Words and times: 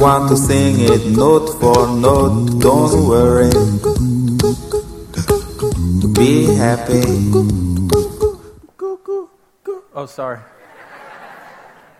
want 0.00 0.28
to 0.28 0.36
sing 0.36 0.76
it 0.80 1.16
note 1.16 1.48
for 1.60 1.88
note. 1.88 2.60
Don't 2.60 3.08
worry. 3.08 3.50
Be 6.14 6.54
happy. 6.54 7.02
Oh, 9.94 10.06
sorry. 10.06 10.38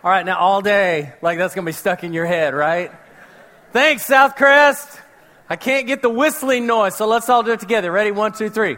All 0.01 0.09
right, 0.09 0.25
now 0.25 0.39
all 0.39 0.61
day, 0.61 1.13
like 1.21 1.37
that's 1.37 1.53
going 1.53 1.65
to 1.65 1.69
be 1.69 1.73
stuck 1.73 2.05
in 2.05 2.13
your 2.13 2.25
head, 2.25 2.53
right? 2.53 2.91
Thanks, 3.73 4.07
Southcrest. 4.07 4.97
I 5.49 5.57
can't 5.57 5.87
get 5.87 6.01
the 6.01 6.09
whistling 6.09 6.67
noise, 6.67 6.95
so 6.95 7.05
let's 7.05 7.27
all 7.27 7.43
do 7.43 7.51
it 7.51 7.59
together. 7.59 7.91
Ready? 7.91 8.11
One, 8.11 8.31
two, 8.31 8.49
three. 8.49 8.77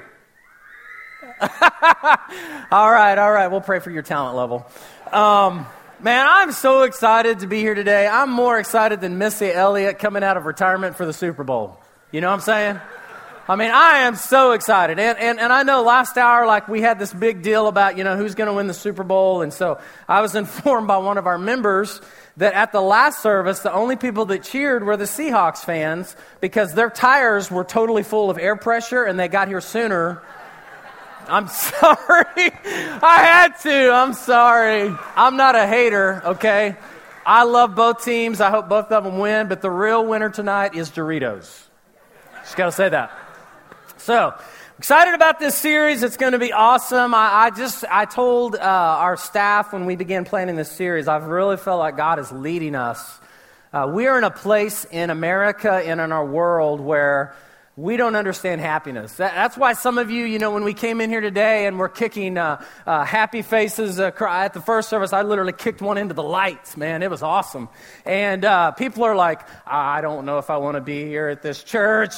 all 1.42 2.92
right, 2.92 3.18
all 3.18 3.32
right. 3.32 3.48
We'll 3.52 3.62
pray 3.62 3.80
for 3.80 3.92
your 3.92 4.02
talent 4.02 4.36
level. 4.36 4.66
Um, 5.12 5.68
man, 6.04 6.26
I'm 6.28 6.52
so 6.52 6.82
excited 6.82 7.40
to 7.40 7.48
be 7.48 7.60
here 7.60 7.76
today. 7.76 8.08
I'm 8.08 8.32
more 8.32 8.58
excited 8.58 9.02
than 9.02 9.18
Missy 9.18 9.52
Elliott 9.52 10.00
coming 10.00 10.24
out 10.24 10.36
of 10.36 10.46
retirement 10.46 10.96
for 10.96 11.06
the 11.06 11.14
Super 11.14 11.44
Bowl. 11.44 11.78
You 12.12 12.22
know 12.22 12.28
what 12.28 12.36
I'm 12.36 12.42
saying? 12.42 12.80
I 13.48 13.56
mean, 13.56 13.72
I 13.72 14.00
am 14.00 14.16
so 14.16 14.54
excited. 14.54 14.98
And, 14.98 15.18
and, 15.20 15.40
and 15.40 15.54
I 15.54 15.64
know 15.64 15.84
last 15.84 16.18
hour, 16.18 16.48
like, 16.48 16.68
we 16.68 16.82
had 16.82 16.98
this 16.98 17.14
big 17.14 17.44
deal 17.44 17.68
about, 17.68 17.98
you 17.98 18.04
know, 18.04 18.16
who's 18.16 18.34
going 18.34 18.48
to 18.48 18.54
win 18.54 18.68
the 18.68 18.74
Super 18.74 19.04
Bowl. 19.04 19.42
And 19.42 19.54
so 19.54 19.80
I 20.08 20.22
was 20.22 20.36
informed 20.36 20.88
by 20.88 20.98
one 20.98 21.18
of 21.18 21.28
our 21.28 21.38
members 21.38 22.02
that 22.38 22.54
at 22.54 22.72
the 22.72 22.82
last 22.82 23.22
service, 23.22 23.60
the 23.60 23.74
only 23.74 23.96
people 23.96 24.26
that 24.28 24.44
cheered 24.44 24.84
were 24.84 24.98
the 24.98 25.06
Seahawks 25.06 25.60
fans 25.60 26.16
because 26.40 26.74
their 26.74 26.90
tires 26.90 27.52
were 27.52 27.64
totally 27.64 28.04
full 28.04 28.30
of 28.30 28.40
air 28.40 28.56
pressure 28.56 29.04
and 29.04 29.20
they 29.20 29.28
got 29.28 29.48
here 29.48 29.62
sooner. 29.62 30.22
I'm 31.32 31.48
sorry. 31.48 32.52
I 32.66 33.24
had 33.24 33.60
to. 33.62 33.92
I'm 33.94 34.14
sorry. 34.14 34.94
I'm 35.16 35.38
not 35.38 35.56
a 35.56 35.66
hater, 35.66 36.22
okay? 36.26 36.76
I 37.26 37.44
love 37.44 37.74
both 37.74 38.04
teams. 38.04 38.42
I 38.42 38.50
hope 38.50 38.68
both 38.68 38.92
of 38.92 39.04
them 39.06 39.18
win, 39.18 39.48
but 39.48 39.62
the 39.62 39.72
real 39.72 40.06
winner 40.06 40.30
tonight 40.30 40.76
is 40.76 40.90
Doritos. 40.90 41.68
Just 42.42 42.58
got 42.58 42.66
to 42.66 42.72
say 42.72 42.90
that. 42.90 43.18
So, 43.98 44.34
excited 44.78 45.14
about 45.14 45.40
this 45.40 45.56
series. 45.56 46.04
It's 46.04 46.18
going 46.18 46.34
to 46.34 46.40
be 46.40 46.52
awesome. 46.52 47.14
I, 47.14 47.46
I 47.46 47.50
just, 47.52 47.86
I 47.90 48.06
told 48.06 48.56
uh, 48.56 48.60
our 48.60 49.16
staff 49.16 49.72
when 49.72 49.86
we 49.86 49.96
began 49.96 50.26
planning 50.26 50.58
this 50.58 50.72
series, 50.72 51.08
I've 51.08 51.26
really 51.26 51.58
felt 51.58 51.80
like 51.80 51.96
God 51.96 52.20
is 52.20 52.32
leading 52.32 52.76
us. 52.76 53.20
Uh, 53.72 53.90
we 53.94 54.08
are 54.08 54.18
in 54.18 54.26
a 54.26 54.32
place 54.32 54.86
in 54.92 55.10
America 55.10 55.72
and 55.72 56.02
in 56.02 56.12
our 56.12 56.26
world 56.26 56.82
where 56.82 57.34
we 57.82 57.98
don't 57.98 58.16
understand 58.16 58.62
happiness. 58.62 59.16
That, 59.16 59.34
that's 59.34 59.58
why 59.58 59.74
some 59.74 59.98
of 59.98 60.12
you, 60.12 60.24
you 60.26 60.38
know, 60.38 60.52
when 60.52 60.64
we 60.64 60.76
came 60.76 61.02
in 61.02 61.10
here 61.10 61.20
today 61.20 61.66
and 61.66 61.80
we're 61.80 61.90
kicking 61.90 62.38
uh, 62.38 62.64
uh, 62.86 63.04
happy 63.04 63.42
faces 63.42 64.00
uh, 64.00 64.12
at 64.22 64.54
the 64.54 64.62
first 64.62 64.88
service, 64.88 65.14
I 65.14 65.24
literally 65.24 65.54
kicked 65.54 65.82
one 65.82 65.98
into 65.98 66.14
the 66.14 66.22
lights, 66.22 66.78
man. 66.78 67.02
It 67.02 67.10
was 67.10 67.24
awesome. 67.24 67.70
And 68.06 68.46
uh, 68.46 68.72
people 68.72 69.04
are 69.04 69.16
like, 69.16 69.42
I 69.66 70.02
don't 70.02 70.26
know 70.26 70.38
if 70.38 70.52
I 70.52 70.58
want 70.58 70.76
to 70.76 70.82
be 70.82 71.06
here 71.06 71.28
at 71.30 71.42
this 71.42 71.64
church. 71.64 72.14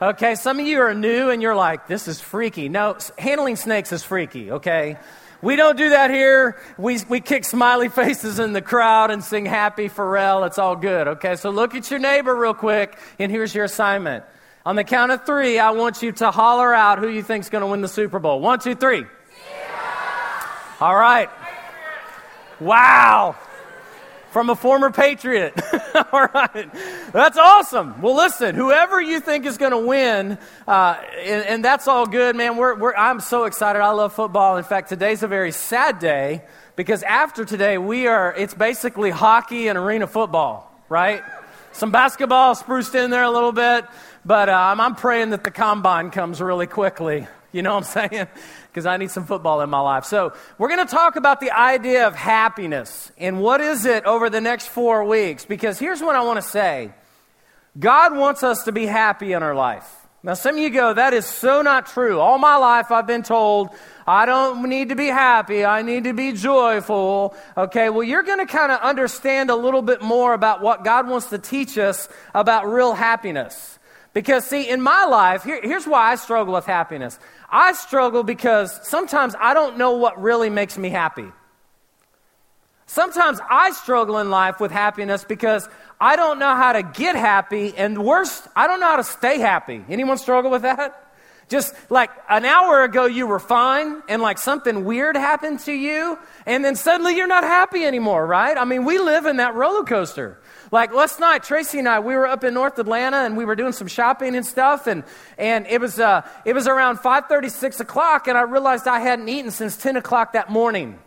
Okay, 0.00 0.36
some 0.36 0.60
of 0.60 0.66
you 0.66 0.78
are 0.82 0.94
new 0.94 1.30
and 1.30 1.42
you're 1.42 1.56
like, 1.56 1.88
this 1.88 2.06
is 2.06 2.20
freaky. 2.20 2.68
No, 2.68 2.96
handling 3.18 3.56
snakes 3.56 3.90
is 3.90 4.04
freaky, 4.04 4.52
okay? 4.52 4.98
We 5.42 5.56
don't 5.56 5.76
do 5.76 5.90
that 5.90 6.10
here. 6.10 6.60
We, 6.78 7.00
we 7.08 7.20
kick 7.20 7.44
smiley 7.44 7.88
faces 7.88 8.38
in 8.38 8.52
the 8.52 8.62
crowd 8.62 9.10
and 9.10 9.24
sing 9.24 9.46
Happy 9.46 9.88
Pharrell. 9.88 10.46
It's 10.46 10.58
all 10.58 10.76
good, 10.76 11.08
okay? 11.08 11.34
So 11.34 11.50
look 11.50 11.74
at 11.74 11.90
your 11.90 11.98
neighbor 11.98 12.36
real 12.36 12.54
quick, 12.54 12.96
and 13.18 13.32
here's 13.32 13.52
your 13.52 13.64
assignment. 13.64 14.24
On 14.68 14.76
the 14.76 14.84
count 14.84 15.10
of 15.10 15.24
three, 15.24 15.58
I 15.58 15.70
want 15.70 16.02
you 16.02 16.12
to 16.12 16.30
holler 16.30 16.74
out 16.74 16.98
who 16.98 17.08
you 17.08 17.22
think's 17.22 17.48
going 17.48 17.62
to 17.62 17.66
win 17.66 17.80
the 17.80 17.88
Super 17.88 18.18
Bowl. 18.18 18.38
One, 18.38 18.58
two, 18.58 18.74
three. 18.74 19.06
All 20.78 20.94
right. 20.94 21.30
Wow 22.60 23.34
from 24.28 24.50
a 24.50 24.54
former 24.54 24.90
patriot. 24.90 25.58
All 26.12 26.26
right. 26.34 26.70
That's 27.14 27.38
awesome. 27.38 28.02
Well, 28.02 28.14
listen, 28.14 28.54
whoever 28.54 29.00
you 29.00 29.20
think 29.20 29.46
is 29.46 29.56
going 29.56 29.72
to 29.72 29.78
win, 29.78 30.36
uh, 30.66 31.00
and, 31.16 31.46
and, 31.46 31.64
that's 31.64 31.88
all 31.88 32.04
good, 32.04 32.36
man. 32.36 32.58
We're, 32.58 32.74
we're, 32.74 32.94
I'm 32.94 33.20
so 33.20 33.44
excited. 33.44 33.80
I 33.80 33.92
love 33.92 34.12
football. 34.12 34.58
In 34.58 34.64
fact, 34.64 34.90
today's 34.90 35.22
a 35.22 35.28
very 35.28 35.50
sad 35.50 35.98
day 35.98 36.42
because 36.76 37.02
after 37.04 37.46
today, 37.46 37.78
we 37.78 38.06
are, 38.06 38.34
it's 38.36 38.52
basically 38.52 39.08
hockey 39.08 39.68
and 39.68 39.78
arena 39.78 40.06
football, 40.06 40.70
right? 40.90 41.22
Some 41.72 41.92
basketball 41.92 42.54
spruced 42.54 42.94
in 42.94 43.10
there 43.10 43.22
a 43.22 43.30
little 43.30 43.52
bit, 43.52 43.86
but 44.28 44.50
um, 44.50 44.78
I'm 44.78 44.94
praying 44.94 45.30
that 45.30 45.42
the 45.42 45.50
combine 45.50 46.10
comes 46.10 46.42
really 46.42 46.66
quickly. 46.66 47.26
You 47.50 47.62
know 47.62 47.74
what 47.74 47.96
I'm 47.96 48.10
saying? 48.10 48.26
because 48.68 48.84
I 48.84 48.98
need 48.98 49.10
some 49.10 49.24
football 49.24 49.62
in 49.62 49.70
my 49.70 49.80
life. 49.80 50.04
So, 50.04 50.34
we're 50.58 50.68
going 50.68 50.86
to 50.86 50.94
talk 50.94 51.16
about 51.16 51.40
the 51.40 51.50
idea 51.50 52.06
of 52.06 52.14
happiness 52.14 53.10
and 53.16 53.40
what 53.40 53.62
is 53.62 53.86
it 53.86 54.04
over 54.04 54.28
the 54.28 54.42
next 54.42 54.68
four 54.68 55.02
weeks. 55.06 55.46
Because 55.46 55.78
here's 55.78 56.02
what 56.02 56.14
I 56.14 56.22
want 56.24 56.36
to 56.36 56.46
say 56.46 56.92
God 57.78 58.14
wants 58.14 58.42
us 58.42 58.64
to 58.64 58.72
be 58.72 58.84
happy 58.84 59.32
in 59.32 59.42
our 59.42 59.54
life. 59.54 59.90
Now, 60.22 60.34
some 60.34 60.56
of 60.56 60.60
you 60.60 60.68
go, 60.68 60.92
that 60.92 61.14
is 61.14 61.24
so 61.24 61.62
not 61.62 61.86
true. 61.86 62.20
All 62.20 62.36
my 62.36 62.56
life, 62.56 62.90
I've 62.90 63.06
been 63.06 63.22
told, 63.22 63.70
I 64.06 64.26
don't 64.26 64.68
need 64.68 64.90
to 64.90 64.96
be 64.96 65.06
happy. 65.06 65.64
I 65.64 65.80
need 65.80 66.04
to 66.04 66.12
be 66.12 66.32
joyful. 66.32 67.34
Okay, 67.56 67.88
well, 67.88 68.02
you're 68.02 68.24
going 68.24 68.44
to 68.44 68.52
kind 68.52 68.72
of 68.72 68.80
understand 68.80 69.48
a 69.48 69.56
little 69.56 69.80
bit 69.80 70.02
more 70.02 70.34
about 70.34 70.60
what 70.60 70.84
God 70.84 71.08
wants 71.08 71.28
to 71.28 71.38
teach 71.38 71.78
us 71.78 72.10
about 72.34 72.70
real 72.70 72.92
happiness. 72.92 73.77
Because, 74.14 74.44
see, 74.44 74.68
in 74.68 74.80
my 74.80 75.04
life, 75.04 75.44
here, 75.44 75.60
here's 75.62 75.86
why 75.86 76.12
I 76.12 76.14
struggle 76.16 76.54
with 76.54 76.66
happiness. 76.66 77.18
I 77.50 77.72
struggle 77.72 78.22
because 78.22 78.78
sometimes 78.86 79.34
I 79.38 79.54
don't 79.54 79.78
know 79.78 79.92
what 79.92 80.20
really 80.20 80.50
makes 80.50 80.76
me 80.78 80.88
happy. 80.88 81.30
Sometimes 82.86 83.38
I 83.50 83.72
struggle 83.72 84.18
in 84.18 84.30
life 84.30 84.60
with 84.60 84.72
happiness 84.72 85.22
because 85.22 85.68
I 86.00 86.16
don't 86.16 86.38
know 86.38 86.54
how 86.54 86.72
to 86.72 86.82
get 86.82 87.16
happy, 87.16 87.74
and 87.76 88.02
worse, 88.02 88.48
I 88.56 88.66
don't 88.66 88.80
know 88.80 88.86
how 88.86 88.96
to 88.96 89.04
stay 89.04 89.38
happy. 89.38 89.84
Anyone 89.88 90.16
struggle 90.16 90.50
with 90.50 90.62
that? 90.62 91.07
Just 91.48 91.74
like 91.88 92.10
an 92.28 92.44
hour 92.44 92.84
ago, 92.84 93.06
you 93.06 93.26
were 93.26 93.38
fine, 93.38 94.02
and 94.06 94.20
like 94.20 94.36
something 94.36 94.84
weird 94.84 95.16
happened 95.16 95.60
to 95.60 95.72
you, 95.72 96.18
and 96.44 96.62
then 96.62 96.76
suddenly 96.76 97.16
you're 97.16 97.26
not 97.26 97.42
happy 97.42 97.84
anymore, 97.84 98.26
right? 98.26 98.56
I 98.56 98.66
mean, 98.66 98.84
we 98.84 98.98
live 98.98 99.24
in 99.24 99.38
that 99.38 99.54
roller 99.54 99.84
coaster. 99.84 100.38
Like 100.70 100.92
last 100.92 101.18
night, 101.20 101.42
Tracy 101.44 101.78
and 101.78 101.88
I, 101.88 102.00
we 102.00 102.14
were 102.14 102.26
up 102.26 102.44
in 102.44 102.52
North 102.52 102.78
Atlanta 102.78 103.18
and 103.18 103.38
we 103.38 103.46
were 103.46 103.56
doing 103.56 103.72
some 103.72 103.88
shopping 103.88 104.36
and 104.36 104.44
stuff, 104.44 104.86
and, 104.86 105.04
and 105.38 105.66
it, 105.66 105.80
was, 105.80 105.98
uh, 105.98 106.28
it 106.44 106.52
was 106.52 106.66
around 106.66 106.98
5.30, 106.98 107.50
6 107.50 107.80
o'clock, 107.80 108.28
and 108.28 108.36
I 108.36 108.42
realized 108.42 108.86
I 108.86 109.00
hadn't 109.00 109.28
eaten 109.30 109.50
since 109.50 109.78
10 109.78 109.96
o'clock 109.96 110.34
that 110.34 110.50
morning. 110.50 110.98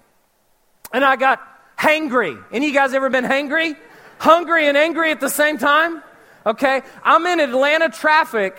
And 0.92 1.06
I 1.06 1.18
got 1.18 1.40
hangry. 1.78 2.44
Any 2.52 2.68
you 2.68 2.74
guys 2.74 2.96
ever 2.96 3.12
been 3.12 3.26
hangry? 3.26 3.78
Hungry 4.18 4.68
and 4.68 4.76
angry 4.76 5.12
at 5.12 5.20
the 5.20 5.30
same 5.30 5.60
time? 5.60 6.02
Okay, 6.46 6.82
I'm 7.04 7.24
in 7.28 7.40
Atlanta 7.40 7.90
traffic 7.90 8.58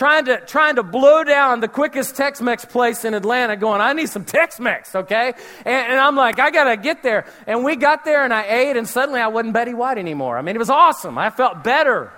trying 0.00 0.24
to, 0.24 0.40
trying 0.46 0.76
to 0.76 0.82
blow 0.82 1.22
down 1.24 1.60
the 1.60 1.68
quickest 1.68 2.16
Tex 2.16 2.40
Mex 2.40 2.64
place 2.64 3.04
in 3.04 3.12
Atlanta, 3.12 3.54
going, 3.54 3.82
I 3.82 3.92
need 3.92 4.08
some 4.08 4.24
Tex 4.24 4.58
Mex, 4.58 4.94
okay? 4.94 5.34
And, 5.66 5.90
and, 5.90 6.00
I'm 6.00 6.16
like, 6.16 6.38
I 6.38 6.50
got 6.50 6.64
to 6.64 6.78
get 6.78 7.02
there. 7.02 7.26
And 7.46 7.64
we 7.64 7.76
got 7.76 8.06
there 8.06 8.24
and 8.24 8.32
I 8.32 8.44
ate, 8.44 8.78
and 8.78 8.88
suddenly 8.88 9.20
I 9.20 9.28
wasn't 9.28 9.52
Betty 9.52 9.74
White 9.74 9.98
anymore. 9.98 10.38
I 10.38 10.40
mean, 10.40 10.56
it 10.56 10.58
was 10.58 10.70
awesome. 10.70 11.18
I 11.18 11.28
felt 11.28 11.62
better. 11.62 12.10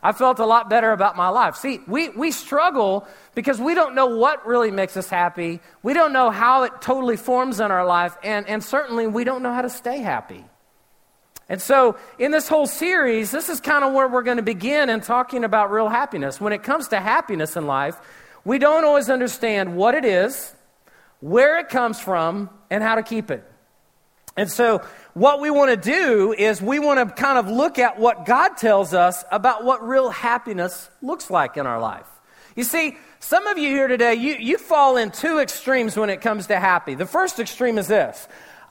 I 0.00 0.12
felt 0.12 0.38
a 0.38 0.46
lot 0.46 0.70
better 0.70 0.92
about 0.92 1.16
my 1.16 1.30
life. 1.30 1.56
See, 1.56 1.80
we, 1.88 2.10
we 2.10 2.30
struggle 2.30 3.08
because 3.34 3.60
we 3.60 3.74
don't 3.74 3.96
know 3.96 4.06
what 4.06 4.46
really 4.46 4.70
makes 4.70 4.96
us 4.96 5.08
happy. 5.08 5.58
We 5.82 5.94
don't 5.94 6.12
know 6.12 6.30
how 6.30 6.62
it 6.62 6.80
totally 6.80 7.16
forms 7.16 7.58
in 7.58 7.72
our 7.72 7.84
life, 7.84 8.16
and, 8.22 8.46
and 8.46 8.62
certainly 8.62 9.08
we 9.08 9.24
don't 9.24 9.42
know 9.42 9.52
how 9.52 9.62
to 9.62 9.68
stay 9.68 9.98
happy. 9.98 10.44
And 11.50 11.60
so, 11.60 11.96
in 12.16 12.30
this 12.30 12.46
whole 12.46 12.68
series, 12.68 13.32
this 13.32 13.48
is 13.48 13.60
kind 13.60 13.82
of 13.82 13.92
where 13.92 14.06
we're 14.06 14.22
going 14.22 14.36
to 14.36 14.42
begin 14.42 14.88
in 14.88 15.00
talking 15.00 15.42
about 15.42 15.72
real 15.72 15.88
happiness. 15.88 16.40
When 16.40 16.52
it 16.52 16.62
comes 16.62 16.86
to 16.88 17.00
happiness 17.00 17.56
in 17.56 17.66
life, 17.66 17.96
we 18.44 18.58
don't 18.58 18.84
always 18.84 19.10
understand 19.10 19.74
what 19.74 19.96
it 19.96 20.04
is, 20.04 20.54
where 21.18 21.58
it 21.58 21.68
comes 21.68 21.98
from, 21.98 22.50
and 22.70 22.84
how 22.84 22.94
to 22.94 23.02
keep 23.02 23.32
it. 23.32 23.44
And 24.36 24.48
so, 24.48 24.86
what 25.14 25.40
we 25.40 25.50
want 25.50 25.70
to 25.72 25.76
do 25.76 26.32
is 26.32 26.62
we 26.62 26.78
want 26.78 27.00
to 27.00 27.14
kind 27.20 27.36
of 27.36 27.48
look 27.48 27.80
at 27.80 27.98
what 27.98 28.26
God 28.26 28.50
tells 28.56 28.94
us 28.94 29.24
about 29.32 29.64
what 29.64 29.84
real 29.84 30.08
happiness 30.08 30.88
looks 31.02 31.30
like 31.30 31.56
in 31.56 31.66
our 31.66 31.80
life. 31.80 32.06
You 32.54 32.62
see, 32.62 32.96
some 33.18 33.48
of 33.48 33.58
you 33.58 33.70
here 33.70 33.88
today, 33.88 34.14
you, 34.14 34.36
you 34.36 34.56
fall 34.56 34.96
in 34.96 35.10
two 35.10 35.40
extremes 35.40 35.96
when 35.96 36.10
it 36.10 36.20
comes 36.20 36.46
to 36.46 36.60
happy. 36.60 36.94
The 36.94 37.06
first 37.06 37.40
extreme 37.40 37.76
is 37.76 37.88
this 37.88 38.28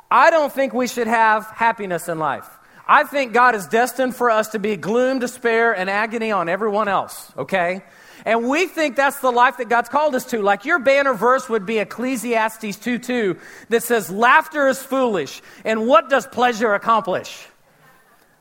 I 0.10 0.30
don't 0.30 0.52
think 0.52 0.74
we 0.74 0.88
should 0.88 1.08
have 1.08 1.46
happiness 1.48 2.08
in 2.08 2.20
life. 2.20 2.50
I 2.92 3.04
think 3.04 3.34
God 3.34 3.54
is 3.54 3.68
destined 3.68 4.16
for 4.16 4.32
us 4.32 4.48
to 4.50 4.60
be 4.60 4.76
gloom, 4.76 5.20
despair, 5.20 5.74
and 5.74 5.92
agony 5.92 6.32
on 6.32 6.50
everyone 6.50 6.88
else, 6.88 7.32
okay? 7.38 7.84
And 8.26 8.50
we 8.50 8.66
think 8.66 8.96
that's 8.96 9.20
the 9.20 9.32
life 9.32 9.58
that 9.58 9.70
God's 9.70 9.90
called 9.90 10.16
us 10.16 10.26
to. 10.32 10.42
Like 10.42 10.66
your 10.66 10.80
banner 10.80 11.14
verse 11.14 11.48
would 11.48 11.68
be 11.68 11.78
Ecclesiastes 11.78 12.78
2 12.78 12.98
2 12.98 13.38
that 13.70 13.84
says, 13.84 14.10
Laughter 14.10 14.68
is 14.68 14.82
foolish, 14.82 15.44
and 15.64 15.86
what 15.86 16.10
does 16.10 16.26
pleasure 16.26 16.74
accomplish? 16.74 17.46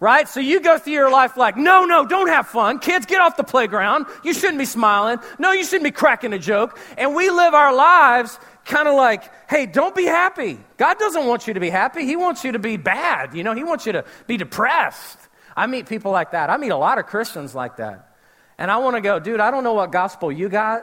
right? 0.00 0.28
So 0.28 0.40
you 0.40 0.60
go 0.60 0.78
through 0.78 0.92
your 0.92 1.10
life 1.10 1.36
like, 1.36 1.56
no, 1.56 1.84
no, 1.84 2.06
don't 2.06 2.28
have 2.28 2.46
fun. 2.46 2.78
Kids, 2.78 3.04
get 3.06 3.20
off 3.20 3.36
the 3.36 3.44
playground. 3.44 4.06
You 4.22 4.32
shouldn't 4.32 4.58
be 4.58 4.64
smiling. 4.64 5.18
No, 5.38 5.52
you 5.52 5.64
shouldn't 5.64 5.84
be 5.84 5.90
cracking 5.90 6.32
a 6.32 6.38
joke. 6.38 6.78
And 6.96 7.14
we 7.14 7.30
live 7.30 7.52
our 7.54 7.74
lives 7.74 8.38
kind 8.68 8.86
of 8.86 8.94
like, 8.94 9.50
hey, 9.50 9.66
don't 9.66 9.94
be 9.94 10.04
happy. 10.04 10.58
God 10.76 10.98
doesn't 10.98 11.26
want 11.26 11.48
you 11.48 11.54
to 11.54 11.60
be 11.60 11.70
happy. 11.70 12.04
He 12.04 12.14
wants 12.14 12.44
you 12.44 12.52
to 12.52 12.58
be 12.58 12.76
bad. 12.76 13.34
You 13.34 13.42
know, 13.42 13.54
He 13.54 13.64
wants 13.64 13.86
you 13.86 13.92
to 13.92 14.04
be 14.26 14.36
depressed. 14.36 15.18
I 15.56 15.66
meet 15.66 15.88
people 15.88 16.12
like 16.12 16.30
that. 16.30 16.50
I 16.50 16.56
meet 16.56 16.70
a 16.70 16.76
lot 16.76 16.98
of 16.98 17.06
Christians 17.06 17.54
like 17.54 17.78
that. 17.78 18.14
And 18.58 18.70
I 18.70 18.76
want 18.76 18.96
to 18.96 19.00
go, 19.00 19.18
dude, 19.18 19.40
I 19.40 19.50
don't 19.50 19.64
know 19.64 19.72
what 19.72 19.90
gospel 19.90 20.30
you 20.30 20.48
got, 20.48 20.82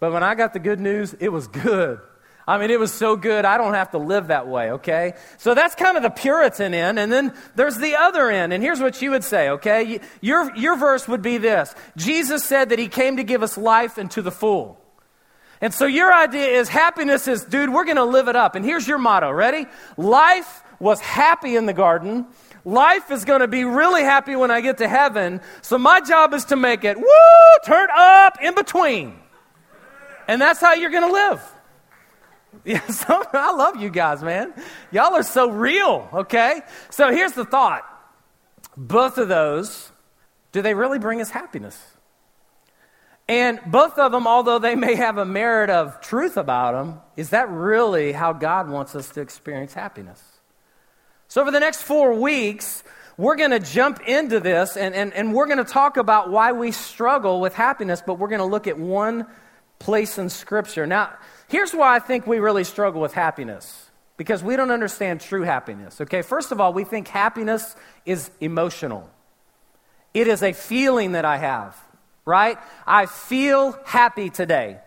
but 0.00 0.12
when 0.12 0.22
I 0.22 0.34
got 0.34 0.52
the 0.52 0.58
good 0.58 0.80
news, 0.80 1.14
it 1.14 1.28
was 1.28 1.46
good. 1.46 2.00
I 2.48 2.58
mean, 2.58 2.70
it 2.70 2.80
was 2.80 2.92
so 2.92 3.14
good, 3.14 3.44
I 3.44 3.58
don't 3.58 3.74
have 3.74 3.92
to 3.92 3.98
live 3.98 4.28
that 4.28 4.48
way, 4.48 4.72
okay? 4.72 5.14
So 5.38 5.54
that's 5.54 5.76
kind 5.76 5.96
of 5.96 6.02
the 6.02 6.10
Puritan 6.10 6.74
end. 6.74 6.98
And 6.98 7.12
then 7.12 7.32
there's 7.54 7.76
the 7.76 7.94
other 7.94 8.28
end. 8.28 8.52
And 8.52 8.60
here's 8.60 8.80
what 8.80 9.00
you 9.00 9.12
would 9.12 9.22
say, 9.22 9.50
okay? 9.50 10.00
Your, 10.20 10.56
your 10.56 10.76
verse 10.76 11.06
would 11.06 11.22
be 11.22 11.38
this 11.38 11.74
Jesus 11.96 12.44
said 12.44 12.70
that 12.70 12.78
he 12.78 12.88
came 12.88 13.18
to 13.18 13.24
give 13.24 13.44
us 13.44 13.56
life 13.56 13.98
and 13.98 14.10
to 14.12 14.22
the 14.22 14.32
full. 14.32 14.80
And 15.60 15.74
so 15.74 15.84
your 15.84 16.12
idea 16.12 16.58
is 16.58 16.68
happiness 16.68 17.28
is, 17.28 17.44
dude, 17.44 17.70
we're 17.70 17.84
going 17.84 17.96
to 17.96 18.04
live 18.04 18.28
it 18.28 18.36
up. 18.36 18.54
And 18.54 18.64
here's 18.64 18.88
your 18.88 18.98
motto. 18.98 19.30
Ready? 19.30 19.66
Life 19.96 20.62
was 20.78 21.00
happy 21.00 21.56
in 21.56 21.66
the 21.66 21.74
garden. 21.74 22.26
Life 22.64 23.10
is 23.10 23.24
going 23.24 23.40
to 23.40 23.48
be 23.48 23.64
really 23.64 24.02
happy 24.02 24.36
when 24.36 24.50
I 24.50 24.60
get 24.60 24.78
to 24.78 24.88
heaven. 24.88 25.40
So 25.62 25.78
my 25.78 26.00
job 26.00 26.34
is 26.34 26.46
to 26.46 26.56
make 26.56 26.84
it, 26.84 26.96
woo, 26.98 27.04
turn 27.64 27.88
up 27.94 28.38
in 28.42 28.54
between. 28.54 29.18
And 30.28 30.40
that's 30.40 30.60
how 30.60 30.74
you're 30.74 30.90
going 30.90 31.06
to 31.06 31.12
live. 31.12 31.42
Yeah, 32.64 32.84
so, 32.88 33.22
I 33.32 33.52
love 33.52 33.76
you 33.76 33.90
guys, 33.90 34.24
man. 34.24 34.52
Y'all 34.90 35.14
are 35.14 35.22
so 35.22 35.48
real, 35.48 36.08
okay? 36.12 36.62
So 36.90 37.12
here's 37.12 37.32
the 37.32 37.44
thought 37.44 37.84
both 38.76 39.18
of 39.18 39.28
those, 39.28 39.92
do 40.50 40.60
they 40.60 40.74
really 40.74 40.98
bring 40.98 41.20
us 41.20 41.30
happiness? 41.30 41.80
And 43.30 43.60
both 43.66 43.98
of 43.98 44.12
them, 44.12 44.26
although 44.26 44.58
they 44.58 44.74
may 44.74 44.96
have 44.96 45.16
a 45.16 45.24
merit 45.24 45.70
of 45.70 46.00
truth 46.00 46.36
about 46.36 46.72
them, 46.72 47.00
is 47.16 47.30
that 47.30 47.48
really 47.48 48.12
how 48.12 48.32
God 48.32 48.68
wants 48.68 48.94
us 48.94 49.08
to 49.10 49.20
experience 49.20 49.72
happiness? 49.72 50.20
So, 51.28 51.40
over 51.40 51.50
the 51.50 51.60
next 51.60 51.82
four 51.82 52.12
weeks, 52.14 52.82
we're 53.16 53.36
going 53.36 53.52
to 53.52 53.60
jump 53.60 54.00
into 54.00 54.40
this 54.40 54.76
and, 54.76 54.94
and, 54.94 55.14
and 55.14 55.32
we're 55.32 55.46
going 55.46 55.58
to 55.58 55.72
talk 55.72 55.96
about 55.96 56.30
why 56.30 56.52
we 56.52 56.72
struggle 56.72 57.40
with 57.40 57.54
happiness, 57.54 58.02
but 58.04 58.18
we're 58.18 58.28
going 58.28 58.40
to 58.40 58.44
look 58.44 58.66
at 58.66 58.78
one 58.78 59.26
place 59.78 60.18
in 60.18 60.28
Scripture. 60.28 60.86
Now, 60.86 61.10
Here's 61.50 61.74
why 61.74 61.96
I 61.96 61.98
think 61.98 62.28
we 62.28 62.38
really 62.38 62.62
struggle 62.62 63.00
with 63.00 63.12
happiness 63.12 63.90
because 64.16 64.40
we 64.40 64.54
don't 64.54 64.70
understand 64.70 65.20
true 65.20 65.42
happiness. 65.42 66.00
Okay, 66.00 66.22
first 66.22 66.52
of 66.52 66.60
all, 66.60 66.72
we 66.72 66.84
think 66.84 67.08
happiness 67.08 67.74
is 68.06 68.30
emotional, 68.40 69.10
it 70.14 70.28
is 70.28 70.42
a 70.44 70.52
feeling 70.52 71.12
that 71.12 71.24
I 71.24 71.38
have, 71.38 71.76
right? 72.24 72.58
I 72.86 73.06
feel 73.06 73.78
happy 73.84 74.30
today. 74.30 74.78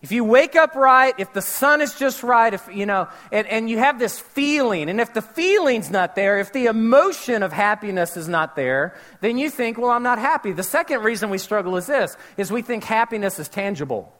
If 0.00 0.12
you 0.12 0.22
wake 0.22 0.54
up 0.54 0.76
right, 0.76 1.12
if 1.18 1.32
the 1.32 1.42
sun 1.42 1.80
is 1.80 1.94
just 1.94 2.22
right, 2.22 2.54
if 2.54 2.68
you 2.72 2.86
know, 2.86 3.08
and, 3.32 3.48
and 3.48 3.68
you 3.68 3.78
have 3.78 3.98
this 3.98 4.20
feeling, 4.20 4.88
and 4.88 5.00
if 5.00 5.12
the 5.12 5.22
feeling's 5.22 5.90
not 5.90 6.14
there, 6.14 6.38
if 6.38 6.52
the 6.52 6.66
emotion 6.66 7.42
of 7.42 7.52
happiness 7.52 8.16
is 8.16 8.28
not 8.28 8.54
there, 8.54 8.94
then 9.20 9.38
you 9.38 9.50
think, 9.50 9.76
well, 9.76 9.90
I'm 9.90 10.04
not 10.04 10.20
happy. 10.20 10.52
The 10.52 10.62
second 10.62 11.02
reason 11.02 11.30
we 11.30 11.38
struggle 11.38 11.76
is 11.76 11.86
this, 11.86 12.16
is 12.36 12.52
we 12.52 12.62
think 12.62 12.84
happiness 12.84 13.40
is 13.40 13.48
tangible. 13.48 14.12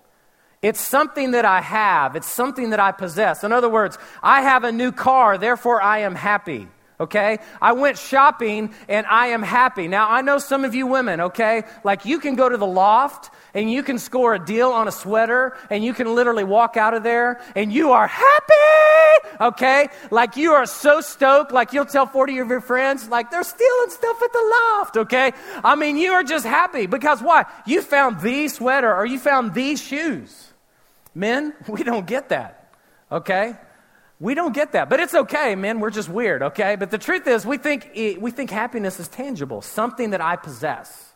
It's 0.62 0.80
something 0.80 1.30
that 1.30 1.44
I 1.44 1.60
have, 1.60 2.16
it's 2.16 2.30
something 2.30 2.70
that 2.70 2.80
I 2.80 2.90
possess. 2.90 3.44
In 3.44 3.52
other 3.52 3.68
words, 3.68 3.96
I 4.20 4.42
have 4.42 4.64
a 4.64 4.72
new 4.72 4.90
car, 4.90 5.38
therefore 5.38 5.80
I 5.80 5.98
am 5.98 6.16
happy. 6.16 6.66
Okay? 7.00 7.38
I 7.62 7.72
went 7.72 7.96
shopping 7.96 8.74
and 8.88 9.06
I 9.06 9.28
am 9.28 9.42
happy. 9.42 9.86
Now, 9.86 10.10
I 10.10 10.22
know 10.22 10.38
some 10.38 10.64
of 10.64 10.74
you 10.74 10.86
women, 10.86 11.20
okay? 11.20 11.62
Like 11.84 12.04
you 12.04 12.18
can 12.18 12.34
go 12.34 12.48
to 12.48 12.56
the 12.56 12.66
loft 12.66 13.30
and 13.54 13.70
you 13.70 13.84
can 13.84 13.98
score 13.98 14.34
a 14.34 14.44
deal 14.44 14.70
on 14.70 14.88
a 14.88 14.92
sweater 14.92 15.56
and 15.70 15.84
you 15.84 15.94
can 15.94 16.12
literally 16.14 16.42
walk 16.42 16.76
out 16.76 16.94
of 16.94 17.04
there 17.04 17.40
and 17.54 17.72
you 17.72 17.92
are 17.92 18.08
happy, 18.08 19.28
okay? 19.40 19.88
Like 20.10 20.36
you 20.36 20.52
are 20.52 20.66
so 20.66 21.00
stoked, 21.00 21.52
like 21.52 21.72
you'll 21.72 21.84
tell 21.84 22.06
40 22.06 22.38
of 22.38 22.48
your 22.48 22.60
friends, 22.60 23.08
like 23.08 23.30
they're 23.30 23.44
stealing 23.44 23.90
stuff 23.90 24.20
at 24.20 24.32
the 24.32 24.54
loft, 24.72 24.96
okay? 24.96 25.32
I 25.62 25.76
mean, 25.76 25.96
you 25.98 26.12
are 26.12 26.24
just 26.24 26.44
happy 26.44 26.86
because 26.86 27.22
why? 27.22 27.44
You 27.64 27.80
found 27.80 28.20
the 28.20 28.48
sweater 28.48 28.92
or 28.92 29.06
you 29.06 29.20
found 29.20 29.54
these 29.54 29.80
shoes. 29.80 30.52
Men, 31.14 31.54
we 31.68 31.84
don't 31.84 32.06
get 32.06 32.30
that, 32.30 32.74
okay? 33.12 33.54
We 34.20 34.34
don't 34.34 34.52
get 34.52 34.72
that, 34.72 34.90
but 34.90 34.98
it's 34.98 35.14
okay, 35.14 35.54
men. 35.54 35.78
We're 35.78 35.90
just 35.90 36.08
weird, 36.08 36.42
okay? 36.42 36.74
But 36.74 36.90
the 36.90 36.98
truth 36.98 37.26
is, 37.28 37.46
we 37.46 37.56
think, 37.56 37.90
we 37.94 38.30
think 38.32 38.50
happiness 38.50 38.98
is 38.98 39.06
tangible, 39.06 39.62
something 39.62 40.10
that 40.10 40.20
I 40.20 40.34
possess. 40.34 41.12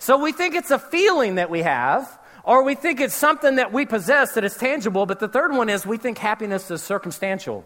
So 0.00 0.18
we 0.18 0.32
think 0.32 0.56
it's 0.56 0.72
a 0.72 0.78
feeling 0.78 1.36
that 1.36 1.50
we 1.50 1.62
have, 1.62 2.18
or 2.42 2.64
we 2.64 2.74
think 2.74 3.00
it's 3.00 3.14
something 3.14 3.54
that 3.54 3.72
we 3.72 3.86
possess 3.86 4.34
that 4.34 4.42
is 4.42 4.56
tangible. 4.56 5.06
But 5.06 5.20
the 5.20 5.28
third 5.28 5.52
one 5.52 5.68
is 5.68 5.86
we 5.86 5.98
think 5.98 6.18
happiness 6.18 6.68
is 6.72 6.82
circumstantial. 6.82 7.64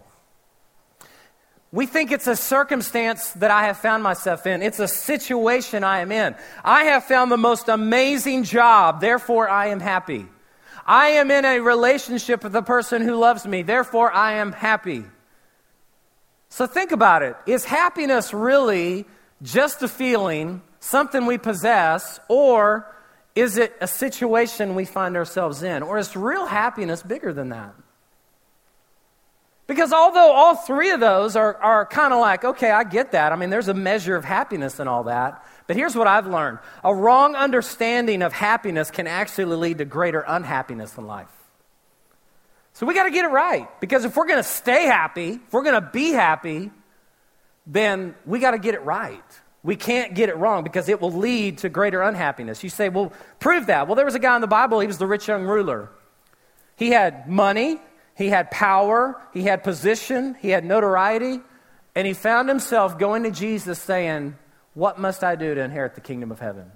We 1.73 1.87
think 1.87 2.13
it's 2.13 2.27
a 2.27 2.37
circumstance 2.37 3.31
that 3.33 3.51
I 3.51 3.65
have 3.65 3.79
found 3.79 4.03
myself 4.03 4.47
in. 4.47 4.63
It's 4.63 4.79
a 4.79 4.89
situation 4.89 5.85
I 5.85 6.01
am 6.01 6.13
in. 6.13 6.35
I 6.63 6.85
have 6.85 7.05
found 7.05 7.33
the 7.33 7.39
most 7.39 7.71
amazing 7.71 8.45
job, 8.45 9.01
therefore 9.01 9.49
I 9.49 9.69
am 9.69 9.81
happy. 9.81 10.27
I 10.87 11.09
am 11.09 11.31
in 11.33 11.45
a 11.45 11.61
relationship 11.61 12.45
with 12.45 12.53
the 12.53 12.63
person 12.63 13.03
who 13.03 13.17
loves 13.17 13.45
me, 13.45 13.63
therefore 13.63 14.13
I 14.13 14.35
am 14.35 14.53
happy. 14.53 15.05
So 16.49 16.67
think 16.67 16.93
about 16.93 17.23
it. 17.23 17.37
Is 17.47 17.65
happiness 17.65 18.33
really 18.33 19.05
just 19.43 19.83
a 19.83 19.89
feeling, 19.89 20.63
something 20.79 21.27
we 21.27 21.39
possess, 21.39 22.21
or 22.29 22.87
is 23.35 23.59
it 23.59 23.77
a 23.81 23.89
situation 23.89 24.77
we 24.77 24.85
find 24.85 25.17
ourselves 25.17 25.63
in? 25.63 25.83
Or 25.83 25.99
is 25.99 26.17
real 26.17 26.47
happiness 26.47 27.03
bigger 27.03 27.33
than 27.33 27.51
that? 27.51 27.75
Because 29.67 29.93
although 29.93 30.33
all 30.33 30.55
three 30.55 30.91
of 30.91 31.01
those 31.01 31.35
are, 31.35 31.57
are 31.57 31.87
kind 31.87 32.13
of 32.13 32.21
like, 32.21 32.45
okay, 32.45 32.71
I 32.71 32.85
get 32.85 33.13
that. 33.13 33.33
I 33.33 33.37
mean, 33.37 33.51
there's 33.51 33.69
a 33.69 33.75
measure 33.75 34.15
of 34.15 34.25
happiness 34.25 34.79
and 34.79 34.89
all 34.89 35.05
that. 35.05 35.45
But 35.67 35.77
here's 35.77 35.97
what 35.97 36.07
I've 36.07 36.27
learned 36.27 36.59
a 36.85 36.95
wrong 36.95 37.35
understanding 37.35 38.23
of 38.23 38.33
happiness 38.33 38.91
can 38.91 39.07
actually 39.07 39.57
lead 39.57 39.79
to 39.79 39.85
greater 39.85 40.21
unhappiness 40.27 40.97
in 40.97 41.07
life. 41.07 41.29
So 42.75 42.85
we 42.85 42.95
got 42.95 43.05
to 43.05 43.11
get 43.11 43.25
it 43.25 43.29
right. 43.29 43.69
Because 43.81 44.05
if 44.05 44.17
we're 44.17 44.27
going 44.27 44.39
to 44.39 44.49
stay 44.49 44.85
happy, 44.85 45.31
if 45.31 45.53
we're 45.53 45.63
going 45.63 45.81
to 45.81 45.91
be 45.93 46.11
happy, 46.13 46.71
then 47.67 48.15
we 48.27 48.39
got 48.39 48.51
to 48.53 48.59
get 48.59 48.75
it 48.75 48.83
right. 48.83 49.25
We 49.63 49.77
can't 49.77 50.15
get 50.15 50.29
it 50.29 50.37
wrong 50.37 50.63
because 50.63 50.89
it 50.89 51.01
will 51.01 51.11
lead 51.11 51.59
to 51.59 51.69
greater 51.69 52.03
unhappiness. 52.03 52.63
You 52.63 52.71
say, 52.71 52.89
well, 52.89 53.13
prove 53.41 53.67
that. 53.67 53.89
Well, 53.89 53.97
there 53.97 54.05
was 54.05 54.15
a 54.15 54.21
guy 54.21 54.37
in 54.37 54.41
the 54.41 54.47
Bible, 54.47 54.79
he 54.81 54.87
was 54.87 54.99
the 54.99 55.07
rich 55.07 55.27
young 55.27 55.45
ruler. 55.45 55.91
He 56.77 56.91
had 56.91 57.29
money, 57.29 57.81
he 58.15 58.29
had 58.29 58.51
power, 58.51 59.21
he 59.33 59.43
had 59.43 59.65
position, 59.65 60.37
he 60.41 60.51
had 60.51 60.65
notoriety, 60.65 61.41
and 61.97 62.07
he 62.07 62.13
found 62.13 62.49
himself 62.49 62.99
going 62.99 63.25
to 63.25 63.31
Jesus 63.31 63.81
saying, 63.81 64.37
what 64.77 64.99
must 64.99 65.25
I 65.25 65.37
do 65.37 65.55
to 65.55 65.61
inherit 65.63 65.95
the 65.95 66.03
kingdom 66.03 66.31
of 66.31 66.39
heaven? 66.39 66.71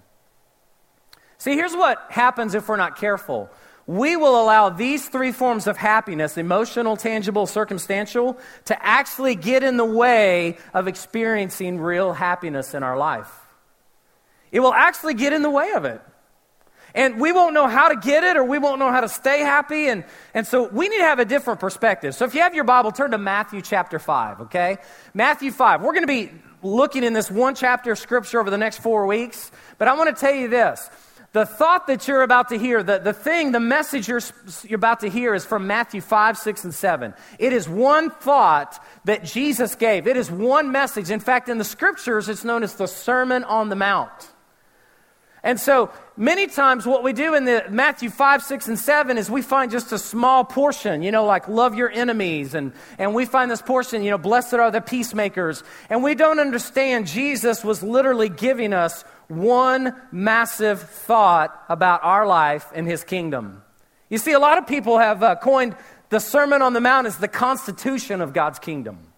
See, 1.36 1.52
here's 1.52 1.74
what 1.74 2.02
happens 2.08 2.54
if 2.54 2.66
we're 2.66 2.76
not 2.76 2.96
careful. 2.96 3.50
We 3.86 4.16
will 4.16 4.40
allow 4.42 4.70
these 4.70 5.06
three 5.06 5.32
forms 5.32 5.66
of 5.66 5.76
happiness 5.76 6.38
emotional, 6.38 6.96
tangible, 6.96 7.46
circumstantial 7.46 8.38
to 8.64 8.86
actually 8.86 9.34
get 9.34 9.62
in 9.62 9.76
the 9.76 9.84
way 9.84 10.56
of 10.72 10.88
experiencing 10.88 11.78
real 11.78 12.14
happiness 12.14 12.72
in 12.72 12.82
our 12.82 12.96
life. 12.96 13.30
It 14.50 14.60
will 14.60 14.72
actually 14.72 15.12
get 15.12 15.34
in 15.34 15.42
the 15.42 15.50
way 15.50 15.72
of 15.72 15.84
it. 15.84 16.00
And 16.94 17.20
we 17.20 17.32
won't 17.32 17.52
know 17.52 17.68
how 17.68 17.88
to 17.88 17.96
get 17.96 18.24
it 18.24 18.38
or 18.38 18.44
we 18.44 18.58
won't 18.58 18.78
know 18.78 18.90
how 18.90 19.02
to 19.02 19.10
stay 19.10 19.40
happy. 19.40 19.88
And, 19.88 20.04
and 20.32 20.46
so 20.46 20.68
we 20.68 20.88
need 20.88 20.98
to 20.98 21.04
have 21.04 21.18
a 21.18 21.26
different 21.26 21.60
perspective. 21.60 22.14
So 22.14 22.24
if 22.24 22.34
you 22.34 22.40
have 22.40 22.54
your 22.54 22.64
Bible, 22.64 22.92
turn 22.92 23.10
to 23.10 23.18
Matthew 23.18 23.60
chapter 23.60 23.98
5, 23.98 24.40
okay? 24.42 24.78
Matthew 25.12 25.50
5. 25.50 25.82
We're 25.82 25.92
going 25.92 26.02
to 26.02 26.06
be 26.06 26.32
looking 26.62 27.04
in 27.04 27.12
this 27.12 27.30
one 27.30 27.54
chapter 27.54 27.92
of 27.92 27.98
Scripture 27.98 28.40
over 28.40 28.50
the 28.50 28.58
next 28.58 28.78
four 28.78 29.06
weeks. 29.06 29.50
But 29.78 29.88
I 29.88 29.94
want 29.94 30.14
to 30.14 30.20
tell 30.20 30.34
you 30.34 30.48
this. 30.48 30.88
The 31.32 31.46
thought 31.46 31.86
that 31.86 32.08
you're 32.08 32.22
about 32.22 32.48
to 32.48 32.58
hear, 32.58 32.82
the, 32.82 32.98
the 32.98 33.12
thing, 33.12 33.52
the 33.52 33.60
message 33.60 34.08
you're, 34.08 34.20
you're 34.64 34.76
about 34.76 35.00
to 35.00 35.08
hear 35.08 35.32
is 35.32 35.44
from 35.44 35.68
Matthew 35.68 36.00
5, 36.00 36.36
6, 36.36 36.64
and 36.64 36.74
7. 36.74 37.14
It 37.38 37.52
is 37.52 37.68
one 37.68 38.10
thought 38.10 38.84
that 39.04 39.24
Jesus 39.24 39.76
gave. 39.76 40.08
It 40.08 40.16
is 40.16 40.28
one 40.28 40.72
message. 40.72 41.08
In 41.08 41.20
fact, 41.20 41.48
in 41.48 41.58
the 41.58 41.64
scriptures, 41.64 42.28
it's 42.28 42.42
known 42.42 42.64
as 42.64 42.74
the 42.74 42.88
Sermon 42.88 43.44
on 43.44 43.68
the 43.68 43.76
Mount. 43.76 44.10
And 45.42 45.58
so 45.58 45.90
many 46.16 46.46
times 46.46 46.86
what 46.86 47.02
we 47.02 47.12
do 47.14 47.34
in 47.34 47.46
the 47.46 47.64
Matthew 47.70 48.10
5, 48.10 48.42
6, 48.42 48.68
and 48.68 48.78
7 48.78 49.16
is 49.16 49.30
we 49.30 49.40
find 49.40 49.70
just 49.70 49.90
a 49.92 49.98
small 49.98 50.44
portion, 50.44 51.02
you 51.02 51.10
know, 51.10 51.24
like 51.24 51.48
love 51.48 51.74
your 51.74 51.90
enemies. 51.90 52.54
And, 52.54 52.72
and 52.98 53.14
we 53.14 53.24
find 53.24 53.50
this 53.50 53.62
portion, 53.62 54.02
you 54.02 54.10
know, 54.10 54.18
blessed 54.18 54.54
are 54.54 54.70
the 54.70 54.82
peacemakers. 54.82 55.62
And 55.88 56.02
we 56.02 56.14
don't 56.14 56.40
understand 56.40 57.06
Jesus 57.06 57.64
was 57.64 57.82
literally 57.82 58.28
giving 58.28 58.74
us 58.74 59.02
one 59.28 59.94
massive 60.12 60.82
thought 60.82 61.64
about 61.68 62.04
our 62.04 62.26
life 62.26 62.66
and 62.74 62.86
his 62.86 63.02
kingdom. 63.02 63.62
You 64.10 64.18
see, 64.18 64.32
a 64.32 64.40
lot 64.40 64.58
of 64.58 64.66
people 64.66 64.98
have 64.98 65.22
uh, 65.22 65.36
coined 65.36 65.74
the 66.10 66.18
Sermon 66.18 66.60
on 66.60 66.74
the 66.74 66.80
Mount 66.80 67.06
as 67.06 67.16
the 67.16 67.28
constitution 67.28 68.20
of 68.20 68.32
God's 68.32 68.58
kingdom. 68.58 69.09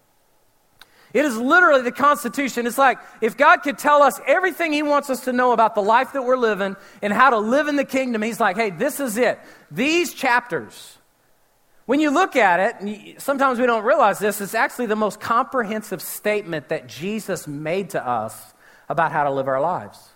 It 1.12 1.24
is 1.24 1.36
literally 1.36 1.82
the 1.82 1.92
Constitution. 1.92 2.66
It's 2.66 2.78
like 2.78 2.98
if 3.20 3.36
God 3.36 3.58
could 3.58 3.78
tell 3.78 4.02
us 4.02 4.20
everything 4.26 4.72
He 4.72 4.82
wants 4.82 5.10
us 5.10 5.24
to 5.24 5.32
know 5.32 5.52
about 5.52 5.74
the 5.74 5.82
life 5.82 6.12
that 6.12 6.22
we're 6.24 6.36
living 6.36 6.76
and 7.02 7.12
how 7.12 7.30
to 7.30 7.38
live 7.38 7.68
in 7.68 7.76
the 7.76 7.84
kingdom, 7.84 8.22
He's 8.22 8.40
like, 8.40 8.56
hey, 8.56 8.70
this 8.70 9.00
is 9.00 9.16
it. 9.16 9.38
These 9.70 10.14
chapters. 10.14 10.98
When 11.86 12.00
you 12.00 12.10
look 12.10 12.36
at 12.36 12.82
it, 12.82 13.20
sometimes 13.20 13.58
we 13.58 13.66
don't 13.66 13.84
realize 13.84 14.18
this, 14.18 14.40
it's 14.40 14.54
actually 14.54 14.86
the 14.86 14.96
most 14.96 15.20
comprehensive 15.20 16.00
statement 16.00 16.68
that 16.68 16.86
Jesus 16.86 17.46
made 17.46 17.90
to 17.90 18.06
us 18.06 18.54
about 18.88 19.12
how 19.12 19.24
to 19.24 19.30
live 19.30 19.48
our 19.48 19.60
lives. 19.60 20.11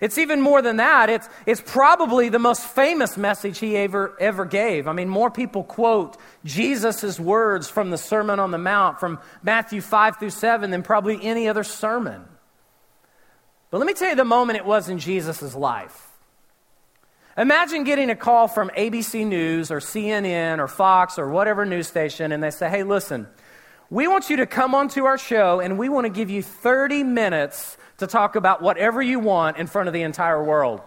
It's 0.00 0.18
even 0.18 0.40
more 0.40 0.62
than 0.62 0.76
that. 0.76 1.10
It's, 1.10 1.28
it's 1.46 1.60
probably 1.60 2.28
the 2.28 2.38
most 2.38 2.64
famous 2.64 3.16
message 3.16 3.58
he 3.58 3.76
ever, 3.76 4.16
ever 4.20 4.44
gave. 4.44 4.86
I 4.86 4.92
mean, 4.92 5.08
more 5.08 5.30
people 5.30 5.64
quote 5.64 6.16
Jesus' 6.44 7.18
words 7.18 7.68
from 7.68 7.90
the 7.90 7.98
Sermon 7.98 8.38
on 8.38 8.50
the 8.50 8.58
Mount, 8.58 9.00
from 9.00 9.18
Matthew 9.42 9.80
5 9.80 10.18
through 10.18 10.30
7, 10.30 10.70
than 10.70 10.82
probably 10.82 11.18
any 11.22 11.48
other 11.48 11.64
sermon. 11.64 12.24
But 13.70 13.78
let 13.78 13.86
me 13.86 13.94
tell 13.94 14.08
you 14.08 14.16
the 14.16 14.24
moment 14.24 14.58
it 14.58 14.64
was 14.64 14.88
in 14.88 14.98
Jesus' 14.98 15.54
life. 15.54 16.06
Imagine 17.36 17.84
getting 17.84 18.10
a 18.10 18.16
call 18.16 18.48
from 18.48 18.68
ABC 18.70 19.24
News 19.24 19.70
or 19.70 19.78
CNN 19.78 20.58
or 20.58 20.66
Fox 20.66 21.18
or 21.18 21.28
whatever 21.28 21.64
news 21.64 21.86
station, 21.86 22.32
and 22.32 22.42
they 22.42 22.50
say, 22.50 22.68
hey, 22.68 22.82
listen, 22.82 23.28
we 23.90 24.06
want 24.06 24.28
you 24.28 24.36
to 24.36 24.46
come 24.46 24.74
onto 24.74 25.04
our 25.04 25.18
show 25.18 25.60
and 25.60 25.78
we 25.78 25.88
want 25.88 26.04
to 26.04 26.10
give 26.10 26.30
you 26.30 26.42
30 26.42 27.04
minutes 27.04 27.76
to 27.98 28.06
talk 28.06 28.36
about 28.36 28.62
whatever 28.62 29.00
you 29.00 29.18
want 29.18 29.56
in 29.56 29.66
front 29.66 29.88
of 29.88 29.94
the 29.94 30.02
entire 30.02 30.42
world, 30.42 30.80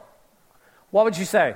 what 0.91 1.05
would 1.05 1.17
you 1.17 1.25
say? 1.25 1.55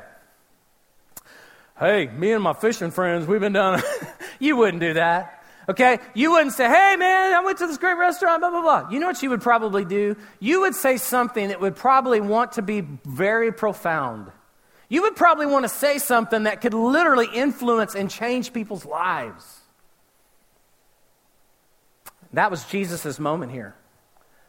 Hey, 1.78 2.08
me 2.08 2.32
and 2.32 2.42
my 2.42 2.54
fishing 2.54 2.92
friends, 2.92 3.28
we've 3.28 3.42
been 3.42 3.54
down. 3.54 3.82
you 4.40 4.56
wouldn't 4.56 4.80
do 4.80 4.94
that. 4.94 5.44
Okay? 5.68 6.00
You 6.14 6.32
wouldn't 6.32 6.54
say, 6.54 6.68
hey, 6.68 6.96
man, 6.96 7.34
I 7.34 7.42
went 7.44 7.58
to 7.60 7.68
this 7.68 7.78
great 7.78 7.98
restaurant, 7.98 8.40
blah, 8.40 8.50
blah, 8.50 8.62
blah. 8.62 8.90
You 8.90 9.00
know 9.00 9.08
what 9.08 9.22
you 9.22 9.30
would 9.32 9.42
probably 9.42 9.84
do? 9.84 10.16
You 10.40 10.62
would 10.62 10.75
say 10.75 10.98
something 10.98 11.50
that 11.50 11.60
would 11.60 11.75
probably 11.75 12.22
want 12.22 12.54
to 12.54 12.62
be 12.62 12.82
very 13.04 13.52
profound. 13.52 14.32
You 14.90 15.02
would 15.04 15.16
probably 15.16 15.48
want 15.48 15.66
to 15.66 15.70
say 15.70 15.98
something 15.98 16.44
that 16.44 16.62
could 16.62 16.74
literally 16.74 17.28
influence 17.34 17.96
and 17.96 18.10
change 18.10 18.54
people's 18.54 18.86
lives. 18.86 19.62
That 22.36 22.51
was 22.51 22.65
Jesus' 22.65 23.18
moment 23.18 23.51
here. 23.51 23.75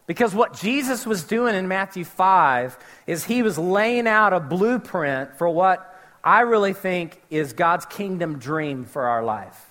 Because 0.06 0.34
what 0.34 0.54
Jesus 0.54 1.06
was 1.06 1.24
doing 1.24 1.54
in 1.54 1.68
Matthew 1.68 2.04
5 2.04 2.76
is 3.06 3.24
he 3.24 3.42
was 3.42 3.58
laying 3.58 4.06
out 4.06 4.32
a 4.32 4.40
blueprint 4.40 5.36
for 5.38 5.48
what 5.48 5.94
I 6.22 6.40
really 6.40 6.72
think 6.72 7.20
is 7.30 7.52
God's 7.52 7.86
kingdom 7.86 8.38
dream 8.38 8.84
for 8.84 9.06
our 9.06 9.24
life. 9.24 9.64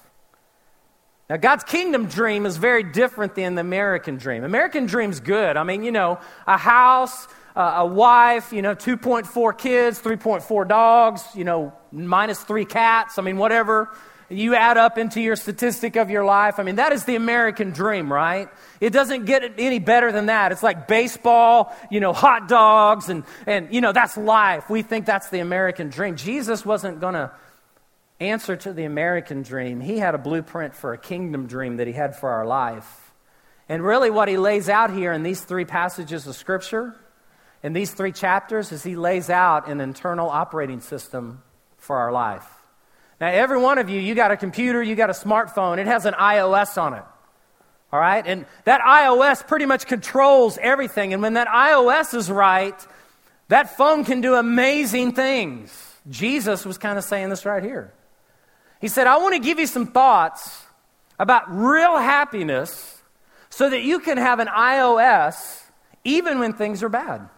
Now, 1.29 1.37
God's 1.37 1.63
kingdom 1.65 2.05
dream 2.05 2.45
is 2.45 2.55
very 2.55 2.83
different 2.83 3.35
than 3.35 3.55
the 3.55 3.61
American 3.61 4.17
dream. 4.17 4.43
American 4.43 4.85
dream's 4.85 5.19
good. 5.19 5.57
I 5.57 5.63
mean, 5.63 5.83
you 5.83 5.91
know, 5.91 6.19
a 6.47 6.57
house, 6.57 7.27
uh, 7.55 7.75
a 7.77 7.85
wife, 7.85 8.53
you 8.53 8.61
know, 8.61 8.75
2.4 8.75 9.57
kids, 9.57 10.01
3.4 10.01 10.67
dogs, 10.67 11.23
you 11.33 11.43
know, 11.43 11.73
minus 11.91 12.41
three 12.41 12.65
cats. 12.65 13.17
I 13.17 13.23
mean, 13.23 13.37
whatever 13.37 13.89
you 14.29 14.55
add 14.55 14.77
up 14.77 14.97
into 14.97 15.21
your 15.21 15.35
statistic 15.35 15.95
of 15.95 16.09
your 16.09 16.25
life. 16.25 16.59
I 16.59 16.63
mean, 16.63 16.77
that 16.77 16.91
is 16.91 17.05
the 17.05 17.15
American 17.15 17.71
dream, 17.71 18.11
right? 18.11 18.49
It 18.81 18.91
doesn't 18.91 19.25
get 19.25 19.43
any 19.57 19.79
better 19.79 20.11
than 20.11 20.27
that. 20.27 20.51
It's 20.51 20.63
like 20.63 20.87
baseball, 20.87 21.75
you 21.91 21.99
know, 21.99 22.13
hot 22.13 22.47
dogs, 22.47 23.09
and, 23.09 23.23
and 23.45 23.73
you 23.73 23.81
know, 23.81 23.91
that's 23.91 24.17
life. 24.17 24.69
We 24.69 24.81
think 24.81 25.05
that's 25.05 25.29
the 25.29 25.39
American 25.39 25.89
dream. 25.89 26.15
Jesus 26.15 26.65
wasn't 26.65 26.99
going 26.99 27.13
to 27.13 27.31
answer 28.19 28.55
to 28.55 28.73
the 28.73 28.85
American 28.85 29.43
dream. 29.43 29.79
He 29.79 29.97
had 29.99 30.15
a 30.15 30.17
blueprint 30.17 30.75
for 30.75 30.93
a 30.93 30.97
kingdom 30.97 31.47
dream 31.47 31.77
that 31.77 31.87
he 31.87 31.93
had 31.93 32.15
for 32.15 32.29
our 32.29 32.45
life. 32.45 33.13
And 33.67 33.83
really, 33.83 34.09
what 34.09 34.27
he 34.27 34.37
lays 34.37 34.69
out 34.69 34.91
here 34.91 35.11
in 35.11 35.23
these 35.23 35.41
three 35.41 35.65
passages 35.65 36.27
of 36.27 36.35
Scripture, 36.35 36.95
in 37.63 37.73
these 37.73 37.91
three 37.93 38.11
chapters, 38.11 38.71
is 38.71 38.83
he 38.83 38.95
lays 38.95 39.29
out 39.29 39.67
an 39.67 39.81
internal 39.81 40.29
operating 40.29 40.81
system 40.81 41.41
for 41.77 41.97
our 41.97 42.11
life. 42.11 42.47
Now, 43.19 43.27
every 43.27 43.57
one 43.57 43.77
of 43.77 43.89
you, 43.89 43.99
you 43.99 44.13
got 44.13 44.31
a 44.31 44.37
computer, 44.37 44.83
you 44.83 44.95
got 44.95 45.09
a 45.09 45.13
smartphone, 45.13 45.77
it 45.77 45.87
has 45.87 46.05
an 46.05 46.13
iOS 46.15 46.81
on 46.81 46.93
it. 46.93 47.03
All 47.91 47.99
right? 47.99 48.25
And 48.25 48.45
that 48.65 48.81
iOS 48.81 49.47
pretty 49.47 49.65
much 49.65 49.87
controls 49.87 50.57
everything. 50.61 51.13
And 51.13 51.21
when 51.21 51.33
that 51.33 51.47
iOS 51.47 52.13
is 52.13 52.29
right, 52.29 52.75
that 53.47 53.77
phone 53.77 54.03
can 54.03 54.21
do 54.21 54.35
amazing 54.35 55.13
things. 55.13 55.95
Jesus 56.09 56.65
was 56.65 56.77
kind 56.77 56.97
of 56.97 57.03
saying 57.03 57.29
this 57.29 57.45
right 57.45 57.63
here. 57.63 57.93
He 58.81 58.89
said, 58.89 59.07
I 59.07 59.17
want 59.17 59.33
to 59.33 59.39
give 59.39 59.59
you 59.59 59.67
some 59.67 59.87
thoughts 59.87 60.63
about 61.17 61.43
real 61.47 61.97
happiness 61.97 63.01
so 63.49 63.69
that 63.69 63.83
you 63.83 63.99
can 63.99 64.17
have 64.17 64.39
an 64.39 64.47
iOS 64.47 65.61
even 66.03 66.39
when 66.39 66.53
things 66.53 66.83
are 66.83 66.89
bad 66.89 67.29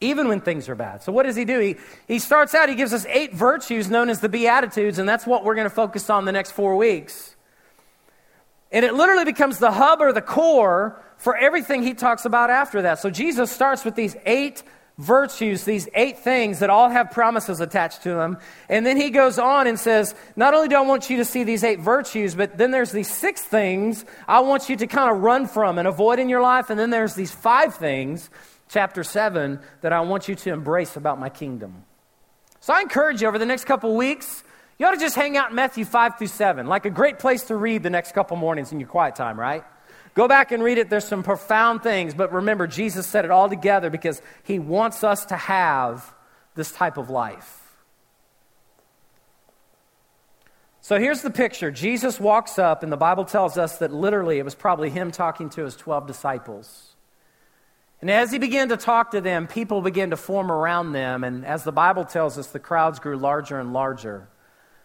even 0.00 0.28
when 0.28 0.40
things 0.40 0.68
are 0.68 0.74
bad. 0.74 1.02
So, 1.02 1.12
what 1.12 1.24
does 1.24 1.36
he 1.36 1.44
do? 1.44 1.58
He, 1.58 1.76
he 2.06 2.18
starts 2.18 2.54
out, 2.54 2.68
he 2.68 2.74
gives 2.74 2.92
us 2.92 3.06
eight 3.06 3.34
virtues 3.34 3.88
known 3.88 4.10
as 4.10 4.20
the 4.20 4.28
Beatitudes, 4.28 4.98
and 4.98 5.08
that's 5.08 5.26
what 5.26 5.44
we're 5.44 5.54
going 5.54 5.68
to 5.68 5.74
focus 5.74 6.10
on 6.10 6.24
the 6.24 6.32
next 6.32 6.52
four 6.52 6.76
weeks. 6.76 7.34
And 8.70 8.84
it 8.84 8.94
literally 8.94 9.24
becomes 9.24 9.58
the 9.58 9.70
hub 9.70 10.00
or 10.00 10.12
the 10.12 10.20
core 10.20 11.00
for 11.16 11.36
everything 11.36 11.82
he 11.82 11.94
talks 11.94 12.24
about 12.24 12.50
after 12.50 12.82
that. 12.82 12.98
So, 12.98 13.10
Jesus 13.10 13.50
starts 13.50 13.84
with 13.84 13.94
these 13.94 14.16
eight 14.26 14.62
virtues, 14.98 15.64
these 15.64 15.88
eight 15.94 16.18
things 16.18 16.58
that 16.58 16.70
all 16.70 16.88
have 16.88 17.10
promises 17.10 17.60
attached 17.60 18.02
to 18.02 18.10
them. 18.10 18.38
And 18.68 18.84
then 18.84 18.98
he 18.98 19.10
goes 19.10 19.38
on 19.38 19.66
and 19.66 19.78
says, 19.78 20.14
Not 20.36 20.52
only 20.52 20.68
do 20.68 20.76
I 20.76 20.82
want 20.82 21.08
you 21.08 21.18
to 21.18 21.24
see 21.24 21.42
these 21.42 21.64
eight 21.64 21.80
virtues, 21.80 22.34
but 22.34 22.58
then 22.58 22.70
there's 22.70 22.92
these 22.92 23.10
six 23.10 23.42
things 23.42 24.04
I 24.28 24.40
want 24.40 24.68
you 24.68 24.76
to 24.76 24.86
kind 24.86 25.10
of 25.10 25.22
run 25.22 25.46
from 25.46 25.78
and 25.78 25.88
avoid 25.88 26.18
in 26.18 26.28
your 26.28 26.42
life. 26.42 26.68
And 26.68 26.78
then 26.78 26.90
there's 26.90 27.14
these 27.14 27.32
five 27.32 27.74
things 27.74 28.28
chapter 28.68 29.04
7 29.04 29.60
that 29.82 29.92
I 29.92 30.00
want 30.00 30.28
you 30.28 30.34
to 30.34 30.52
embrace 30.52 30.96
about 30.96 31.18
my 31.18 31.28
kingdom. 31.28 31.84
So 32.60 32.74
I 32.74 32.80
encourage 32.80 33.22
you 33.22 33.28
over 33.28 33.38
the 33.38 33.46
next 33.46 33.64
couple 33.64 33.94
weeks, 33.94 34.42
you 34.78 34.86
ought 34.86 34.90
to 34.90 35.00
just 35.00 35.16
hang 35.16 35.36
out 35.36 35.50
in 35.50 35.56
Matthew 35.56 35.84
5 35.84 36.18
through 36.18 36.26
7, 36.26 36.66
like 36.66 36.84
a 36.84 36.90
great 36.90 37.18
place 37.18 37.44
to 37.44 37.56
read 37.56 37.82
the 37.82 37.90
next 37.90 38.12
couple 38.12 38.36
mornings 38.36 38.72
in 38.72 38.80
your 38.80 38.88
quiet 38.88 39.14
time, 39.14 39.38
right? 39.38 39.64
Go 40.14 40.28
back 40.28 40.50
and 40.50 40.62
read 40.62 40.78
it. 40.78 40.90
There's 40.90 41.06
some 41.06 41.22
profound 41.22 41.82
things, 41.82 42.14
but 42.14 42.32
remember, 42.32 42.66
Jesus 42.66 43.06
said 43.06 43.24
it 43.24 43.30
all 43.30 43.48
together 43.48 43.90
because 43.90 44.20
he 44.44 44.58
wants 44.58 45.04
us 45.04 45.26
to 45.26 45.36
have 45.36 46.12
this 46.54 46.72
type 46.72 46.96
of 46.96 47.10
life. 47.10 47.62
So 50.80 50.98
here's 50.98 51.22
the 51.22 51.30
picture 51.30 51.70
Jesus 51.70 52.18
walks 52.18 52.58
up, 52.58 52.82
and 52.82 52.90
the 52.90 52.96
Bible 52.96 53.24
tells 53.24 53.58
us 53.58 53.78
that 53.78 53.92
literally 53.92 54.38
it 54.38 54.44
was 54.44 54.54
probably 54.54 54.88
him 54.90 55.10
talking 55.10 55.50
to 55.50 55.64
his 55.64 55.76
12 55.76 56.06
disciples. 56.06 56.95
And 58.00 58.10
as 58.10 58.30
he 58.30 58.38
began 58.38 58.68
to 58.68 58.76
talk 58.76 59.12
to 59.12 59.20
them, 59.20 59.46
people 59.46 59.80
began 59.80 60.10
to 60.10 60.16
form 60.16 60.52
around 60.52 60.92
them. 60.92 61.24
And 61.24 61.46
as 61.46 61.64
the 61.64 61.72
Bible 61.72 62.04
tells 62.04 62.36
us, 62.36 62.48
the 62.48 62.58
crowds 62.58 62.98
grew 62.98 63.16
larger 63.16 63.58
and 63.58 63.72
larger. 63.72 64.28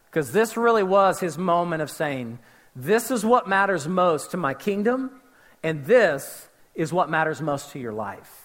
Because 0.05 0.31
this 0.31 0.57
really 0.57 0.83
was 0.83 1.19
his 1.19 1.37
moment 1.37 1.81
of 1.81 1.89
saying, 1.89 2.39
This 2.75 3.11
is 3.11 3.25
what 3.25 3.47
matters 3.47 3.87
most 3.87 4.31
to 4.31 4.37
my 4.37 4.53
kingdom, 4.53 5.21
and 5.63 5.85
this 5.85 6.47
is 6.75 6.93
what 6.93 7.09
matters 7.09 7.41
most 7.41 7.71
to 7.71 7.79
your 7.79 7.93
life. 7.93 8.41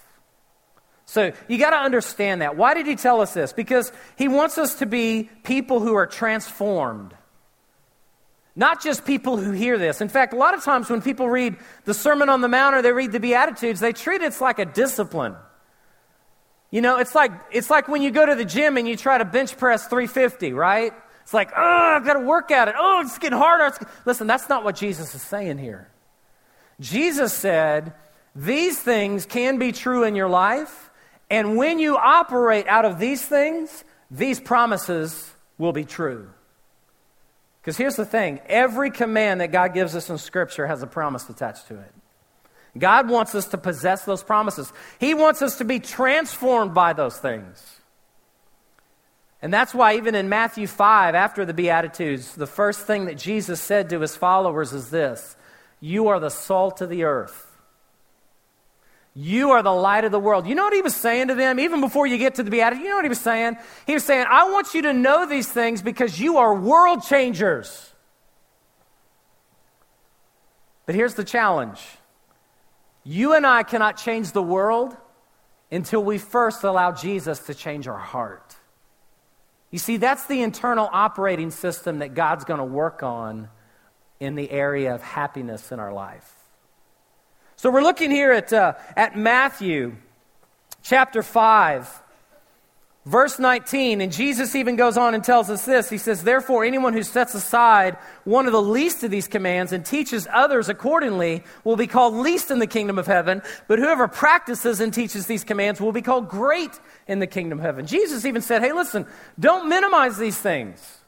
So 1.06 1.32
you 1.46 1.58
got 1.58 1.70
to 1.70 1.76
understand 1.76 2.42
that. 2.42 2.56
Why 2.56 2.74
did 2.74 2.86
he 2.86 2.96
tell 2.96 3.20
us 3.20 3.32
this? 3.32 3.52
Because 3.52 3.92
he 4.16 4.26
wants 4.26 4.58
us 4.58 4.76
to 4.76 4.86
be 4.86 5.30
people 5.44 5.78
who 5.80 5.94
are 5.94 6.06
transformed. 6.06 7.14
Not 8.56 8.82
just 8.82 9.04
people 9.04 9.36
who 9.36 9.52
hear 9.52 9.76
this. 9.76 10.00
In 10.00 10.08
fact, 10.08 10.32
a 10.32 10.36
lot 10.36 10.54
of 10.54 10.64
times 10.64 10.88
when 10.88 11.02
people 11.02 11.28
read 11.28 11.56
the 11.84 11.92
Sermon 11.92 12.30
on 12.30 12.40
the 12.40 12.48
Mount 12.48 12.74
or 12.74 12.82
they 12.82 12.90
read 12.90 13.12
the 13.12 13.20
Beatitudes, 13.20 13.80
they 13.80 13.92
treat 13.92 14.22
it 14.22 14.40
like 14.40 14.58
a 14.58 14.64
discipline. 14.64 15.36
You 16.70 16.80
know, 16.80 16.98
it's 16.98 17.14
like, 17.14 17.32
it's 17.52 17.68
like 17.68 17.86
when 17.86 18.00
you 18.00 18.10
go 18.10 18.24
to 18.24 18.34
the 18.34 18.46
gym 18.46 18.78
and 18.78 18.88
you 18.88 18.96
try 18.96 19.18
to 19.18 19.26
bench 19.26 19.56
press 19.58 19.86
350, 19.86 20.54
right? 20.54 20.92
It's 21.22 21.34
like, 21.34 21.50
oh, 21.56 21.94
I've 21.96 22.04
got 22.04 22.14
to 22.14 22.20
work 22.20 22.50
at 22.50 22.68
it. 22.68 22.74
Oh, 22.78 23.02
it's 23.04 23.18
getting 23.18 23.38
harder. 23.38 23.76
Listen, 24.06 24.26
that's 24.26 24.48
not 24.48 24.64
what 24.64 24.74
Jesus 24.74 25.14
is 25.14 25.22
saying 25.22 25.58
here. 25.58 25.90
Jesus 26.80 27.32
said, 27.32 27.92
these 28.34 28.78
things 28.78 29.26
can 29.26 29.58
be 29.58 29.72
true 29.72 30.04
in 30.04 30.14
your 30.14 30.28
life, 30.28 30.90
and 31.30 31.56
when 31.56 31.78
you 31.78 31.96
operate 31.96 32.66
out 32.68 32.84
of 32.84 32.98
these 32.98 33.24
things, 33.24 33.84
these 34.10 34.38
promises 34.38 35.32
will 35.58 35.72
be 35.72 35.84
true. 35.84 36.28
Because 37.66 37.78
here's 37.78 37.96
the 37.96 38.04
thing 38.04 38.38
every 38.46 38.92
command 38.92 39.40
that 39.40 39.50
God 39.50 39.74
gives 39.74 39.96
us 39.96 40.08
in 40.08 40.18
Scripture 40.18 40.68
has 40.68 40.84
a 40.84 40.86
promise 40.86 41.28
attached 41.28 41.66
to 41.66 41.74
it. 41.74 41.92
God 42.78 43.08
wants 43.08 43.34
us 43.34 43.46
to 43.48 43.58
possess 43.58 44.04
those 44.04 44.22
promises, 44.22 44.72
He 45.00 45.14
wants 45.14 45.42
us 45.42 45.58
to 45.58 45.64
be 45.64 45.80
transformed 45.80 46.74
by 46.74 46.92
those 46.92 47.18
things. 47.18 47.80
And 49.42 49.52
that's 49.52 49.74
why, 49.74 49.96
even 49.96 50.14
in 50.14 50.28
Matthew 50.28 50.68
5, 50.68 51.16
after 51.16 51.44
the 51.44 51.52
Beatitudes, 51.52 52.36
the 52.36 52.46
first 52.46 52.86
thing 52.86 53.06
that 53.06 53.18
Jesus 53.18 53.60
said 53.60 53.90
to 53.90 54.00
his 54.00 54.16
followers 54.16 54.72
is 54.72 54.90
this 54.90 55.36
You 55.80 56.06
are 56.06 56.20
the 56.20 56.30
salt 56.30 56.80
of 56.80 56.88
the 56.88 57.02
earth. 57.02 57.45
You 59.18 59.52
are 59.52 59.62
the 59.62 59.72
light 59.72 60.04
of 60.04 60.12
the 60.12 60.20
world. 60.20 60.46
You 60.46 60.54
know 60.54 60.64
what 60.64 60.74
he 60.74 60.82
was 60.82 60.94
saying 60.94 61.28
to 61.28 61.34
them, 61.34 61.58
even 61.58 61.80
before 61.80 62.06
you 62.06 62.18
get 62.18 62.34
to 62.34 62.42
the 62.42 62.50
Beatitude? 62.50 62.82
You 62.82 62.90
know 62.90 62.96
what 62.96 63.04
he 63.06 63.08
was 63.08 63.18
saying? 63.18 63.56
He 63.86 63.94
was 63.94 64.04
saying, 64.04 64.26
I 64.28 64.50
want 64.50 64.74
you 64.74 64.82
to 64.82 64.92
know 64.92 65.24
these 65.24 65.50
things 65.50 65.80
because 65.80 66.20
you 66.20 66.36
are 66.36 66.54
world 66.54 67.02
changers. 67.02 67.94
But 70.84 70.94
here's 70.94 71.14
the 71.14 71.24
challenge 71.24 71.80
you 73.04 73.32
and 73.32 73.46
I 73.46 73.62
cannot 73.62 73.96
change 73.96 74.32
the 74.32 74.42
world 74.42 74.94
until 75.72 76.04
we 76.04 76.18
first 76.18 76.62
allow 76.62 76.92
Jesus 76.92 77.38
to 77.46 77.54
change 77.54 77.88
our 77.88 77.96
heart. 77.96 78.54
You 79.70 79.78
see, 79.78 79.96
that's 79.96 80.26
the 80.26 80.42
internal 80.42 80.90
operating 80.92 81.50
system 81.50 82.00
that 82.00 82.12
God's 82.12 82.44
going 82.44 82.58
to 82.58 82.64
work 82.64 83.02
on 83.02 83.48
in 84.20 84.34
the 84.34 84.50
area 84.50 84.94
of 84.94 85.00
happiness 85.00 85.72
in 85.72 85.80
our 85.80 85.92
life. 85.92 86.35
So 87.56 87.70
we're 87.70 87.82
looking 87.82 88.10
here 88.10 88.32
at, 88.32 88.52
uh, 88.52 88.74
at 88.96 89.16
Matthew 89.16 89.96
chapter 90.82 91.22
5. 91.22 92.02
Verse 93.06 93.38
19, 93.38 94.00
and 94.00 94.12
Jesus 94.12 94.56
even 94.56 94.74
goes 94.74 94.96
on 94.96 95.14
and 95.14 95.22
tells 95.22 95.48
us 95.48 95.64
this. 95.64 95.88
He 95.88 95.96
says, 95.96 96.24
Therefore, 96.24 96.64
anyone 96.64 96.92
who 96.92 97.04
sets 97.04 97.36
aside 97.36 97.96
one 98.24 98.46
of 98.46 98.52
the 98.52 98.60
least 98.60 99.04
of 99.04 99.12
these 99.12 99.28
commands 99.28 99.72
and 99.72 99.86
teaches 99.86 100.26
others 100.32 100.68
accordingly 100.68 101.44
will 101.62 101.76
be 101.76 101.86
called 101.86 102.14
least 102.14 102.50
in 102.50 102.58
the 102.58 102.66
kingdom 102.66 102.98
of 102.98 103.06
heaven, 103.06 103.42
but 103.68 103.78
whoever 103.78 104.08
practices 104.08 104.80
and 104.80 104.92
teaches 104.92 105.28
these 105.28 105.44
commands 105.44 105.80
will 105.80 105.92
be 105.92 106.02
called 106.02 106.28
great 106.28 106.72
in 107.06 107.20
the 107.20 107.28
kingdom 107.28 107.60
of 107.60 107.64
heaven. 107.64 107.86
Jesus 107.86 108.24
even 108.24 108.42
said, 108.42 108.60
Hey, 108.60 108.72
listen, 108.72 109.06
don't 109.38 109.68
minimize 109.68 110.18
these 110.18 110.36
things. 110.36 110.98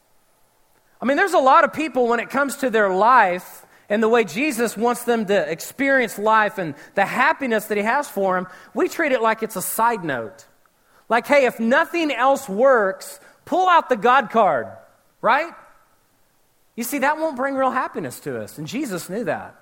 I 1.02 1.04
mean, 1.04 1.16
there's 1.16 1.34
a 1.34 1.38
lot 1.38 1.64
of 1.64 1.72
people 1.72 2.06
when 2.06 2.20
it 2.20 2.30
comes 2.30 2.58
to 2.58 2.70
their 2.70 2.90
life 2.94 3.66
and 3.88 4.02
the 4.02 4.08
way 4.08 4.24
Jesus 4.24 4.76
wants 4.76 5.04
them 5.04 5.26
to 5.26 5.50
experience 5.50 6.18
life 6.18 6.58
and 6.58 6.74
the 6.94 7.06
happiness 7.06 7.66
that 7.66 7.76
He 7.76 7.82
has 7.82 8.08
for 8.08 8.36
them, 8.36 8.46
we 8.74 8.88
treat 8.88 9.12
it 9.12 9.22
like 9.22 9.42
it's 9.42 9.56
a 9.56 9.62
side 9.62 10.04
note. 10.04 10.46
Like, 11.08 11.26
hey, 11.26 11.46
if 11.46 11.58
nothing 11.58 12.12
else 12.12 12.48
works, 12.48 13.18
pull 13.46 13.68
out 13.68 13.88
the 13.88 13.96
God 13.96 14.30
card, 14.30 14.66
right? 15.22 15.52
You 16.76 16.84
see, 16.84 16.98
that 16.98 17.16
won't 17.16 17.36
bring 17.36 17.54
real 17.54 17.70
happiness 17.70 18.20
to 18.20 18.40
us. 18.40 18.58
And 18.58 18.66
Jesus 18.66 19.08
knew 19.08 19.24
that. 19.24 19.58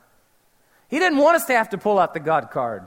He 0.88 0.98
didn't 0.98 1.18
want 1.18 1.36
us 1.36 1.46
to 1.46 1.54
have 1.54 1.70
to 1.70 1.78
pull 1.78 1.98
out 1.98 2.12
the 2.12 2.20
God 2.20 2.50
card 2.50 2.82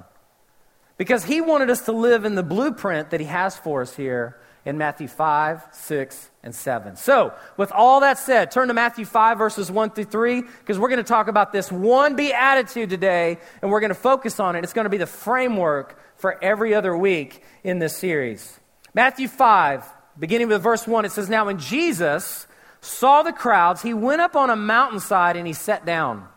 because 0.98 1.24
He 1.24 1.42
wanted 1.42 1.70
us 1.70 1.86
to 1.86 1.94
live 1.94 2.26
in 2.26 2.36
the 2.36 2.44
blueprint 2.44 3.12
that 3.12 3.20
He 3.20 3.26
has 3.26 3.58
for 3.58 3.82
us 3.82 3.96
here 3.96 4.40
in 4.66 4.78
Matthew 4.78 5.08
5, 5.08 5.62
6, 5.72 6.30
and 6.44 6.54
7. 6.54 6.96
So, 6.96 7.34
with 7.58 7.72
all 7.72 8.02
that 8.02 8.18
said, 8.18 8.52
turn 8.52 8.68
to 8.68 8.74
Matthew 8.74 9.06
5, 9.06 9.38
verses 9.38 9.72
1 9.72 9.92
through 9.92 10.06
3, 10.06 10.42
because 10.42 10.78
we're 10.78 10.90
going 10.90 10.98
to 10.98 11.04
talk 11.04 11.28
about 11.28 11.52
this 11.52 11.72
one 11.72 12.16
beatitude 12.16 12.90
today, 12.90 13.38
and 13.62 13.72
we're 13.72 13.80
going 13.80 13.90
to 13.90 13.96
focus 13.96 14.40
on 14.40 14.56
it. 14.56 14.64
It's 14.64 14.74
going 14.74 14.86
to 14.86 14.90
be 14.90 14.98
the 14.98 15.08
framework 15.08 16.00
for 16.18 16.42
every 16.44 16.74
other 16.76 16.96
week 16.96 17.44
in 17.64 17.80
this 17.80 17.96
series. 17.96 18.60
Matthew 18.94 19.28
5, 19.28 19.86
beginning 20.18 20.50
with 20.50 20.62
verse 20.62 20.88
1, 20.88 21.06
it 21.06 21.12
says, 21.12 21.30
Now 21.30 21.46
when 21.46 21.60
Jesus 21.60 22.48
saw 22.82 23.24
the 23.24 23.34
crowds, 23.34 23.82
he 23.82 23.94
went 23.94 24.22
up 24.22 24.36
on 24.36 24.50
a 24.50 24.56
mountainside 24.56 25.36
and 25.36 25.48
he 25.48 25.54
sat 25.54 25.86
down. 25.86 26.28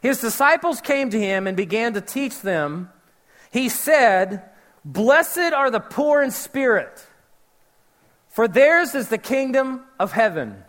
His 0.00 0.20
disciples 0.20 0.80
came 0.80 1.10
to 1.10 1.20
him 1.20 1.46
and 1.46 1.56
began 1.56 1.94
to 1.94 2.00
teach 2.00 2.40
them. 2.40 2.90
He 3.52 3.68
said, 3.68 4.42
Blessed 4.84 5.52
are 5.52 5.70
the 5.70 5.80
poor 5.80 6.22
in 6.22 6.32
spirit, 6.32 7.06
for 8.32 8.48
theirs 8.48 8.94
is 8.94 9.08
the 9.08 9.18
kingdom 9.18 9.82
of 10.00 10.12
heaven. 10.12 10.62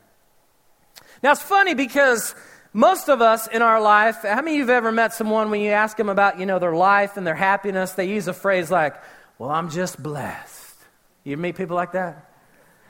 Now 1.23 1.31
it's 1.31 1.41
funny 1.41 1.73
because 1.73 2.35
most 2.73 3.09
of 3.09 3.21
us 3.21 3.47
in 3.47 3.61
our 3.61 3.81
life, 3.81 4.23
how 4.23 4.41
many 4.41 4.51
of 4.51 4.55
you 4.55 4.61
have 4.61 4.69
ever 4.69 4.91
met 4.91 5.13
someone 5.13 5.49
when 5.49 5.61
you 5.61 5.71
ask 5.71 5.95
them 5.95 6.09
about, 6.09 6.39
you 6.39 6.45
know, 6.45 6.59
their 6.59 6.75
life 6.75 7.15
and 7.15 7.25
their 7.25 7.35
happiness, 7.35 7.93
they 7.93 8.09
use 8.09 8.27
a 8.27 8.33
phrase 8.33 8.69
like, 8.69 8.95
well, 9.39 9.49
I'm 9.49 9.69
just 9.69 10.01
blessed. 10.01 10.75
You 11.23 11.37
meet 11.37 11.55
people 11.55 11.75
like 11.77 11.93
that? 11.93 12.29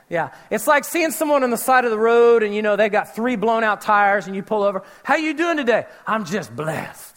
Yeah. 0.08 0.30
It's 0.50 0.66
like 0.66 0.84
seeing 0.84 1.12
someone 1.12 1.44
on 1.44 1.50
the 1.50 1.56
side 1.56 1.84
of 1.84 1.90
the 1.90 1.98
road 1.98 2.42
and, 2.42 2.54
you 2.54 2.62
know, 2.62 2.76
they've 2.76 2.90
got 2.90 3.14
three 3.14 3.36
blown 3.36 3.62
out 3.62 3.80
tires 3.80 4.26
and 4.26 4.34
you 4.34 4.42
pull 4.42 4.64
over. 4.64 4.82
How 5.04 5.16
you 5.16 5.34
doing 5.34 5.56
today? 5.56 5.86
I'm 6.06 6.24
just 6.24 6.54
blessed. 6.54 7.13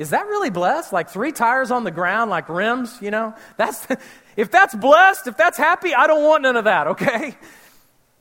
Is 0.00 0.10
that 0.10 0.28
really 0.28 0.48
blessed? 0.48 0.94
Like 0.94 1.10
three 1.10 1.30
tires 1.30 1.70
on 1.70 1.84
the 1.84 1.90
ground, 1.90 2.30
like 2.30 2.48
rims, 2.48 2.96
you 3.02 3.10
know? 3.10 3.34
That's, 3.58 3.86
if 4.36 4.50
that's 4.50 4.74
blessed, 4.74 5.26
if 5.26 5.36
that's 5.36 5.58
happy, 5.58 5.94
I 5.94 6.06
don't 6.06 6.24
want 6.24 6.42
none 6.42 6.56
of 6.56 6.64
that, 6.64 6.86
okay? 6.86 7.36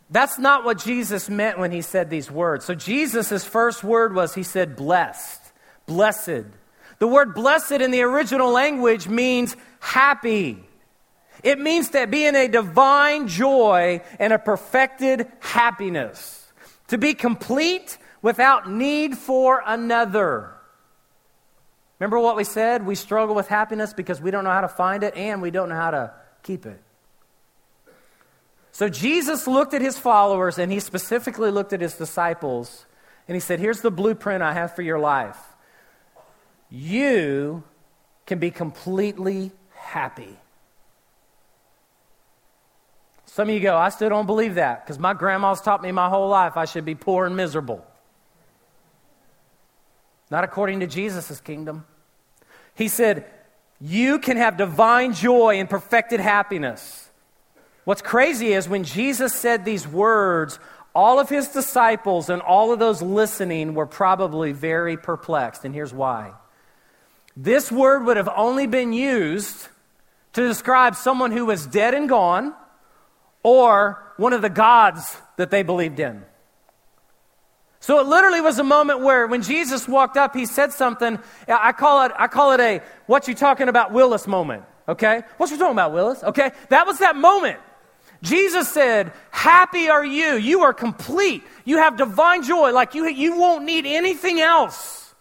That's 0.10 0.38
not 0.38 0.65
what 0.65 0.78
Jesus 0.78 1.30
meant 1.30 1.58
when 1.58 1.72
he 1.72 1.82
said 1.82 2.10
these 2.10 2.30
words. 2.30 2.65
So, 2.65 2.76
Jesus' 2.76 3.46
first 3.46 3.82
word 3.82 4.13
was, 4.13 4.36
he 4.36 4.44
said, 4.44 4.76
blessed. 4.76 5.39
Blessed. 5.86 6.44
The 6.98 7.08
word 7.08 7.34
blessed 7.34 7.72
in 7.72 7.92
the 7.92 8.02
original 8.02 8.52
language 8.52 9.08
means 9.08 9.56
happy. 9.80 10.62
It 11.44 11.60
means 11.60 11.92
to 11.92 12.08
be 12.08 12.26
in 12.26 12.36
a 12.36 12.50
divine 12.50 13.30
joy 13.30 14.02
and 14.20 14.34
a 14.34 14.39
perfected 14.39 15.32
happiness. 15.39 16.52
To 16.89 16.98
be 16.98 17.13
complete 17.13 17.98
without 18.22 18.70
need 18.70 19.18
for 19.18 19.63
another. 19.65 20.59
Remember 22.00 22.20
what 22.20 22.38
we 22.38 22.46
said? 22.46 22.86
We 22.86 22.96
struggle 22.96 23.36
with 23.36 23.48
happiness 23.48 23.94
because 23.94 24.22
we 24.22 24.32
don't 24.32 24.44
know 24.44 24.52
how 24.52 24.62
to 24.62 24.70
find 24.70 25.04
it 25.04 25.16
and 25.16 25.42
we 25.42 25.52
don't 25.52 25.70
know 25.70 25.76
how 25.76 25.92
to 25.92 26.14
keep 26.44 26.66
it. 26.66 26.82
So 28.72 28.88
Jesus 28.88 29.48
looked 29.48 29.74
at 29.74 29.82
his 29.82 30.00
followers 30.00 30.58
and 30.58 30.72
he 30.72 30.80
specifically 30.80 31.52
looked 31.52 31.74
at 31.74 31.82
his 31.82 31.96
disciples 31.96 32.86
and 33.28 33.36
he 33.36 33.42
said, 33.42 33.60
Here's 33.60 33.82
the 33.82 33.92
blueprint 33.92 34.42
I 34.42 34.54
have 34.54 34.76
for 34.76 34.82
your 34.82 35.00
life. 35.00 35.38
You 36.70 37.64
can 38.26 38.40
be 38.40 38.52
completely 38.52 39.52
happy. 39.74 40.38
Some 43.26 43.50
of 43.50 43.54
you 43.54 43.60
go, 43.60 43.76
I 43.76 43.90
still 43.90 44.10
don't 44.10 44.26
believe 44.26 44.56
that 44.56 44.86
because 44.86 44.98
my 44.98 45.14
grandma's 45.14 45.62
taught 45.62 45.82
me 45.82 45.92
my 45.92 46.10
whole 46.10 46.30
life 46.30 46.56
I 46.56 46.66
should 46.66 46.86
be 46.86 46.96
poor 46.96 47.26
and 47.26 47.36
miserable. 47.36 47.86
Not 50.30 50.44
according 50.44 50.82
to 50.82 50.88
Jesus' 50.88 51.39
kingdom. 51.42 51.86
He 52.76 52.88
said, 52.88 53.26
You 53.80 54.20
can 54.20 54.38
have 54.38 54.58
divine 54.58 55.13
joy 55.13 55.60
and 55.60 55.70
perfected 55.70 56.20
happiness. 56.20 57.10
What's 57.84 58.02
crazy 58.02 58.54
is 58.54 58.70
when 58.70 58.84
Jesus 58.84 59.34
said 59.34 59.65
these 59.65 59.88
words, 59.88 60.60
all 60.94 61.20
of 61.20 61.30
his 61.30 61.48
disciples 61.48 62.30
and 62.30 62.42
all 62.42 62.72
of 62.72 62.80
those 62.80 63.02
listening 63.02 63.74
were 63.74 63.86
probably 63.86 64.52
very 64.52 64.98
perplexed. 64.98 65.65
And 65.65 65.74
here's 65.74 65.94
why. 65.94 66.34
This 67.36 67.72
word 67.72 68.06
would 68.06 68.18
have 68.18 68.30
only 68.36 68.68
been 68.68 68.94
used 68.94 69.68
to 70.34 70.48
describe 70.48 70.96
someone 70.96 71.32
who 71.32 71.46
was 71.46 71.65
dead 71.65 71.94
and 71.94 72.10
gone 72.10 72.54
or 73.44 74.13
one 74.18 74.34
of 74.34 74.42
the 74.42 74.50
gods 74.50 75.18
that 75.38 75.50
they 75.50 75.63
believed 75.63 76.00
in. 76.00 76.24
So 77.82 78.00
it 78.00 78.08
literally 78.08 78.42
was 78.42 78.60
a 78.60 78.63
moment 78.63 79.00
where 79.02 79.26
when 79.26 79.42
Jesus 79.42 79.88
walked 79.88 80.18
up, 80.18 80.36
he 80.36 80.46
said 80.46 80.74
something. 80.74 81.18
I 81.48 81.72
call 81.72 82.06
it, 82.06 82.12
I 82.18 82.28
call 82.28 82.52
it 82.52 82.60
a 82.60 82.82
what 83.06 83.28
you 83.28 83.36
talking 83.36 83.70
about 83.70 83.94
Willis 83.94 84.28
moment. 84.28 84.63
Okay? 84.88 85.24
What 85.38 85.50
you 85.50 85.58
talking 85.58 85.74
about, 85.74 85.94
Willis? 85.94 86.24
Okay? 86.24 86.52
That 86.70 86.88
was 86.88 87.00
that 87.00 87.15
moment. 87.15 87.60
Jesus 88.22 88.68
said, 88.68 89.13
Happy 89.32 89.88
are 89.88 90.06
you. 90.06 90.36
You 90.36 90.63
are 90.63 90.74
complete. 90.74 91.44
You 91.63 91.78
have 91.78 91.96
divine 91.96 92.44
joy. 92.44 92.72
Like 92.74 92.96
you, 92.96 93.08
you 93.08 93.39
won't 93.39 93.63
need 93.63 93.86
anything 93.86 94.42
else. 94.42 95.13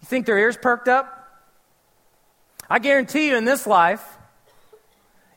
You 0.00 0.06
think 0.06 0.26
their 0.26 0.38
ears 0.38 0.56
perked 0.56 0.88
up? 0.88 1.14
I 2.68 2.80
guarantee 2.80 3.28
you 3.28 3.36
in 3.36 3.44
this 3.44 3.66
life, 3.66 4.17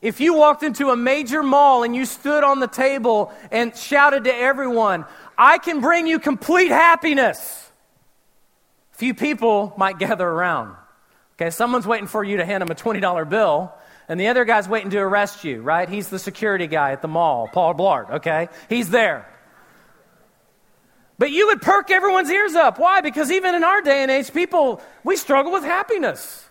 if 0.02 0.20
you 0.20 0.34
walked 0.34 0.64
into 0.64 0.90
a 0.90 0.96
major 0.96 1.44
mall 1.44 1.84
and 1.84 1.96
you 1.96 2.06
stood 2.06 2.44
on 2.44 2.60
the 2.60 2.68
table 2.68 3.32
and 3.52 3.76
shouted 3.76 4.24
to 4.24 4.34
everyone, 4.34 5.06
I 5.38 5.60
can 5.60 5.80
bring 5.80 6.08
you 6.08 6.20
complete 6.20 6.70
happiness, 6.70 7.72
few 8.92 9.14
people 9.14 9.74
might 9.78 10.00
gather 10.00 10.28
around. 10.28 10.76
Okay, 11.36 11.50
someone's 11.50 11.88
waiting 11.88 12.08
for 12.08 12.24
you 12.24 12.38
to 12.38 12.46
hand 12.46 12.62
them 12.62 12.70
a 12.72 12.76
$20 12.76 13.30
bill 13.30 13.74
and 14.12 14.20
the 14.20 14.28
other 14.28 14.44
guy's 14.44 14.68
waiting 14.68 14.90
to 14.90 15.00
arrest 15.00 15.44
you, 15.44 15.62
right? 15.62 15.88
He's 15.88 16.10
the 16.10 16.20
security 16.20 16.68
guy 16.68 16.92
at 16.92 17.02
the 17.02 17.08
mall, 17.08 17.48
Paul 17.48 17.74
Blart, 17.74 18.10
okay? 18.16 18.50
He's 18.68 18.90
there. 18.90 19.26
But 21.18 21.32
you 21.32 21.48
would 21.48 21.62
perk 21.62 21.92
everyone's 21.92 22.30
ears 22.30 22.56
up. 22.56 22.78
Why? 22.78 23.02
Because 23.02 23.32
even 23.32 23.56
in 23.56 23.64
our 23.64 23.82
day 23.82 24.02
and 24.02 24.12
age, 24.12 24.34
people, 24.34 24.82
we 25.04 25.16
struggle 25.16 25.52
with 25.52 25.64
happiness. 25.64 26.50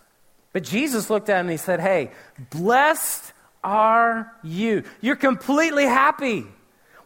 But 0.53 0.63
Jesus 0.65 1.11
looked 1.11 1.29
at 1.29 1.41
him 1.41 1.47
and 1.47 1.51
he 1.51 1.57
said, 1.57 1.81
Hey, 1.81 2.13
blessed 2.51 3.33
are 3.63 4.33
you. 4.43 4.85
You're 5.01 5.17
completely 5.17 5.85
happy. 5.85 6.47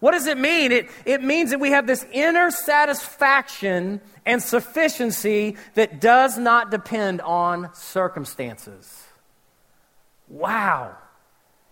What 0.01 0.13
does 0.13 0.27
it 0.27 0.37
mean? 0.37 0.71
It, 0.71 0.91
it 1.07 1.23
means 1.23 1.51
that 1.51 1.61
we 1.61 1.71
have 1.71 1.87
this 1.87 2.05
inner 2.13 2.51
satisfaction 2.51 4.01
and 4.27 4.43
sufficiency 4.43 5.57
that 5.75 6.01
does 6.01 6.37
not 6.37 6.71
depend 6.71 7.21
on 7.23 7.71
circumstances. 7.75 9.03
Wow. 10.29 10.97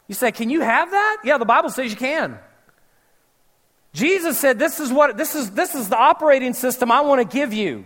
You 0.09 0.15
say, 0.15 0.33
can 0.33 0.51
you 0.51 0.61
have 0.61 0.91
that? 0.91 1.19
Yeah, 1.25 1.39
the 1.39 1.45
Bible 1.45 1.71
says 1.71 1.91
you 1.91 1.97
can. 1.97 2.39
Jesus 3.93 4.39
said, 4.39 4.59
this 4.59 4.81
is 4.81 4.91
what 4.91 5.17
this 5.17 5.35
is 5.35 5.51
this 5.51 5.75
is 5.75 5.91
the 5.91 5.99
operating 5.99 6.55
system 6.55 6.91
I 6.91 7.03
want 7.03 7.21
to 7.21 7.37
give 7.37 7.53
you. 7.53 7.85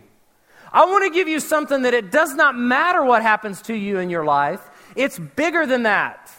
I 0.72 0.84
want 0.84 1.04
to 1.04 1.10
give 1.10 1.26
you 1.26 1.40
something 1.40 1.82
that 1.82 1.94
it 1.94 2.10
does 2.10 2.34
not 2.34 2.56
matter 2.56 3.02
what 3.04 3.22
happens 3.22 3.62
to 3.62 3.74
you 3.74 3.98
in 3.98 4.10
your 4.10 4.24
life. 4.24 4.60
It's 4.94 5.18
bigger 5.18 5.66
than 5.66 5.84
that. 5.84 6.30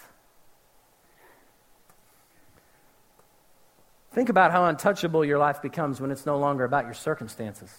Think 4.17 4.30
about 4.30 4.51
how 4.51 4.65
untouchable 4.65 5.23
your 5.23 5.38
life 5.38 5.62
becomes 5.62 6.01
when 6.01 6.10
it's 6.10 6.25
no 6.25 6.39
longer 6.39 6.63
about 6.63 6.86
your 6.86 6.95
circumstances. 6.95 7.71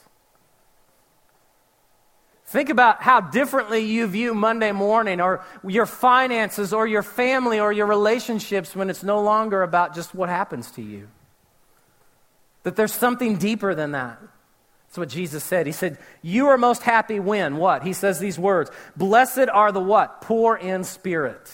Think 2.47 2.69
about 2.69 3.03
how 3.03 3.21
differently 3.21 3.81
you 3.81 4.07
view 4.07 4.35
Monday 4.35 4.71
morning 4.71 5.21
or 5.21 5.45
your 5.67 5.85
finances 5.85 6.73
or 6.73 6.87
your 6.87 7.03
family 7.03 7.59
or 7.59 7.73
your 7.73 7.87
relationships 7.87 8.77
when 8.77 8.89
it's 8.89 9.03
no 9.03 9.21
longer 9.21 9.65
about 9.65 9.97
just 9.97 10.15
what 10.15 10.29
happens 10.29 10.71
to 10.71 10.81
you. 10.81 11.09
That 12.63 12.77
there's 12.77 12.95
something 12.95 13.39
deeper 13.39 13.75
than 13.75 13.91
that. 13.91 14.21
That's 14.87 14.99
what 14.99 15.09
Jesus 15.09 15.43
said. 15.43 15.67
He 15.67 15.73
said, 15.73 15.99
You 16.23 16.47
are 16.51 16.57
most 16.57 16.83
happy 16.83 17.19
when? 17.19 17.57
What? 17.57 17.83
He 17.83 17.93
says 17.93 18.21
these 18.21 18.39
words 18.39 18.71
Blessed 18.97 19.49
are 19.53 19.73
the 19.73 19.81
what? 19.81 20.21
Poor 20.21 20.55
in 20.55 20.85
spirit. 20.85 21.51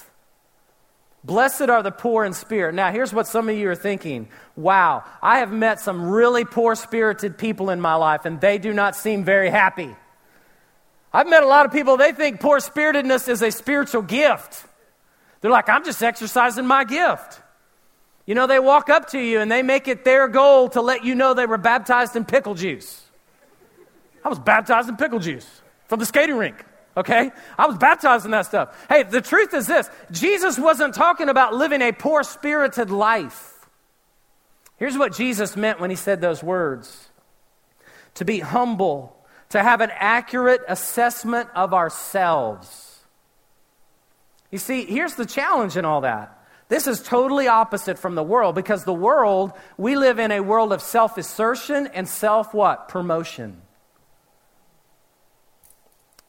Blessed 1.24 1.70
are 1.70 1.82
the 1.82 1.90
poor 1.90 2.24
in 2.24 2.34
spirit. 2.34 2.74
Now, 2.74 2.92
here's 2.92 3.12
what 3.12 3.26
some 3.26 3.48
of 3.48 3.56
you 3.56 3.70
are 3.70 3.74
thinking 3.74 4.28
Wow, 4.56 5.04
I 5.22 5.38
have 5.38 5.50
met 5.50 5.80
some 5.80 6.10
really 6.10 6.44
poor 6.44 6.74
spirited 6.74 7.38
people 7.38 7.70
in 7.70 7.80
my 7.80 7.94
life, 7.94 8.26
and 8.26 8.40
they 8.40 8.58
do 8.58 8.72
not 8.72 8.94
seem 8.94 9.24
very 9.24 9.50
happy. 9.50 9.94
I've 11.12 11.28
met 11.28 11.42
a 11.42 11.46
lot 11.46 11.64
of 11.64 11.72
people, 11.72 11.96
they 11.96 12.12
think 12.12 12.40
poor 12.40 12.58
spiritedness 12.58 13.28
is 13.28 13.40
a 13.40 13.50
spiritual 13.50 14.02
gift. 14.02 14.66
They're 15.40 15.50
like, 15.50 15.68
I'm 15.68 15.84
just 15.84 16.02
exercising 16.02 16.66
my 16.66 16.84
gift. 16.84 17.40
You 18.26 18.34
know, 18.34 18.46
they 18.46 18.58
walk 18.58 18.90
up 18.90 19.10
to 19.10 19.18
you 19.18 19.40
and 19.40 19.50
they 19.50 19.62
make 19.62 19.86
it 19.86 20.04
their 20.04 20.28
goal 20.28 20.70
to 20.70 20.80
let 20.80 21.04
you 21.04 21.14
know 21.14 21.34
they 21.34 21.46
were 21.46 21.58
baptized 21.58 22.16
in 22.16 22.24
pickle 22.24 22.54
juice. 22.54 23.02
I 24.24 24.28
was 24.28 24.38
baptized 24.38 24.88
in 24.88 24.96
pickle 24.96 25.18
juice 25.18 25.46
from 25.86 26.00
the 26.00 26.06
skating 26.06 26.36
rink, 26.36 26.64
okay? 26.96 27.30
I 27.58 27.66
was 27.66 27.78
baptized 27.78 28.24
in 28.24 28.30
that 28.32 28.46
stuff. 28.46 28.86
Hey, 28.88 29.02
the 29.02 29.20
truth 29.20 29.54
is 29.54 29.66
this 29.66 29.88
Jesus 30.10 30.58
wasn't 30.58 30.94
talking 30.94 31.28
about 31.28 31.54
living 31.54 31.82
a 31.82 31.92
poor 31.92 32.22
spirited 32.22 32.90
life. 32.90 33.52
Here's 34.76 34.98
what 34.98 35.14
Jesus 35.14 35.56
meant 35.56 35.80
when 35.80 35.90
he 35.90 35.96
said 35.96 36.20
those 36.20 36.42
words 36.42 37.08
to 38.14 38.24
be 38.24 38.40
humble 38.40 39.16
to 39.50 39.62
have 39.62 39.80
an 39.80 39.90
accurate 39.92 40.62
assessment 40.68 41.48
of 41.54 41.72
ourselves. 41.74 43.00
You 44.50 44.58
see, 44.58 44.84
here's 44.84 45.14
the 45.14 45.26
challenge 45.26 45.76
in 45.76 45.84
all 45.84 46.02
that. 46.02 46.38
This 46.68 46.86
is 46.86 47.02
totally 47.02 47.46
opposite 47.46 47.98
from 47.98 48.14
the 48.14 48.22
world 48.22 48.54
because 48.54 48.84
the 48.84 48.94
world, 48.94 49.52
we 49.76 49.96
live 49.96 50.18
in 50.18 50.30
a 50.30 50.40
world 50.40 50.72
of 50.72 50.80
self 50.80 51.18
assertion 51.18 51.88
and 51.88 52.08
self 52.08 52.54
what? 52.54 52.88
Promotion. 52.88 53.60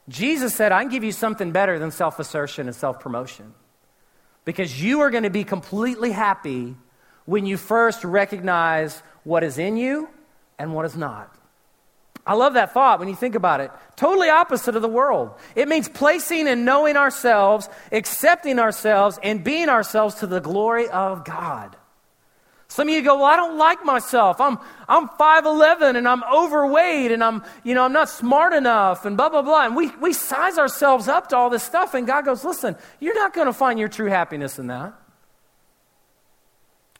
Jesus 0.08 0.54
said, 0.54 0.72
I 0.72 0.82
can 0.82 0.90
give 0.90 1.04
you 1.04 1.12
something 1.12 1.52
better 1.52 1.78
than 1.78 1.90
self 1.90 2.18
assertion 2.18 2.66
and 2.66 2.76
self 2.76 3.00
promotion 3.00 3.54
because 4.44 4.82
you 4.82 5.00
are 5.00 5.10
going 5.10 5.24
to 5.24 5.30
be 5.30 5.44
completely 5.44 6.12
happy 6.12 6.76
when 7.24 7.44
you 7.44 7.56
first 7.56 8.04
recognize 8.04 9.02
what 9.24 9.42
is 9.42 9.58
in 9.58 9.76
you 9.76 10.08
and 10.58 10.72
what 10.72 10.86
is 10.86 10.96
not. 10.96 11.36
I 12.26 12.34
love 12.34 12.54
that 12.54 12.72
thought 12.72 12.98
when 12.98 13.08
you 13.08 13.14
think 13.14 13.34
about 13.36 13.60
it. 13.60 13.70
Totally 13.94 14.28
opposite 14.28 14.74
of 14.74 14.82
the 14.82 14.88
world. 14.88 15.32
It 15.54 15.68
means 15.68 15.88
placing 15.88 16.48
and 16.48 16.64
knowing 16.64 16.96
ourselves, 16.96 17.68
accepting 17.92 18.58
ourselves, 18.58 19.18
and 19.22 19.44
being 19.44 19.68
ourselves 19.68 20.16
to 20.16 20.26
the 20.26 20.40
glory 20.40 20.88
of 20.88 21.24
God. 21.24 21.76
Some 22.76 22.88
of 22.88 22.94
you 22.94 23.00
go, 23.00 23.16
Well, 23.16 23.24
I 23.24 23.36
don't 23.36 23.56
like 23.56 23.86
myself. 23.86 24.38
I'm, 24.38 24.58
I'm 24.86 25.08
5'11 25.08 25.96
and 25.96 26.06
I'm 26.06 26.22
overweight 26.24 27.10
and 27.10 27.24
I'm, 27.24 27.42
you 27.64 27.74
know, 27.74 27.82
I'm 27.82 27.94
not 27.94 28.10
smart 28.10 28.52
enough 28.52 29.06
and 29.06 29.16
blah, 29.16 29.30
blah, 29.30 29.40
blah. 29.40 29.64
And 29.64 29.74
we, 29.74 29.88
we 29.96 30.12
size 30.12 30.58
ourselves 30.58 31.08
up 31.08 31.30
to 31.30 31.38
all 31.38 31.48
this 31.48 31.62
stuff. 31.62 31.94
And 31.94 32.06
God 32.06 32.26
goes, 32.26 32.44
Listen, 32.44 32.76
you're 33.00 33.14
not 33.14 33.32
going 33.32 33.46
to 33.46 33.54
find 33.54 33.78
your 33.78 33.88
true 33.88 34.10
happiness 34.10 34.58
in 34.58 34.66
that. 34.66 34.92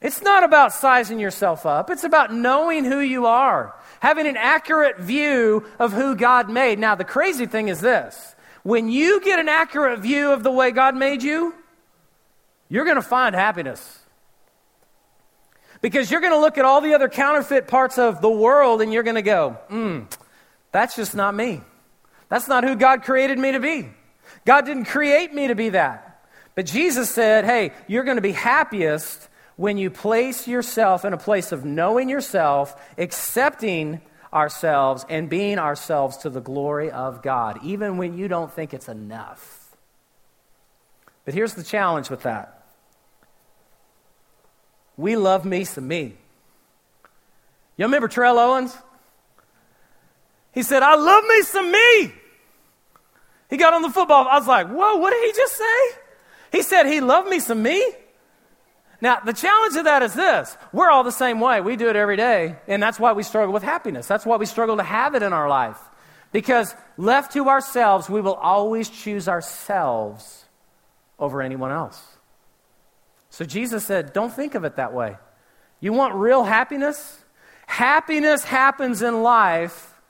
It's 0.00 0.22
not 0.22 0.44
about 0.44 0.72
sizing 0.72 1.20
yourself 1.20 1.66
up, 1.66 1.90
it's 1.90 2.04
about 2.04 2.32
knowing 2.32 2.86
who 2.86 3.00
you 3.00 3.26
are 3.26 3.74
having 4.00 4.26
an 4.26 4.38
accurate 4.38 4.98
view 4.98 5.62
of 5.78 5.92
who 5.92 6.16
God 6.16 6.48
made. 6.48 6.78
Now, 6.78 6.94
the 6.94 7.04
crazy 7.04 7.44
thing 7.44 7.68
is 7.68 7.82
this 7.82 8.34
when 8.62 8.88
you 8.88 9.20
get 9.20 9.38
an 9.38 9.50
accurate 9.50 10.00
view 10.00 10.32
of 10.32 10.42
the 10.42 10.50
way 10.50 10.70
God 10.70 10.96
made 10.96 11.22
you, 11.22 11.54
you're 12.70 12.86
going 12.86 12.96
to 12.96 13.02
find 13.02 13.34
happiness. 13.34 14.05
Because 15.86 16.10
you're 16.10 16.20
going 16.20 16.32
to 16.32 16.40
look 16.40 16.58
at 16.58 16.64
all 16.64 16.80
the 16.80 16.94
other 16.94 17.08
counterfeit 17.08 17.68
parts 17.68 17.96
of 17.96 18.20
the 18.20 18.28
world 18.28 18.82
and 18.82 18.92
you're 18.92 19.04
going 19.04 19.14
to 19.14 19.22
go, 19.22 19.50
hmm, 19.68 20.00
that's 20.72 20.96
just 20.96 21.14
not 21.14 21.32
me. 21.32 21.60
That's 22.28 22.48
not 22.48 22.64
who 22.64 22.74
God 22.74 23.04
created 23.04 23.38
me 23.38 23.52
to 23.52 23.60
be. 23.60 23.90
God 24.44 24.66
didn't 24.66 24.86
create 24.86 25.32
me 25.32 25.46
to 25.46 25.54
be 25.54 25.68
that. 25.68 26.24
But 26.56 26.66
Jesus 26.66 27.08
said, 27.08 27.44
hey, 27.44 27.70
you're 27.86 28.02
going 28.02 28.16
to 28.16 28.20
be 28.20 28.32
happiest 28.32 29.28
when 29.54 29.78
you 29.78 29.88
place 29.88 30.48
yourself 30.48 31.04
in 31.04 31.12
a 31.12 31.16
place 31.16 31.52
of 31.52 31.64
knowing 31.64 32.08
yourself, 32.08 32.74
accepting 32.98 34.00
ourselves, 34.34 35.06
and 35.08 35.30
being 35.30 35.60
ourselves 35.60 36.16
to 36.16 36.30
the 36.30 36.40
glory 36.40 36.90
of 36.90 37.22
God, 37.22 37.60
even 37.62 37.96
when 37.96 38.18
you 38.18 38.26
don't 38.26 38.52
think 38.52 38.74
it's 38.74 38.88
enough. 38.88 39.76
But 41.24 41.34
here's 41.34 41.54
the 41.54 41.62
challenge 41.62 42.10
with 42.10 42.24
that 42.24 42.55
we 44.96 45.16
love 45.16 45.44
me 45.44 45.64
some 45.64 45.86
me. 45.88 46.14
You 47.76 47.84
remember 47.84 48.08
Terrell 48.08 48.38
Owens? 48.38 48.76
He 50.52 50.62
said, 50.62 50.82
I 50.82 50.96
love 50.96 51.24
me 51.24 51.42
some 51.42 51.70
me. 51.70 52.12
He 53.50 53.56
got 53.56 53.74
on 53.74 53.82
the 53.82 53.90
football. 53.90 54.26
I 54.26 54.38
was 54.38 54.48
like, 54.48 54.68
whoa, 54.68 54.96
what 54.96 55.10
did 55.10 55.24
he 55.24 55.32
just 55.32 55.56
say? 55.56 55.98
He 56.52 56.62
said 56.62 56.86
he 56.86 57.00
loved 57.00 57.28
me 57.28 57.40
some 57.40 57.62
me. 57.62 57.92
Now, 59.00 59.20
the 59.20 59.34
challenge 59.34 59.76
of 59.76 59.84
that 59.84 60.02
is 60.02 60.14
this 60.14 60.56
we're 60.72 60.90
all 60.90 61.04
the 61.04 61.12
same 61.12 61.40
way. 61.40 61.60
We 61.60 61.76
do 61.76 61.88
it 61.88 61.96
every 61.96 62.16
day, 62.16 62.56
and 62.66 62.82
that's 62.82 62.98
why 62.98 63.12
we 63.12 63.22
struggle 63.22 63.52
with 63.52 63.62
happiness. 63.62 64.06
That's 64.06 64.24
why 64.24 64.36
we 64.36 64.46
struggle 64.46 64.78
to 64.78 64.82
have 64.82 65.14
it 65.14 65.22
in 65.22 65.32
our 65.32 65.48
life. 65.48 65.78
Because 66.32 66.74
left 66.96 67.32
to 67.34 67.48
ourselves, 67.48 68.08
we 68.08 68.20
will 68.20 68.34
always 68.34 68.88
choose 68.88 69.28
ourselves 69.28 70.44
over 71.18 71.42
anyone 71.42 71.70
else. 71.70 72.02
So 73.36 73.44
Jesus 73.44 73.84
said, 73.84 74.14
Don't 74.14 74.32
think 74.32 74.54
of 74.54 74.64
it 74.64 74.76
that 74.76 74.94
way. 74.94 75.18
You 75.78 75.92
want 75.92 76.14
real 76.14 76.44
happiness? 76.44 77.22
Happiness 77.66 78.44
happens 78.44 79.02
in 79.02 79.22
life 79.22 80.00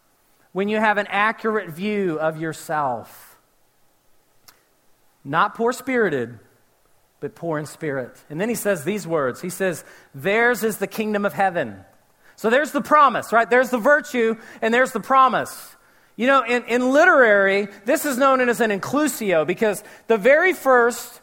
when 0.52 0.68
you 0.68 0.76
have 0.76 0.96
an 0.96 1.08
accurate 1.08 1.70
view 1.70 2.20
of 2.20 2.40
yourself. 2.40 3.36
Not 5.24 5.56
poor 5.56 5.72
spirited, 5.72 6.38
but 7.18 7.34
poor 7.34 7.58
in 7.58 7.66
spirit. 7.66 8.16
And 8.30 8.40
then 8.40 8.48
he 8.48 8.54
says 8.54 8.84
these 8.84 9.08
words 9.08 9.40
He 9.40 9.50
says, 9.50 9.84
Theirs 10.14 10.62
is 10.62 10.76
the 10.76 10.86
kingdom 10.86 11.24
of 11.24 11.32
heaven. 11.32 11.84
So 12.36 12.48
there's 12.48 12.70
the 12.70 12.80
promise, 12.80 13.32
right? 13.32 13.50
There's 13.50 13.70
the 13.70 13.78
virtue, 13.78 14.36
and 14.62 14.72
there's 14.72 14.92
the 14.92 15.00
promise. 15.00 15.74
You 16.14 16.28
know, 16.28 16.44
in, 16.44 16.62
in 16.66 16.92
literary, 16.92 17.66
this 17.86 18.04
is 18.04 18.18
known 18.18 18.48
as 18.48 18.60
an 18.60 18.70
inclusio 18.70 19.44
because 19.44 19.82
the 20.06 20.16
very 20.16 20.52
first 20.52 21.22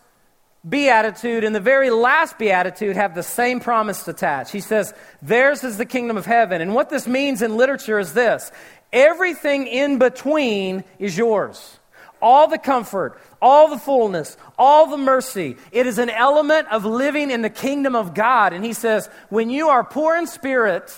beatitude 0.67 1.43
and 1.43 1.54
the 1.54 1.60
very 1.60 1.89
last 1.89 2.38
beatitude 2.38 2.95
have 2.95 3.15
the 3.15 3.23
same 3.23 3.60
promise 3.60 4.08
attached. 4.08 4.52
He 4.52 4.62
says, 4.62 4.93
Theirs 5.21 5.63
is 5.63 5.78
the 5.78 5.86
kingdom 5.86 6.17
of 6.17 6.26
heaven. 6.26 6.62
And 6.62 6.73
what 6.73 6.89
this 6.89 7.08
means 7.08 7.41
in 7.41 7.58
literature 7.58 7.99
is 7.99 8.13
this 8.13 8.52
everything 8.91 9.67
in 9.67 9.99
between 9.99 10.84
is 10.99 11.17
yours 11.17 11.80
all 12.23 12.47
the 12.47 12.58
comfort, 12.58 13.19
all 13.41 13.67
the 13.67 13.78
fullness, 13.78 14.38
all 14.58 14.89
the 14.89 14.97
mercy. 14.97 15.58
It 15.73 15.86
is 15.86 15.97
an 15.97 16.10
element 16.10 16.69
of 16.71 16.86
living 16.86 17.30
in 17.30 17.41
the 17.41 17.49
kingdom 17.49 17.97
of 17.97 18.13
God. 18.13 18.54
And 18.54 18.63
he 18.63 18.71
says, 18.71 19.10
when 19.30 19.49
you 19.49 19.67
are 19.67 19.84
poor 19.84 20.15
in 20.15 20.26
spirit, 20.26 20.97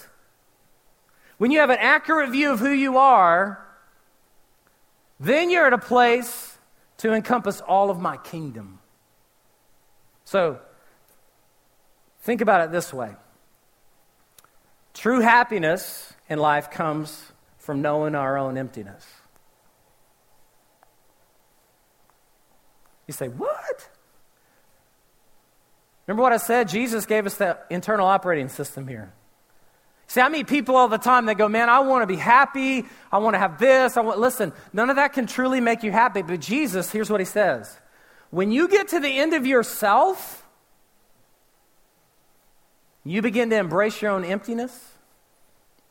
when 1.40 1.50
you 1.50 1.60
have 1.60 1.72
an 1.72 1.80
accurate 1.80 2.30
view 2.30 2.52
of 2.52 2.60
who 2.60 2.70
you 2.70 3.00
are, 3.00 3.60
then 5.20 5.50
you're 5.50 5.66
at 5.66 5.74
a 5.74 5.80
place 5.80 6.60
to 6.98 7.12
encompass 7.12 7.60
all 7.60 7.90
of 7.90 8.00
my 8.00 8.18
kingdom. 8.18 8.80
So, 10.26 10.60
think 12.22 12.42
about 12.42 12.62
it 12.62 12.72
this 12.72 12.92
way 12.94 13.16
true 14.94 15.20
happiness 15.20 16.14
in 16.30 16.40
life 16.40 16.72
comes 16.72 17.32
from 17.60 17.82
knowing 17.82 18.16
our 18.16 18.38
own 18.38 18.58
emptiness. 18.58 19.06
You 23.08 23.14
say, 23.14 23.28
What? 23.28 23.90
Remember 26.08 26.22
what 26.22 26.34
I 26.34 26.38
said? 26.38 26.70
Jesus 26.70 27.06
gave 27.06 27.26
us 27.26 27.36
that 27.36 27.66
internal 27.70 28.08
operating 28.08 28.50
system 28.50 28.88
here. 28.88 29.12
See, 30.08 30.22
I 30.22 30.30
meet 30.30 30.48
people 30.48 30.76
all 30.76 30.88
the 30.88 31.00
time 31.00 31.26
that 31.26 31.38
go, 31.38 31.48
Man, 31.48 31.70
I 31.70 31.80
want 31.80 32.04
to 32.04 32.08
be 32.08 32.16
happy. 32.16 32.86
I 33.12 33.18
want 33.20 33.36
to 33.36 33.40
have 33.40 33.60
this. 33.60 33.98
I 33.98 34.02
want, 34.02 34.20
listen, 34.20 34.54
none 34.74 34.90
of 34.90 34.96
that 34.96 35.14
can 35.14 35.28
truly 35.28 35.62
make 35.62 35.84
you 35.84 35.92
happy. 35.92 36.22
But 36.22 36.42
Jesus, 36.42 36.92
here's 36.92 37.10
what 37.10 37.20
he 37.20 37.26
says 37.26 37.78
When 38.36 38.52
you 38.52 38.68
get 38.68 38.90
to 38.90 39.00
the 39.00 39.08
end 39.08 39.34
of 39.34 39.46
yourself, 39.46 40.46
you 43.06 43.22
begin 43.22 43.50
to 43.52 43.56
embrace 43.56 44.02
your 44.02 44.12
own 44.12 44.26
emptiness, 44.26 44.78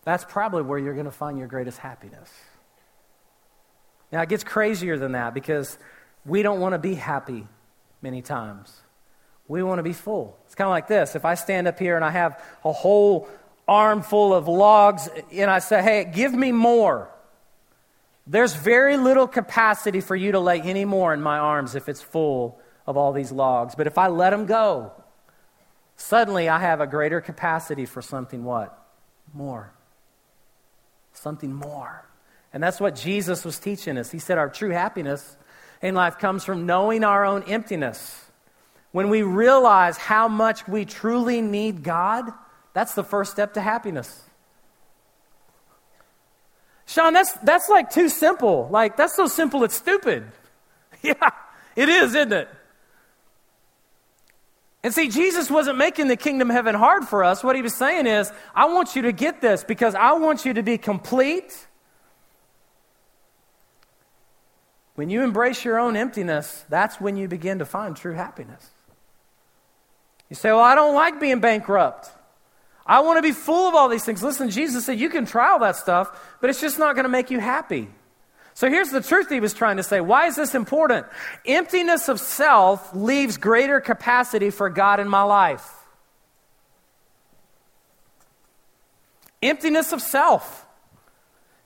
that's 0.02 0.26
probably 0.26 0.60
where 0.60 0.78
you're 0.78 0.92
going 0.92 1.06
to 1.06 1.10
find 1.10 1.38
your 1.38 1.48
greatest 1.48 1.78
happiness. 1.78 2.30
Now, 4.12 4.20
it 4.20 4.28
gets 4.28 4.44
crazier 4.44 4.98
than 4.98 5.12
that 5.12 5.32
because 5.32 5.78
we 6.26 6.42
don't 6.42 6.60
want 6.60 6.74
to 6.74 6.78
be 6.78 6.96
happy 6.96 7.48
many 8.02 8.20
times. 8.20 8.78
We 9.48 9.62
want 9.62 9.78
to 9.78 9.82
be 9.82 9.94
full. 9.94 10.36
It's 10.44 10.54
kind 10.54 10.66
of 10.66 10.72
like 10.72 10.86
this. 10.86 11.16
If 11.16 11.24
I 11.24 11.36
stand 11.36 11.66
up 11.66 11.78
here 11.78 11.96
and 11.96 12.04
I 12.04 12.10
have 12.10 12.44
a 12.62 12.72
whole 12.72 13.26
armful 13.66 14.34
of 14.34 14.48
logs 14.48 15.08
and 15.32 15.50
I 15.50 15.60
say, 15.60 15.80
hey, 15.80 16.12
give 16.14 16.34
me 16.34 16.52
more, 16.52 17.08
There's 18.26 18.54
very 18.54 18.96
little 18.96 19.28
capacity 19.28 20.00
for 20.00 20.16
you 20.16 20.32
to 20.32 20.40
lay 20.40 20.60
any 20.60 20.84
more 20.84 21.12
in 21.12 21.20
my 21.20 21.38
arms 21.38 21.74
if 21.74 21.88
it's 21.88 22.00
full 22.00 22.58
of 22.86 22.96
all 22.96 23.12
these 23.12 23.30
logs. 23.30 23.74
But 23.74 23.86
if 23.86 23.98
I 23.98 24.08
let 24.08 24.30
them 24.30 24.46
go, 24.46 24.92
suddenly 25.96 26.48
I 26.48 26.58
have 26.58 26.80
a 26.80 26.86
greater 26.86 27.20
capacity 27.20 27.84
for 27.84 28.00
something 28.00 28.44
what? 28.44 28.78
More. 29.34 29.72
Something 31.12 31.52
more. 31.52 32.06
And 32.52 32.62
that's 32.62 32.80
what 32.80 32.94
Jesus 32.94 33.44
was 33.44 33.58
teaching 33.58 33.98
us. 33.98 34.10
He 34.10 34.18
said 34.18 34.38
our 34.38 34.48
true 34.48 34.70
happiness 34.70 35.36
in 35.82 35.94
life 35.94 36.18
comes 36.18 36.44
from 36.44 36.66
knowing 36.66 37.04
our 37.04 37.24
own 37.26 37.42
emptiness. 37.42 38.24
When 38.92 39.10
we 39.10 39.22
realize 39.22 39.98
how 39.98 40.28
much 40.28 40.66
we 40.66 40.84
truly 40.84 41.42
need 41.42 41.82
God, 41.82 42.32
that's 42.72 42.94
the 42.94 43.04
first 43.04 43.32
step 43.32 43.54
to 43.54 43.60
happiness. 43.60 44.22
Sean, 46.86 47.12
that's, 47.12 47.32
that's 47.34 47.68
like 47.68 47.90
too 47.90 48.08
simple. 48.08 48.68
Like, 48.70 48.96
that's 48.96 49.14
so 49.14 49.26
simple 49.26 49.64
it's 49.64 49.74
stupid. 49.74 50.24
yeah, 51.02 51.30
it 51.76 51.88
is, 51.88 52.14
isn't 52.14 52.32
it? 52.32 52.48
And 54.82 54.92
see, 54.92 55.08
Jesus 55.08 55.50
wasn't 55.50 55.78
making 55.78 56.08
the 56.08 56.16
kingdom 56.16 56.50
of 56.50 56.56
heaven 56.56 56.74
hard 56.74 57.04
for 57.04 57.24
us. 57.24 57.42
What 57.42 57.56
he 57.56 57.62
was 57.62 57.74
saying 57.74 58.06
is, 58.06 58.30
I 58.54 58.66
want 58.66 58.94
you 58.94 59.02
to 59.02 59.12
get 59.12 59.40
this 59.40 59.64
because 59.64 59.94
I 59.94 60.12
want 60.12 60.44
you 60.44 60.52
to 60.54 60.62
be 60.62 60.76
complete. 60.76 61.66
When 64.94 65.08
you 65.08 65.22
embrace 65.22 65.64
your 65.64 65.78
own 65.78 65.96
emptiness, 65.96 66.66
that's 66.68 67.00
when 67.00 67.16
you 67.16 67.28
begin 67.28 67.60
to 67.60 67.64
find 67.64 67.96
true 67.96 68.12
happiness. 68.12 68.70
You 70.28 70.36
say, 70.36 70.50
Well, 70.50 70.60
I 70.60 70.74
don't 70.74 70.94
like 70.94 71.18
being 71.18 71.40
bankrupt. 71.40 72.10
I 72.86 73.00
want 73.00 73.18
to 73.18 73.22
be 73.22 73.32
full 73.32 73.68
of 73.68 73.74
all 73.74 73.88
these 73.88 74.04
things. 74.04 74.22
Listen, 74.22 74.50
Jesus 74.50 74.84
said 74.84 75.00
you 75.00 75.08
can 75.08 75.24
try 75.24 75.50
all 75.50 75.58
that 75.60 75.76
stuff, 75.76 76.36
but 76.40 76.50
it's 76.50 76.60
just 76.60 76.78
not 76.78 76.94
going 76.94 77.04
to 77.04 77.10
make 77.10 77.30
you 77.30 77.40
happy. 77.40 77.88
So 78.52 78.68
here's 78.68 78.90
the 78.90 79.00
truth 79.00 79.28
he 79.30 79.40
was 79.40 79.54
trying 79.54 79.78
to 79.78 79.82
say. 79.82 80.00
Why 80.00 80.26
is 80.26 80.36
this 80.36 80.54
important? 80.54 81.06
Emptiness 81.44 82.08
of 82.08 82.20
self 82.20 82.94
leaves 82.94 83.36
greater 83.36 83.80
capacity 83.80 84.50
for 84.50 84.68
God 84.70 85.00
in 85.00 85.08
my 85.08 85.22
life. 85.22 85.68
Emptiness 89.42 89.92
of 89.92 90.00
self. 90.00 90.66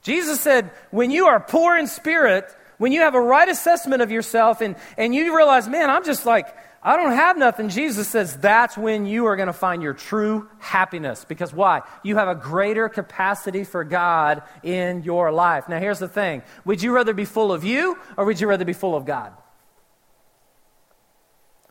Jesus 0.02 0.40
said, 0.40 0.70
when 0.90 1.10
you 1.10 1.26
are 1.26 1.38
poor 1.38 1.76
in 1.76 1.86
spirit, 1.86 2.44
when 2.78 2.92
you 2.92 3.00
have 3.00 3.14
a 3.14 3.20
right 3.20 3.48
assessment 3.48 4.00
of 4.00 4.10
yourself 4.10 4.60
and, 4.60 4.76
and 4.96 5.14
you 5.14 5.36
realize, 5.36 5.68
man, 5.68 5.90
I'm 5.90 6.04
just 6.04 6.24
like, 6.24 6.46
I 6.82 6.96
don't 6.96 7.12
have 7.12 7.36
nothing. 7.36 7.70
Jesus 7.70 8.06
says 8.06 8.36
that's 8.36 8.76
when 8.76 9.04
you 9.04 9.26
are 9.26 9.34
going 9.34 9.48
to 9.48 9.52
find 9.52 9.82
your 9.82 9.94
true 9.94 10.48
happiness. 10.58 11.24
Because 11.24 11.52
why? 11.52 11.82
You 12.04 12.16
have 12.16 12.28
a 12.28 12.36
greater 12.36 12.88
capacity 12.88 13.64
for 13.64 13.82
God 13.82 14.42
in 14.62 15.02
your 15.02 15.32
life. 15.32 15.68
Now, 15.68 15.80
here's 15.80 15.98
the 15.98 16.08
thing 16.08 16.42
Would 16.64 16.82
you 16.82 16.92
rather 16.92 17.14
be 17.14 17.24
full 17.24 17.52
of 17.52 17.64
you 17.64 17.98
or 18.16 18.24
would 18.24 18.40
you 18.40 18.46
rather 18.46 18.64
be 18.64 18.72
full 18.72 18.94
of 18.94 19.04
God? 19.04 19.32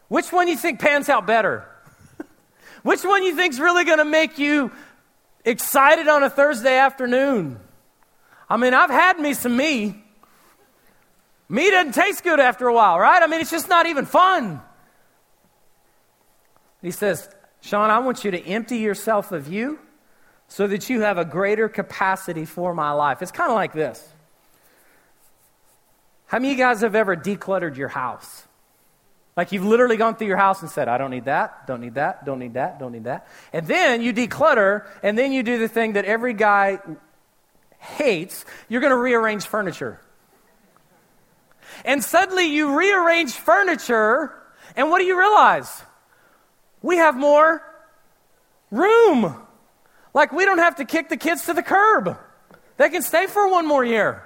Which 0.10 0.32
one 0.32 0.48
you 0.48 0.58
think 0.58 0.80
pans 0.80 1.08
out 1.10 1.26
better? 1.26 1.66
Which 2.84 3.04
one 3.04 3.24
you 3.24 3.36
think's 3.36 3.60
really 3.60 3.86
going 3.86 3.98
to 4.00 4.06
make 4.06 4.38
you 4.38 4.72
excited 5.46 6.08
on 6.10 6.24
a 6.24 6.30
Thursday 6.30 6.78
afternoon? 6.78 7.60
I 8.50 8.58
mean, 8.58 8.74
I've 8.74 8.90
had 8.90 9.20
me 9.20 9.34
some 9.34 9.56
me. 9.56 10.04
Me 11.50 11.70
doesn't 11.72 11.94
taste 11.94 12.26
good 12.26 12.42
after 12.42 12.68
a 12.68 12.74
while, 12.74 13.00
right? 13.00 13.24
I 13.24 13.28
mean, 13.28 13.40
it's 13.40 13.52
just 13.52 13.70
not 13.70 13.86
even 13.86 14.06
fun. 14.06 14.62
He 16.88 16.92
says, 16.92 17.28
Sean, 17.60 17.90
I 17.90 18.00
want 18.00 18.24
you 18.24 18.32
to 18.32 18.42
empty 18.48 18.78
yourself 18.78 19.34
of 19.34 19.52
you 19.52 19.78
so 20.48 20.68
that 20.68 20.90
you 20.90 21.02
have 21.02 21.18
a 21.18 21.26
greater 21.26 21.68
capacity 21.68 22.46
for 22.46 22.74
my 22.74 22.92
life. 22.92 23.22
It's 23.22 23.34
kind 23.34 23.52
of 23.52 23.56
like 23.56 23.74
this. 23.74 24.08
How 26.28 26.40
many 26.40 26.54
of 26.54 26.58
you 26.58 26.64
guys 26.64 26.80
have 26.80 26.96
ever 26.96 27.18
decluttered 27.18 27.76
your 27.76 27.90
house? 27.90 28.44
Like 29.36 29.52
you've 29.52 29.66
literally 29.66 29.98
gone 29.98 30.16
through 30.16 30.28
your 30.28 30.38
house 30.38 30.62
and 30.62 30.72
said, 30.72 30.88
I 30.88 30.98
don't 30.98 31.12
need 31.12 31.26
that, 31.26 31.68
don't 31.68 31.82
need 31.82 31.96
that, 31.96 32.24
don't 32.24 32.40
need 32.40 32.54
that, 32.54 32.80
don't 32.80 32.94
need 32.94 33.04
that. 33.04 33.28
And 33.52 33.68
then 33.68 34.02
you 34.02 34.14
declutter, 34.14 34.88
and 35.04 35.18
then 35.18 35.34
you 35.34 35.44
do 35.44 35.60
the 35.60 35.68
thing 35.68 35.94
that 35.94 36.06
every 36.06 36.36
guy 36.36 36.80
hates. 37.80 38.46
You're 38.70 38.80
going 38.80 38.92
to 38.92 38.98
rearrange 38.98 39.46
furniture. 39.46 40.00
And 41.84 42.02
suddenly 42.02 42.46
you 42.46 42.78
rearrange 42.80 43.34
furniture, 43.34 44.34
and 44.78 44.90
what 44.90 45.00
do 45.00 45.04
you 45.04 45.20
realize? 45.20 45.84
We 46.82 46.98
have 46.98 47.16
more 47.16 47.62
room. 48.72 49.36
Like 50.14 50.32
we 50.32 50.46
don't 50.46 50.60
have 50.60 50.78
to 50.78 50.86
kick 50.86 51.10
the 51.10 51.18
kids 51.18 51.46
to 51.46 51.54
the 51.54 51.64
curb. 51.64 52.18
They 52.78 52.90
can 52.90 53.02
stay 53.02 53.28
for 53.28 53.50
one 53.50 53.68
more 53.68 53.84
year. 53.84 54.24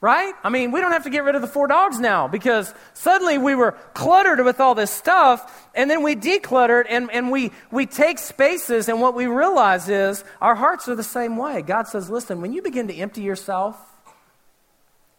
Right? 0.00 0.32
I 0.44 0.48
mean, 0.48 0.70
we 0.70 0.80
don't 0.80 0.92
have 0.92 1.04
to 1.04 1.10
get 1.10 1.24
rid 1.24 1.34
of 1.34 1.42
the 1.42 1.48
four 1.48 1.66
dogs 1.66 1.98
now 1.98 2.28
because 2.28 2.72
suddenly 2.94 3.36
we 3.36 3.56
were 3.56 3.72
cluttered 3.94 4.44
with 4.44 4.60
all 4.60 4.76
this 4.76 4.92
stuff 4.92 5.68
and 5.74 5.90
then 5.90 6.04
we 6.04 6.14
decluttered 6.14 6.84
and, 6.88 7.10
and 7.10 7.32
we, 7.32 7.50
we 7.72 7.84
take 7.84 8.20
spaces 8.20 8.88
and 8.88 9.00
what 9.00 9.16
we 9.16 9.26
realize 9.26 9.88
is 9.88 10.22
our 10.40 10.54
hearts 10.54 10.88
are 10.88 10.94
the 10.94 11.02
same 11.02 11.36
way. 11.36 11.62
God 11.62 11.88
says, 11.88 12.08
listen, 12.08 12.40
when 12.40 12.52
you 12.52 12.62
begin 12.62 12.86
to 12.86 12.94
empty 12.94 13.22
yourself, 13.22 13.76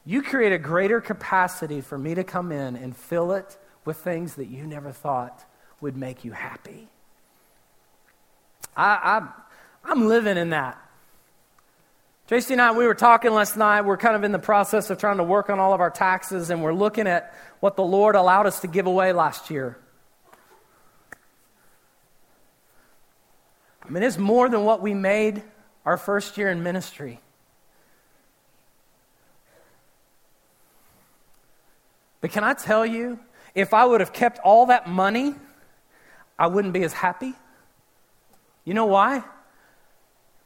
you 0.05 0.21
create 0.21 0.53
a 0.53 0.57
greater 0.57 1.01
capacity 1.01 1.81
for 1.81 1.97
me 1.97 2.15
to 2.15 2.23
come 2.23 2.49
in 2.53 2.77
and 2.77 2.95
fill 2.95 3.33
it 3.33 3.57
with 3.83 3.97
things 3.97 4.35
that 4.35 4.47
you 4.47 4.65
never 4.65 4.93
thought 4.93 5.45
would 5.81 5.95
make 5.95 6.25
you 6.25 6.31
happy. 6.31 6.87
I, 8.75 9.19
I, 9.19 9.27
I'm 9.83 10.07
living 10.07 10.37
in 10.37 10.51
that. 10.51 10.77
Tracy 12.27 12.53
and 12.53 12.61
I, 12.61 12.71
we 12.73 12.85
were 12.85 12.93
talking 12.93 13.31
last 13.31 13.57
night. 13.57 13.81
We're 13.81 13.97
kind 13.97 14.15
of 14.15 14.23
in 14.23 14.31
the 14.31 14.39
process 14.39 14.89
of 14.91 14.99
trying 14.99 15.17
to 15.17 15.23
work 15.23 15.49
on 15.49 15.59
all 15.59 15.73
of 15.73 15.81
our 15.81 15.89
taxes, 15.89 16.51
and 16.51 16.61
we're 16.61 16.73
looking 16.73 17.07
at 17.07 17.33
what 17.59 17.75
the 17.75 17.83
Lord 17.83 18.15
allowed 18.15 18.45
us 18.45 18.59
to 18.59 18.67
give 18.67 18.85
away 18.85 19.13
last 19.13 19.49
year. 19.49 19.77
I 23.83 23.89
mean, 23.89 24.03
it's 24.03 24.19
more 24.19 24.47
than 24.47 24.63
what 24.63 24.81
we 24.81 24.93
made 24.93 25.41
our 25.85 25.97
first 25.97 26.37
year 26.37 26.51
in 26.51 26.61
ministry. 26.61 27.19
But 32.21 32.31
can 32.31 32.43
I 32.43 32.53
tell 32.53 32.85
you, 32.85 33.19
if 33.55 33.73
I 33.73 33.85
would 33.85 34.01
have 34.01 34.13
kept 34.13 34.37
all 34.43 34.67
that 34.67 34.87
money 34.87 35.33
I 36.39 36.47
wouldn't 36.47 36.73
be 36.73 36.83
as 36.83 36.93
happy. 36.93 37.33
You 38.63 38.73
know 38.73 38.85
why? 38.85 39.23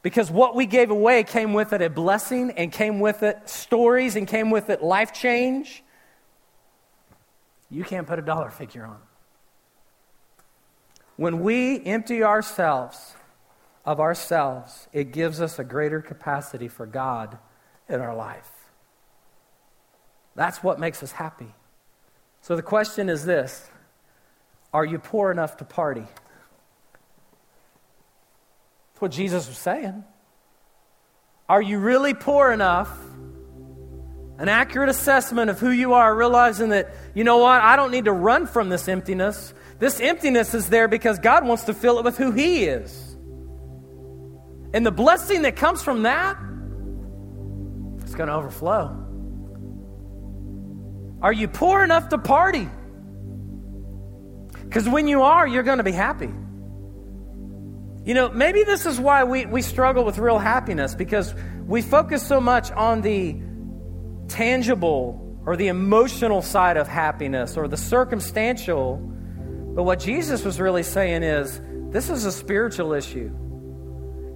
Because 0.02 0.30
what 0.30 0.54
we 0.54 0.66
gave 0.66 0.90
away 0.90 1.22
came 1.22 1.54
with 1.54 1.72
it 1.72 1.80
a 1.80 1.88
blessing 1.88 2.50
and 2.50 2.70
came 2.70 3.00
with 3.00 3.22
it 3.22 3.48
stories 3.48 4.16
and 4.16 4.28
came 4.28 4.50
with 4.50 4.68
it 4.68 4.82
life 4.82 5.14
change. 5.14 5.82
You 7.70 7.84
can't 7.84 8.06
put 8.06 8.18
a 8.18 8.22
dollar 8.22 8.50
figure 8.50 8.84
on. 8.84 8.98
When 11.16 11.40
we 11.40 11.82
empty 11.84 12.22
ourselves 12.22 13.14
of 13.84 14.00
ourselves, 14.00 14.88
it 14.92 15.12
gives 15.12 15.40
us 15.40 15.58
a 15.58 15.64
greater 15.64 16.02
capacity 16.02 16.68
for 16.68 16.86
God 16.86 17.38
in 17.88 18.00
our 18.00 18.14
life. 18.14 18.50
That's 20.34 20.62
what 20.62 20.80
makes 20.80 21.02
us 21.02 21.12
happy. 21.12 21.54
So 22.40 22.56
the 22.56 22.62
question 22.62 23.08
is 23.08 23.24
this 23.24 23.70
are 24.74 24.84
you 24.84 24.98
poor 24.98 25.30
enough 25.30 25.58
to 25.58 25.64
party? 25.64 26.04
That's 28.90 29.00
what 29.00 29.12
Jesus 29.12 29.46
was 29.46 29.56
saying. 29.56 30.02
Are 31.48 31.62
you 31.62 31.78
really 31.78 32.12
poor 32.12 32.50
enough? 32.50 32.90
An 34.36 34.48
accurate 34.48 34.88
assessment 34.88 35.48
of 35.48 35.60
who 35.60 35.70
you 35.70 35.94
are, 35.94 36.12
realizing 36.12 36.70
that, 36.70 36.92
you 37.14 37.22
know 37.22 37.38
what, 37.38 37.60
I 37.62 37.76
don't 37.76 37.92
need 37.92 38.06
to 38.06 38.12
run 38.12 38.48
from 38.48 38.68
this 38.68 38.88
emptiness. 38.88 39.54
This 39.78 40.00
emptiness 40.00 40.54
is 40.54 40.68
there 40.70 40.88
because 40.88 41.20
God 41.20 41.46
wants 41.46 41.64
to 41.64 41.74
fill 41.74 42.00
it 42.00 42.04
with 42.04 42.18
who 42.18 42.32
He 42.32 42.64
is. 42.64 43.16
And 44.74 44.84
the 44.84 44.90
blessing 44.90 45.42
that 45.42 45.54
comes 45.54 45.84
from 45.84 46.02
that, 46.02 46.36
it's 48.02 48.16
going 48.16 48.28
to 48.28 48.34
overflow. 48.34 49.02
Are 51.22 51.32
you 51.32 51.46
poor 51.46 51.84
enough 51.84 52.08
to 52.08 52.18
party? 52.18 52.68
Because 54.74 54.88
when 54.88 55.06
you 55.06 55.22
are, 55.22 55.46
you're 55.46 55.62
going 55.62 55.78
to 55.78 55.84
be 55.84 55.92
happy. 55.92 56.28
You 58.04 58.12
know, 58.12 58.28
maybe 58.30 58.64
this 58.64 58.86
is 58.86 58.98
why 58.98 59.22
we, 59.22 59.46
we 59.46 59.62
struggle 59.62 60.04
with 60.04 60.18
real 60.18 60.36
happiness 60.36 60.96
because 60.96 61.32
we 61.64 61.80
focus 61.80 62.26
so 62.26 62.40
much 62.40 62.72
on 62.72 63.00
the 63.00 63.36
tangible 64.26 65.40
or 65.46 65.56
the 65.56 65.68
emotional 65.68 66.42
side 66.42 66.76
of 66.76 66.88
happiness 66.88 67.56
or 67.56 67.68
the 67.68 67.76
circumstantial. 67.76 68.96
But 68.96 69.84
what 69.84 70.00
Jesus 70.00 70.44
was 70.44 70.58
really 70.58 70.82
saying 70.82 71.22
is 71.22 71.60
this 71.92 72.10
is 72.10 72.24
a 72.24 72.32
spiritual 72.32 72.94
issue. 72.94 73.30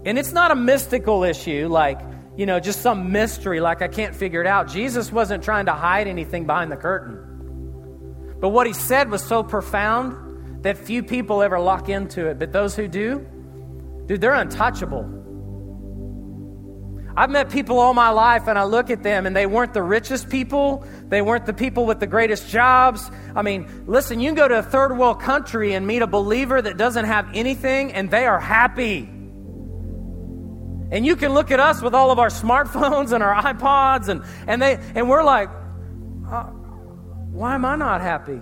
And 0.04 0.20
it's 0.20 0.30
not 0.30 0.52
a 0.52 0.54
mystical 0.54 1.24
issue 1.24 1.66
like, 1.66 2.00
you 2.36 2.46
know, 2.46 2.60
just 2.60 2.80
some 2.80 3.10
mystery 3.10 3.58
like 3.60 3.82
I 3.82 3.88
can't 3.88 4.14
figure 4.14 4.40
it 4.40 4.46
out. 4.46 4.68
Jesus 4.68 5.10
wasn't 5.10 5.42
trying 5.42 5.66
to 5.66 5.72
hide 5.72 6.06
anything 6.06 6.46
behind 6.46 6.70
the 6.70 6.76
curtain. 6.76 8.36
But 8.40 8.50
what 8.50 8.68
he 8.68 8.72
said 8.72 9.10
was 9.10 9.20
so 9.20 9.42
profound 9.42 10.27
that 10.62 10.76
few 10.78 11.02
people 11.02 11.42
ever 11.42 11.58
lock 11.60 11.88
into 11.88 12.26
it, 12.26 12.38
but 12.38 12.52
those 12.52 12.74
who 12.74 12.88
do, 12.88 13.26
dude, 14.06 14.20
they're 14.20 14.34
untouchable. 14.34 15.18
I've 17.18 17.30
met 17.30 17.50
people 17.50 17.80
all 17.80 17.94
my 17.94 18.10
life 18.10 18.46
and 18.46 18.56
I 18.56 18.62
look 18.62 18.90
at 18.90 19.02
them 19.02 19.26
and 19.26 19.34
they 19.34 19.44
weren't 19.44 19.74
the 19.74 19.82
richest 19.82 20.30
people. 20.30 20.86
They 21.08 21.20
weren't 21.20 21.46
the 21.46 21.52
people 21.52 21.84
with 21.84 21.98
the 21.98 22.06
greatest 22.06 22.48
jobs. 22.48 23.10
I 23.34 23.42
mean, 23.42 23.86
listen, 23.88 24.20
you 24.20 24.28
can 24.28 24.36
go 24.36 24.46
to 24.46 24.60
a 24.60 24.62
third 24.62 24.96
world 24.96 25.20
country 25.20 25.74
and 25.74 25.84
meet 25.84 26.00
a 26.02 26.06
believer 26.06 26.62
that 26.62 26.76
doesn't 26.76 27.06
have 27.06 27.28
anything 27.34 27.92
and 27.92 28.08
they 28.08 28.24
are 28.26 28.38
happy. 28.38 28.98
And 30.90 31.04
you 31.04 31.16
can 31.16 31.32
look 31.32 31.50
at 31.50 31.58
us 31.58 31.82
with 31.82 31.92
all 31.92 32.12
of 32.12 32.20
our 32.20 32.28
smartphones 32.28 33.10
and 33.10 33.20
our 33.20 33.34
iPods 33.34 34.08
and, 34.08 34.22
and, 34.46 34.62
they, 34.62 34.78
and 34.94 35.08
we're 35.08 35.24
like, 35.24 35.48
uh, 36.30 36.44
why 37.32 37.56
am 37.56 37.64
I 37.64 37.74
not 37.74 38.00
happy? 38.00 38.40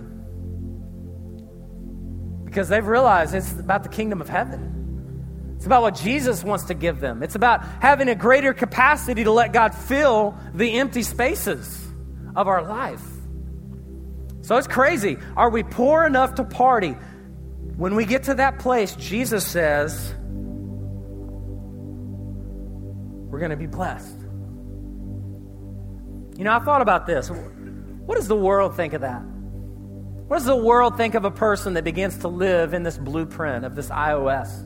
Because 2.47 2.69
they've 2.69 2.87
realized 2.87 3.35
it's 3.35 3.51
about 3.59 3.83
the 3.83 3.89
kingdom 3.89 4.21
of 4.21 4.29
heaven. 4.29 5.53
It's 5.57 5.65
about 5.65 5.81
what 5.81 5.95
Jesus 5.95 6.43
wants 6.45 6.63
to 6.65 6.73
give 6.73 7.01
them. 7.01 7.21
It's 7.21 7.35
about 7.35 7.61
having 7.81 8.07
a 8.07 8.15
greater 8.15 8.53
capacity 8.53 9.25
to 9.25 9.31
let 9.31 9.51
God 9.51 9.75
fill 9.75 10.33
the 10.53 10.79
empty 10.79 11.03
spaces 11.03 11.85
of 12.35 12.47
our 12.47 12.63
life. 12.63 13.03
So 14.43 14.55
it's 14.55 14.67
crazy. 14.67 15.17
Are 15.35 15.49
we 15.49 15.63
poor 15.63 16.05
enough 16.05 16.35
to 16.35 16.45
party? 16.45 16.95
When 17.75 17.95
we 17.95 18.05
get 18.05 18.23
to 18.23 18.35
that 18.35 18.59
place, 18.59 18.95
Jesus 18.95 19.45
says, 19.45 20.13
we're 23.29 23.39
going 23.39 23.51
to 23.51 23.57
be 23.57 23.67
blessed. 23.67 24.17
You 26.37 26.45
know, 26.45 26.53
I 26.53 26.59
thought 26.59 26.81
about 26.81 27.05
this. 27.05 27.29
What 27.29 28.15
does 28.15 28.29
the 28.29 28.37
world 28.37 28.75
think 28.75 28.93
of 28.93 29.01
that? 29.01 29.21
What 30.27 30.37
does 30.37 30.45
the 30.45 30.55
world 30.55 30.97
think 30.97 31.15
of 31.15 31.23
a 31.23 31.31
person 31.31 31.75
that 31.75 31.85
begins 31.85 32.17
to 32.19 32.27
live 32.27 32.73
in 32.73 32.83
this 32.83 32.97
blueprint 32.97 33.63
of 33.63 33.75
this 33.75 33.89
iOS? 33.89 34.65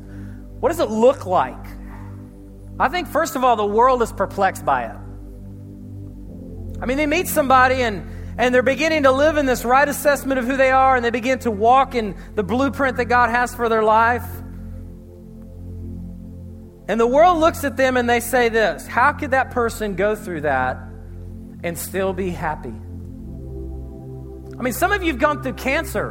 What 0.60 0.70
does 0.70 0.80
it 0.80 0.90
look 0.90 1.28
like? 1.28 1.64
I 2.80 2.88
think, 2.90 3.08
first 3.08 3.36
of 3.36 3.44
all, 3.44 3.56
the 3.56 3.66
world 3.66 4.02
is 4.02 4.12
perplexed 4.12 4.66
by 4.66 4.86
it. 4.86 4.98
I 6.82 6.88
mean, 6.88 6.98
they 6.98 7.06
meet 7.06 7.28
somebody 7.28 7.84
and, 7.84 8.10
and 8.40 8.56
they're 8.56 8.64
beginning 8.64 9.04
to 9.04 9.12
live 9.12 9.38
in 9.38 9.46
this 9.46 9.64
right 9.64 9.88
assessment 9.88 10.40
of 10.40 10.46
who 10.46 10.58
they 10.58 10.72
are, 10.72 10.96
and 10.96 11.06
they 11.06 11.12
begin 11.12 11.38
to 11.40 11.52
walk 11.52 11.94
in 11.94 12.16
the 12.34 12.44
blueprint 12.44 12.98
that 12.98 13.06
God 13.06 13.30
has 13.30 13.54
for 13.54 13.70
their 13.70 13.84
life. 13.84 14.26
And 16.88 17.00
the 17.00 17.06
world 17.06 17.38
looks 17.38 17.64
at 17.64 17.78
them 17.78 17.98
and 17.98 18.10
they 18.10 18.20
say 18.20 18.50
this 18.50 18.88
How 18.88 19.14
could 19.14 19.32
that 19.32 19.52
person 19.52 19.96
go 19.96 20.16
through 20.16 20.42
that 20.42 20.78
and 21.64 21.78
still 21.78 22.14
be 22.14 22.32
happy? 22.32 22.74
I 24.58 24.62
mean, 24.64 24.74
some 24.74 24.92
of 24.92 25.04
you 25.04 25.12
have 25.12 25.20
gone 25.20 25.42
through 25.44 25.54
cancer, 25.54 26.10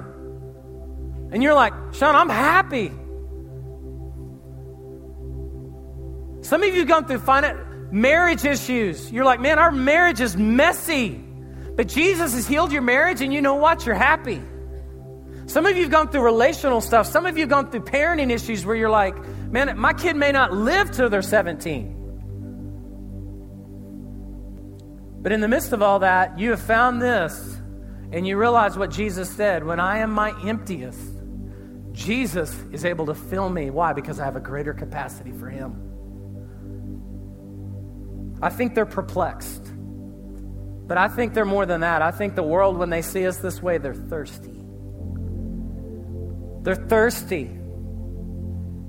and 1.32 1.42
you're 1.42 1.54
like, 1.54 1.72
Sean, 1.92 2.14
I'm 2.14 2.28
happy. 2.28 2.90
Some 6.42 6.62
of 6.62 6.72
you 6.72 6.80
have 6.80 6.88
gone 6.88 7.06
through 7.06 7.20
fin- 7.20 7.90
marriage 7.92 8.44
issues. 8.44 9.12
You're 9.12 9.24
like, 9.24 9.40
man, 9.40 9.58
our 9.58 9.70
marriage 9.70 10.20
is 10.20 10.36
messy. 10.36 11.22
But 11.76 11.86
Jesus 11.88 12.34
has 12.34 12.46
healed 12.46 12.72
your 12.72 12.82
marriage, 12.82 13.20
and 13.20 13.32
you 13.32 13.40
know 13.40 13.54
what? 13.54 13.86
You're 13.86 13.94
happy. 13.94 14.42
Some 15.46 15.66
of 15.66 15.76
you 15.76 15.82
have 15.82 15.90
gone 15.90 16.08
through 16.08 16.22
relational 16.22 16.80
stuff. 16.80 17.06
Some 17.06 17.26
of 17.26 17.36
you 17.36 17.42
have 17.42 17.50
gone 17.50 17.70
through 17.70 17.80
parenting 17.80 18.30
issues 18.30 18.64
where 18.64 18.76
you're 18.76 18.90
like, 18.90 19.16
man, 19.50 19.78
my 19.78 19.92
kid 19.92 20.16
may 20.16 20.32
not 20.32 20.52
live 20.52 20.92
till 20.92 21.10
they're 21.10 21.22
17. 21.22 21.96
But 25.22 25.32
in 25.32 25.40
the 25.40 25.48
midst 25.48 25.72
of 25.72 25.82
all 25.82 25.98
that, 26.00 26.38
you 26.38 26.50
have 26.50 26.60
found 26.62 27.02
this, 27.02 27.59
and 28.12 28.26
you 28.26 28.36
realize 28.36 28.76
what 28.76 28.90
Jesus 28.90 29.30
said 29.30 29.64
when 29.64 29.78
I 29.78 29.98
am 29.98 30.10
my 30.10 30.34
emptiest, 30.46 30.98
Jesus 31.92 32.54
is 32.72 32.84
able 32.84 33.06
to 33.06 33.14
fill 33.14 33.48
me. 33.48 33.70
Why? 33.70 33.92
Because 33.92 34.18
I 34.18 34.24
have 34.24 34.36
a 34.36 34.40
greater 34.40 34.74
capacity 34.74 35.32
for 35.32 35.48
Him. 35.48 35.86
I 38.42 38.48
think 38.48 38.74
they're 38.74 38.86
perplexed. 38.86 39.62
But 40.86 40.98
I 40.98 41.08
think 41.08 41.34
they're 41.34 41.44
more 41.44 41.66
than 41.66 41.82
that. 41.82 42.02
I 42.02 42.10
think 42.10 42.34
the 42.34 42.42
world, 42.42 42.76
when 42.76 42.90
they 42.90 43.02
see 43.02 43.26
us 43.26 43.36
this 43.36 43.62
way, 43.62 43.78
they're 43.78 43.94
thirsty. 43.94 44.60
They're 46.62 46.74
thirsty. 46.74 47.59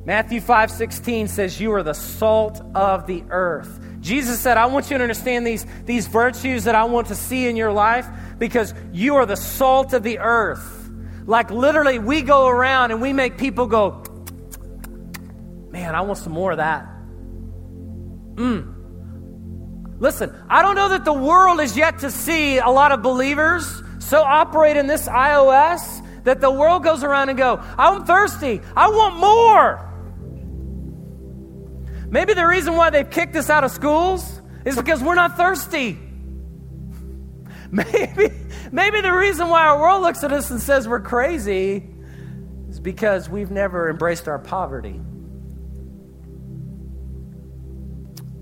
Matthew 0.06 0.42
5 0.42 0.72
16 0.72 1.28
says, 1.28 1.60
You 1.62 1.74
are 1.74 1.84
the 1.84 1.94
salt 1.94 2.62
of 2.74 3.06
the 3.06 3.24
earth. 3.30 3.80
Jesus 4.00 4.40
said, 4.40 4.58
I 4.58 4.66
want 4.66 4.90
you 4.90 4.98
to 4.98 5.04
understand 5.04 5.46
these, 5.46 5.66
these 5.86 6.08
virtues 6.08 6.64
that 6.64 6.74
I 6.74 6.86
want 6.86 7.08
to 7.08 7.16
see 7.16 7.48
in 7.48 7.56
your 7.56 7.72
life 7.72 8.08
because 8.40 8.74
you 8.92 9.16
are 9.16 9.28
the 9.28 9.36
salt 9.36 9.94
of 9.94 10.02
the 10.02 10.18
earth. 10.18 10.90
Like 11.28 11.52
literally, 11.52 12.00
we 12.00 12.24
go 12.24 12.48
around 12.48 12.90
and 12.90 13.02
we 13.02 13.14
make 13.14 13.38
people 13.38 13.68
go, 13.68 14.04
Man, 15.70 15.96
I 15.96 16.02
want 16.02 16.18
some 16.18 16.34
more 16.34 16.52
of 16.52 16.58
that. 16.58 16.88
Mmm. 18.36 18.76
Listen, 20.00 20.36
I 20.50 20.64
don't 20.64 20.74
know 20.74 20.90
that 20.90 21.06
the 21.06 21.14
world 21.14 21.60
is 21.60 21.78
yet 21.78 22.00
to 22.00 22.10
see 22.10 22.58
a 22.58 22.70
lot 22.70 22.92
of 22.92 23.04
believers 23.04 23.84
so 24.00 24.24
operate 24.24 24.76
in 24.78 24.88
this 24.88 25.08
iOS 25.08 26.04
that 26.24 26.42
the 26.42 26.50
world 26.50 26.84
goes 26.84 27.04
around 27.04 27.30
and 27.30 27.38
go, 27.38 27.64
I'm 27.78 28.04
thirsty. 28.06 28.62
I 28.76 28.90
want 28.90 29.18
more. 29.18 29.91
Maybe 32.12 32.34
the 32.34 32.46
reason 32.46 32.76
why 32.76 32.90
they've 32.90 33.10
kicked 33.10 33.38
us 33.38 33.50
out 33.50 33.64
of 33.64 33.72
schools 33.72 34.42
is 34.66 34.76
because 34.76 35.02
we're 35.02 35.16
not 35.16 35.38
thirsty. 35.38 35.98
Maybe, 37.72 38.30
maybe 38.74 39.00
the 39.00 39.14
reason 39.14 39.48
why 39.48 39.66
our 39.66 39.80
world 39.80 40.02
looks 40.02 40.26
at 40.26 40.34
us 40.34 40.52
and 40.52 40.60
says 40.60 40.90
we're 40.90 41.00
crazy 41.00 41.90
is 42.68 42.82
because 42.82 43.30
we've 43.30 43.50
never 43.50 43.90
embraced 43.90 44.28
our 44.28 44.40
poverty. 44.40 45.00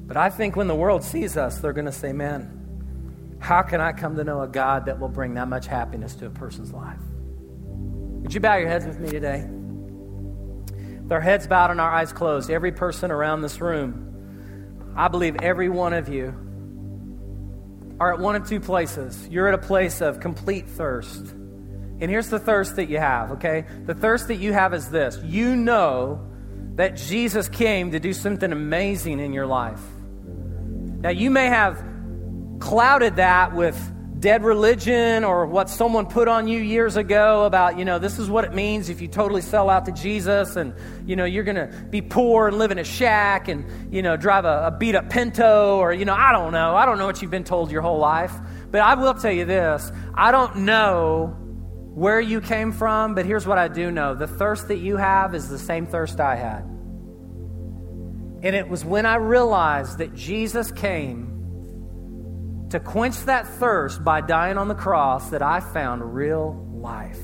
But 0.08 0.17
I 0.17 0.32
think 0.32 0.55
when 0.55 0.65
the 0.65 0.73
world 0.73 1.03
sees 1.03 1.38
us, 1.38 1.60
they're 1.60 1.73
going 1.73 1.86
to 1.86 1.91
say, 1.91 2.12
man, 2.12 3.38
how 3.38 3.62
can 3.62 3.82
I 3.82 3.91
come 3.91 4.15
to 4.15 4.23
know 4.23 4.41
a 4.41 4.47
God 4.47 4.88
that 4.88 4.99
will 4.99 5.10
bring 5.10 5.36
that 5.36 5.47
much 5.47 5.67
happiness 5.67 6.15
to 6.15 6.25
a 6.25 6.32
person's 6.32 6.73
life? 6.73 6.97
Would 8.23 8.34
you 8.34 8.39
bow 8.39 8.55
your 8.55 8.67
heads 8.67 8.88
with 8.88 8.99
me 8.99 9.12
today? 9.12 9.47
With 11.10 11.15
our 11.15 11.22
heads 11.22 11.48
bowed 11.48 11.72
and 11.72 11.82
our 11.82 11.89
eyes 11.89 12.13
closed, 12.13 12.52
every 12.52 12.72
person 12.72 13.10
around 13.10 13.41
this 13.41 13.60
room, 13.60 14.93
I 14.95 15.08
believe 15.08 15.38
every 15.38 15.67
one 15.67 15.93
of 15.93 16.08
you 16.08 16.36
are 18.00 18.13
at 18.13 18.19
one 18.19 18.36
of 18.36 18.48
two 18.48 18.60
places. 18.60 19.28
You're 19.28 19.48
at 19.48 19.56
a 19.56 19.58
place 19.58 20.02
of 20.02 20.19
complete 20.19 20.69
thirst. 20.69 21.32
And 21.32 22.12
here's 22.12 22.30
the 22.30 22.38
thirst 22.38 22.76
that 22.76 22.89
you 22.89 23.00
have, 23.00 23.32
okay? 23.32 23.65
The 23.88 23.95
thirst 23.95 24.28
that 24.28 24.36
you 24.36 24.54
have 24.54 24.76
is 24.76 24.91
this 24.91 25.17
you 25.24 25.56
know 25.56 26.30
that 26.76 26.95
Jesus 26.95 27.50
came 27.50 27.89
to 27.93 28.00
do 28.00 28.13
something 28.13 28.52
amazing 28.52 29.19
in 29.19 29.34
your 29.34 29.48
life. 29.48 29.82
Now, 30.28 31.10
you 31.10 31.32
may 31.32 31.48
have 31.48 31.84
clouded 32.60 33.15
that 33.15 33.56
with 33.56 33.76
dead 34.19 34.43
religion 34.43 35.23
or 35.23 35.45
what 35.45 35.69
someone 35.69 36.05
put 36.05 36.27
on 36.27 36.47
you 36.47 36.60
years 36.60 36.97
ago 36.97 37.45
about, 37.45 37.79
you 37.79 37.86
know, 37.86 37.99
this 37.99 38.19
is 38.19 38.29
what 38.29 38.43
it 38.43 38.53
means 38.53 38.89
if 38.89 38.99
you 38.99 39.08
totally 39.08 39.41
sell 39.41 39.69
out 39.69 39.86
to 39.86 39.91
Jesus 39.93 40.58
and, 40.58 40.73
you 41.05 41.15
know, 41.15 41.23
you're 41.23 41.45
going 41.45 41.55
to 41.55 41.67
be 41.89 42.01
poor 42.01 42.49
and 42.49 42.58
live 42.58 42.71
in 42.71 42.79
a 42.79 42.84
shack 42.84 43.47
and, 43.47 43.93
you 43.93 44.01
know, 44.01 44.17
drive 44.17 44.43
a, 44.43 44.67
a 44.67 44.71
beat 44.77 44.95
up 44.95 45.10
Pinto 45.10 45.77
or, 45.77 45.93
you 45.93 46.03
know, 46.03 46.13
I 46.13 46.34
don't 46.34 46.51
know. 46.51 46.75
I 46.75 46.86
don't 46.86 46.97
know 46.97 47.05
what 47.05 47.21
you've 47.21 47.32
been 47.32 47.45
told 47.45 47.71
your 47.71 47.82
whole 47.82 47.99
life. 47.99 48.34
But 48.71 48.82
I 48.82 48.95
will 48.95 49.13
tell 49.13 49.32
you 49.32 49.45
this 49.45 49.91
I 50.13 50.32
don't 50.32 50.58
know 50.58 51.38
where 51.93 52.19
you 52.19 52.41
came 52.41 52.71
from, 52.71 53.15
but 53.15 53.25
here's 53.25 53.47
what 53.47 53.58
I 53.58 53.67
do 53.69 53.89
know 53.89 54.15
the 54.15 54.27
thirst 54.27 54.67
that 54.67 54.77
you 54.77 54.97
have 54.97 55.34
is 55.34 55.47
the 55.47 55.60
same 55.60 55.88
thirst 55.88 56.19
I 56.19 56.36
had. 56.36 56.63
And 58.41 58.55
it 58.55 58.67
was 58.67 58.84
when 58.84 59.05
I 59.05 59.15
realized 59.15 59.97
that 59.99 60.13
Jesus 60.13 60.72
came 60.72 61.28
to 62.70 62.80
quench 62.80 63.17
that 63.22 63.47
thirst 63.47 64.03
by 64.03 64.22
dying 64.22 64.57
on 64.57 64.67
the 64.67 64.76
cross 64.76 65.30
that 65.32 65.41
I 65.41 65.59
found 65.59 66.13
real 66.13 66.53
life. 66.72 67.20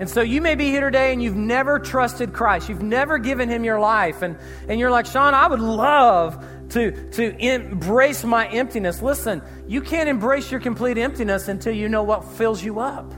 And 0.00 0.08
so 0.08 0.20
you 0.20 0.40
may 0.40 0.54
be 0.54 0.66
here 0.66 0.80
today 0.80 1.12
and 1.12 1.20
you've 1.20 1.36
never 1.36 1.80
trusted 1.80 2.32
Christ. 2.32 2.68
You've 2.68 2.82
never 2.82 3.18
given 3.18 3.48
him 3.48 3.64
your 3.64 3.80
life. 3.80 4.22
And, 4.22 4.38
and 4.68 4.78
you're 4.78 4.92
like, 4.92 5.06
Sean, 5.06 5.34
I 5.34 5.48
would 5.48 5.60
love 5.60 6.44
to, 6.70 7.10
to 7.10 7.36
embrace 7.44 8.22
my 8.22 8.46
emptiness. 8.48 9.02
Listen, 9.02 9.42
you 9.66 9.80
can't 9.80 10.08
embrace 10.08 10.52
your 10.52 10.60
complete 10.60 10.98
emptiness 10.98 11.48
until 11.48 11.72
you 11.72 11.88
know 11.88 12.04
what 12.04 12.24
fills 12.24 12.62
you 12.62 12.78
up. 12.78 13.12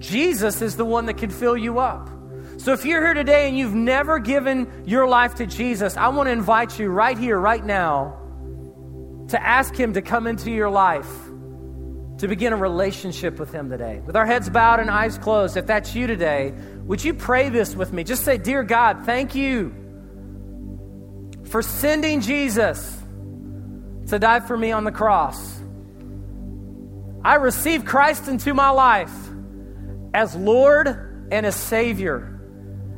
Jesus 0.00 0.60
is 0.60 0.76
the 0.76 0.84
one 0.84 1.06
that 1.06 1.16
can 1.16 1.30
fill 1.30 1.56
you 1.56 1.78
up. 1.78 2.10
So 2.58 2.72
if 2.72 2.84
you're 2.84 3.00
here 3.00 3.14
today 3.14 3.48
and 3.48 3.56
you've 3.56 3.74
never 3.74 4.18
given 4.18 4.84
your 4.86 5.08
life 5.08 5.36
to 5.36 5.46
Jesus, 5.46 5.96
I 5.96 6.08
want 6.08 6.26
to 6.26 6.32
invite 6.32 6.78
you 6.78 6.88
right 6.88 7.16
here, 7.16 7.38
right 7.38 7.64
now, 7.64 8.23
to 9.28 9.42
ask 9.42 9.74
Him 9.74 9.94
to 9.94 10.02
come 10.02 10.26
into 10.26 10.50
your 10.50 10.70
life, 10.70 11.10
to 12.18 12.28
begin 12.28 12.52
a 12.52 12.56
relationship 12.56 13.38
with 13.38 13.52
Him 13.52 13.70
today. 13.70 14.00
With 14.04 14.16
our 14.16 14.26
heads 14.26 14.48
bowed 14.50 14.80
and 14.80 14.90
eyes 14.90 15.18
closed, 15.18 15.56
if 15.56 15.66
that's 15.66 15.94
you 15.94 16.06
today, 16.06 16.52
would 16.84 17.02
you 17.02 17.14
pray 17.14 17.48
this 17.48 17.74
with 17.74 17.92
me? 17.92 18.04
Just 18.04 18.24
say, 18.24 18.38
Dear 18.38 18.62
God, 18.62 19.04
thank 19.04 19.34
you 19.34 19.74
for 21.44 21.62
sending 21.62 22.20
Jesus 22.20 23.00
to 24.08 24.18
die 24.18 24.40
for 24.40 24.56
me 24.56 24.72
on 24.72 24.84
the 24.84 24.92
cross. 24.92 25.60
I 27.24 27.36
receive 27.36 27.84
Christ 27.84 28.28
into 28.28 28.52
my 28.52 28.70
life 28.70 29.12
as 30.12 30.36
Lord 30.36 31.28
and 31.30 31.46
as 31.46 31.56
Savior 31.56 32.34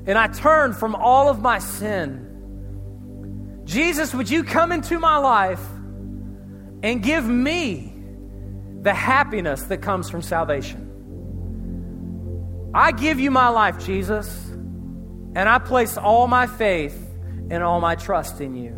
and 0.06 0.16
I 0.16 0.28
turn 0.28 0.72
from 0.72 0.94
all 0.94 1.28
of 1.28 1.40
my 1.40 1.58
sin. 1.58 2.22
Jesus, 3.64 4.14
would 4.14 4.30
you 4.30 4.44
come 4.44 4.70
into 4.70 5.00
my 5.00 5.18
life 5.18 5.60
and 6.82 7.02
give 7.02 7.26
me 7.26 7.92
the 8.82 8.94
happiness 8.94 9.62
that 9.64 9.78
comes 9.78 10.10
from 10.10 10.22
salvation? 10.22 10.86
I 12.74 12.92
give 12.92 13.18
you 13.18 13.30
my 13.30 13.48
life, 13.48 13.84
Jesus, 13.84 14.28
and 14.48 15.48
I 15.48 15.58
place 15.58 15.96
all 15.96 16.28
my 16.28 16.46
faith 16.46 16.96
and 17.50 17.62
all 17.62 17.80
my 17.80 17.94
trust 17.94 18.40
in 18.40 18.54
you. 18.54 18.74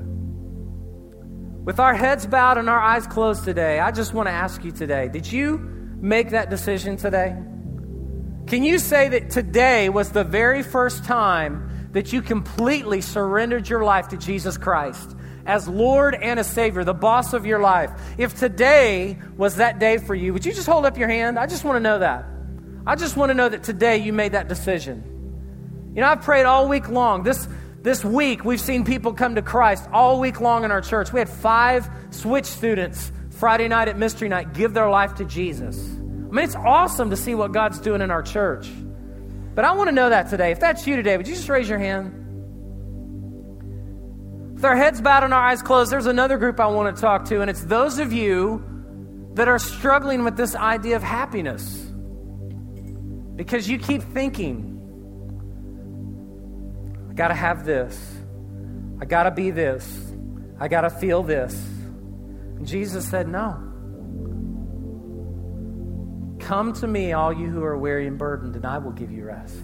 With 1.65 1.81
our 1.81 1.95
heads 1.95 2.27
bowed 2.27 2.59
and 2.59 2.71
our 2.71 2.81
eyes 2.81 3.07
closed 3.07 3.45
today, 3.45 3.81
I 3.81 3.91
just 3.91 4.15
want 4.15 4.29
to 4.29 4.33
ask 4.33 4.65
you 4.65 4.73
today 4.73 5.09
did 5.09 5.31
you 5.31 5.59
make 6.01 6.31
that 6.31 6.49
decision 6.49 6.97
today? 6.97 7.37
Can 8.47 8.63
you 8.63 8.79
say 8.79 9.09
that 9.11 9.31
today 9.31 9.91
was 9.91 10.13
the 10.13 10.25
very 10.25 10.63
first 10.63 11.05
time 11.05 11.91
that 11.93 12.13
you 12.13 12.23
completely 12.23 13.01
surrendered 13.01 13.69
your 13.69 13.85
life 13.85 14.09
to 14.09 14.17
Jesus 14.17 14.57
Christ 14.57 15.15
as 15.49 15.67
Lord 15.67 16.15
and 16.15 16.39
as 16.39 16.49
Savior, 16.49 16.85
the 16.85 16.95
boss 16.95 17.33
of 17.33 17.45
your 17.45 17.59
life? 17.59 17.91
If 18.19 18.39
today 18.39 19.19
was 19.37 19.57
that 19.57 19.81
day 19.81 19.99
for 19.99 20.15
you, 20.15 20.33
would 20.33 20.47
you 20.47 20.53
just 20.53 20.69
hold 20.69 20.87
up 20.87 20.97
your 20.97 21.09
hand? 21.09 21.39
I 21.39 21.47
just 21.47 21.65
want 21.65 21.77
to 21.77 21.81
know 21.81 21.99
that. 21.99 22.27
I 22.87 22.95
just 22.95 23.17
want 23.17 23.31
to 23.31 23.35
know 23.35 23.49
that 23.49 23.65
today 23.65 23.97
you 23.97 24.13
made 24.13 24.33
that 24.33 24.47
decision. 24.47 25.03
You 25.95 26.03
know, 26.03 26.09
I've 26.09 26.23
prayed 26.23 26.45
all 26.45 26.69
week 26.69 26.89
long. 26.89 27.23
This, 27.23 27.49
this 27.83 28.05
week, 28.05 28.45
we've 28.45 28.61
seen 28.61 28.85
people 28.85 29.15
come 29.15 29.35
to 29.35 29.43
Christ 29.43 29.89
all 29.93 30.21
week 30.21 30.41
long 30.41 30.65
in 30.65 30.71
our 30.71 30.81
church. 30.81 31.13
We 31.13 31.19
had 31.19 31.29
five 31.29 31.89
switch 32.11 32.45
students 32.45 33.11
Friday 33.31 33.69
night 33.69 33.89
at 33.89 33.97
Mystery 33.99 34.29
Night 34.29 34.53
give 34.53 34.75
their 34.75 34.91
life 34.91 35.15
to 35.17 35.25
Jesus. 35.25 35.79
I 35.79 36.31
mean, 36.31 36.45
it's 36.45 36.57
awesome 36.57 37.11
to 37.11 37.17
see 37.17 37.35
what 37.35 37.53
God's 37.53 37.81
doing 37.81 38.03
in 38.03 38.11
our 38.11 38.23
church. 38.23 38.69
But 39.55 39.65
I 39.65 39.73
want 39.73 39.89
to 39.89 39.95
know 39.95 40.11
that 40.11 40.29
today. 40.29 40.53
If 40.53 40.61
that's 40.61 40.87
you 40.87 40.97
today, 40.97 41.17
would 41.17 41.27
you 41.27 41.35
just 41.35 41.49
raise 41.49 41.69
your 41.69 41.79
hand? 41.79 42.18
With 44.59 44.65
our 44.65 44.75
heads 44.75 45.01
bowed 45.01 45.23
and 45.23 45.33
our 45.33 45.41
eyes 45.41 45.63
closed, 45.63 45.93
there's 45.93 46.07
another 46.07 46.37
group 46.37 46.59
I 46.59 46.67
want 46.67 46.97
to 46.97 47.01
talk 47.01 47.27
to, 47.27 47.43
and 47.43 47.49
it's 47.49 47.63
those 47.63 48.01
of 48.01 48.13
you 48.13 49.31
that 49.35 49.47
are 49.47 49.61
struggling 49.61 50.25
with 50.25 50.37
this 50.37 50.57
idea 50.57 50.97
of 50.97 51.03
happiness. 51.05 51.77
Because 53.37 53.69
you 53.69 53.79
keep 53.79 54.03
thinking, 54.03 54.75
I 57.09 57.15
got 57.15 57.29
to 57.29 57.35
have 57.35 57.65
this, 57.65 57.97
I 59.01 59.05
got 59.05 59.23
to 59.23 59.31
be 59.31 59.53
this, 59.53 60.13
I 60.59 60.67
got 60.67 60.81
to 60.81 60.91
feel 60.91 61.23
this. 61.23 61.55
And 61.55 62.67
Jesus 62.67 63.09
said, 63.09 63.29
No. 63.29 63.63
Come 66.41 66.73
to 66.73 66.89
me, 66.89 67.13
all 67.13 67.33
you 67.33 67.47
who 67.47 67.63
are 67.63 67.79
weary 67.79 68.09
and 68.09 68.19
burdened, 68.19 68.57
and 68.57 68.67
I 68.67 68.79
will 68.79 68.91
give 68.91 69.13
you 69.13 69.25
rest. 69.25 69.63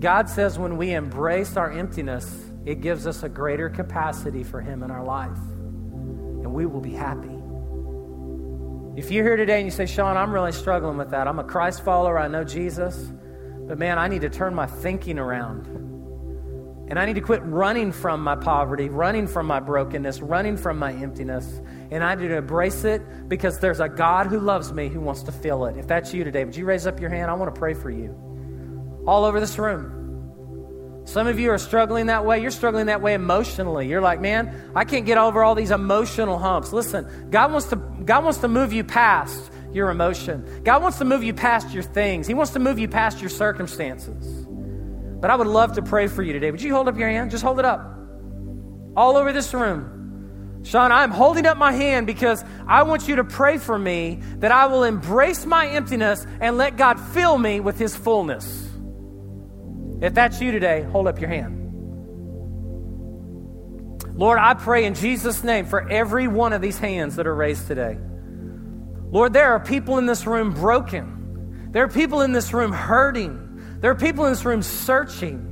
God 0.00 0.30
says 0.30 0.58
when 0.58 0.78
we 0.78 0.94
embrace 0.94 1.58
our 1.58 1.70
emptiness, 1.70 2.50
it 2.64 2.80
gives 2.80 3.06
us 3.06 3.22
a 3.22 3.28
greater 3.28 3.68
capacity 3.68 4.42
for 4.42 4.62
Him 4.62 4.82
in 4.82 4.90
our 4.90 5.04
life, 5.04 5.36
and 5.36 6.54
we 6.54 6.64
will 6.64 6.80
be 6.80 6.94
happy. 6.94 7.28
If 8.96 9.10
you're 9.10 9.24
here 9.24 9.36
today 9.36 9.58
and 9.58 9.66
you 9.66 9.70
say, 9.70 9.84
Sean, 9.84 10.16
I'm 10.16 10.32
really 10.32 10.52
struggling 10.52 10.96
with 10.96 11.10
that, 11.10 11.28
I'm 11.28 11.38
a 11.38 11.44
Christ 11.44 11.84
follower, 11.84 12.18
I 12.18 12.28
know 12.28 12.44
Jesus, 12.44 13.12
but 13.66 13.78
man, 13.78 13.98
I 13.98 14.08
need 14.08 14.22
to 14.22 14.30
turn 14.30 14.54
my 14.54 14.66
thinking 14.66 15.18
around. 15.18 15.66
And 16.88 16.98
I 16.98 17.06
need 17.06 17.14
to 17.14 17.20
quit 17.20 17.42
running 17.44 17.92
from 17.92 18.24
my 18.24 18.34
poverty, 18.34 18.88
running 18.88 19.28
from 19.28 19.46
my 19.46 19.60
brokenness, 19.60 20.20
running 20.22 20.56
from 20.56 20.76
my 20.76 20.92
emptiness. 20.92 21.60
And 21.92 22.02
I 22.02 22.16
need 22.16 22.26
to 22.28 22.36
embrace 22.36 22.82
it 22.82 23.28
because 23.28 23.60
there's 23.60 23.78
a 23.78 23.88
God 23.88 24.26
who 24.26 24.40
loves 24.40 24.72
me 24.72 24.88
who 24.88 25.00
wants 25.00 25.22
to 25.22 25.30
fill 25.30 25.66
it. 25.66 25.76
If 25.76 25.86
that's 25.86 26.12
you 26.12 26.24
today, 26.24 26.44
would 26.44 26.56
you 26.56 26.64
raise 26.64 26.88
up 26.88 27.00
your 27.00 27.10
hand? 27.10 27.30
I 27.30 27.34
want 27.34 27.54
to 27.54 27.56
pray 27.56 27.74
for 27.74 27.92
you. 27.92 28.29
All 29.10 29.24
over 29.24 29.40
this 29.40 29.58
room. 29.58 31.02
Some 31.04 31.26
of 31.26 31.40
you 31.40 31.50
are 31.50 31.58
struggling 31.58 32.06
that 32.06 32.24
way. 32.24 32.40
You're 32.40 32.52
struggling 32.52 32.86
that 32.86 33.02
way 33.02 33.14
emotionally. 33.14 33.88
You're 33.88 34.00
like, 34.00 34.20
man, 34.20 34.70
I 34.76 34.84
can't 34.84 35.04
get 35.04 35.18
over 35.18 35.42
all 35.42 35.56
these 35.56 35.72
emotional 35.72 36.38
humps. 36.38 36.72
Listen, 36.72 37.28
God 37.28 37.50
wants 37.50 37.66
to, 37.70 37.76
God 37.76 38.22
wants 38.22 38.38
to 38.38 38.46
move 38.46 38.72
you 38.72 38.84
past 38.84 39.50
your 39.72 39.90
emotion. 39.90 40.62
God 40.62 40.80
wants 40.80 40.98
to 40.98 41.04
move 41.04 41.24
you 41.24 41.34
past 41.34 41.74
your 41.74 41.82
things. 41.82 42.28
He 42.28 42.34
wants 42.34 42.52
to 42.52 42.60
move 42.60 42.78
you 42.78 42.86
past 42.86 43.20
your 43.20 43.30
circumstances. 43.30 44.46
But 44.46 45.28
I 45.28 45.34
would 45.34 45.48
love 45.48 45.72
to 45.72 45.82
pray 45.82 46.06
for 46.06 46.22
you 46.22 46.32
today. 46.32 46.52
Would 46.52 46.62
you 46.62 46.72
hold 46.72 46.86
up 46.86 46.96
your 46.96 47.08
hand? 47.08 47.32
Just 47.32 47.42
hold 47.42 47.58
it 47.58 47.64
up. 47.64 47.80
All 48.96 49.16
over 49.16 49.32
this 49.32 49.52
room. 49.52 50.60
Sean, 50.62 50.92
I'm 50.92 51.10
holding 51.10 51.46
up 51.46 51.56
my 51.56 51.72
hand 51.72 52.06
because 52.06 52.44
I 52.68 52.84
want 52.84 53.08
you 53.08 53.16
to 53.16 53.24
pray 53.24 53.58
for 53.58 53.76
me 53.76 54.20
that 54.36 54.52
I 54.52 54.66
will 54.66 54.84
embrace 54.84 55.44
my 55.44 55.66
emptiness 55.66 56.24
and 56.40 56.56
let 56.56 56.76
God 56.76 57.00
fill 57.00 57.36
me 57.36 57.58
with 57.58 57.76
His 57.76 57.96
fullness. 57.96 58.69
If 60.00 60.14
that's 60.14 60.40
you 60.40 60.50
today, 60.50 60.82
hold 60.82 61.06
up 61.06 61.20
your 61.20 61.28
hand. 61.28 61.58
Lord, 64.14 64.38
I 64.38 64.54
pray 64.54 64.84
in 64.84 64.94
Jesus' 64.94 65.44
name 65.44 65.66
for 65.66 65.88
every 65.88 66.28
one 66.28 66.52
of 66.52 66.60
these 66.60 66.78
hands 66.78 67.16
that 67.16 67.26
are 67.26 67.34
raised 67.34 67.66
today. 67.66 67.96
Lord, 69.10 69.32
there 69.32 69.52
are 69.52 69.60
people 69.60 69.98
in 69.98 70.06
this 70.06 70.26
room 70.26 70.52
broken. 70.52 71.70
There 71.70 71.84
are 71.84 71.88
people 71.88 72.20
in 72.20 72.32
this 72.32 72.52
room 72.52 72.72
hurting. 72.72 73.78
There 73.80 73.90
are 73.90 73.96
people 73.96 74.26
in 74.26 74.32
this 74.32 74.44
room 74.44 74.62
searching. 74.62 75.46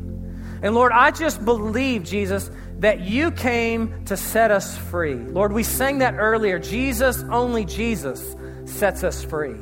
And 0.62 0.74
Lord, 0.74 0.92
I 0.92 1.12
just 1.12 1.44
believe, 1.44 2.05
Jesus, 2.05 2.51
that 2.80 3.01
you 3.01 3.30
came 3.30 4.05
to 4.07 4.16
set 4.16 4.51
us 4.51 4.76
free. 4.76 5.14
Lord, 5.14 5.53
we 5.53 5.62
sang 5.62 5.99
that 5.99 6.14
earlier. 6.18 6.59
Jesus, 6.59 7.22
only 7.30 7.64
Jesus, 7.64 8.36
sets 8.64 9.03
us 9.03 9.24
free. 9.24 9.57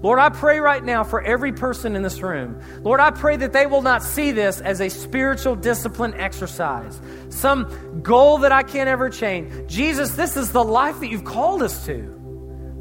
Lord, 0.00 0.20
I 0.20 0.28
pray 0.28 0.60
right 0.60 0.84
now 0.84 1.02
for 1.02 1.20
every 1.20 1.52
person 1.52 1.96
in 1.96 2.02
this 2.02 2.22
room. 2.22 2.60
Lord, 2.82 3.00
I 3.00 3.10
pray 3.10 3.36
that 3.36 3.52
they 3.52 3.66
will 3.66 3.82
not 3.82 4.02
see 4.02 4.30
this 4.30 4.60
as 4.60 4.80
a 4.80 4.88
spiritual 4.88 5.56
discipline 5.56 6.14
exercise, 6.14 7.00
some 7.30 8.00
goal 8.02 8.38
that 8.38 8.52
I 8.52 8.62
can't 8.62 8.88
ever 8.88 9.10
change. 9.10 9.68
Jesus, 9.68 10.12
this 10.12 10.36
is 10.36 10.52
the 10.52 10.62
life 10.62 11.00
that 11.00 11.08
you've 11.08 11.24
called 11.24 11.62
us 11.62 11.84
to. 11.86 12.14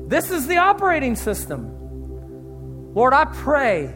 This 0.08 0.30
is 0.30 0.46
the 0.46 0.58
operating 0.58 1.16
system. 1.16 1.74
Lord, 2.94 3.14
I 3.14 3.26
pray 3.26 3.88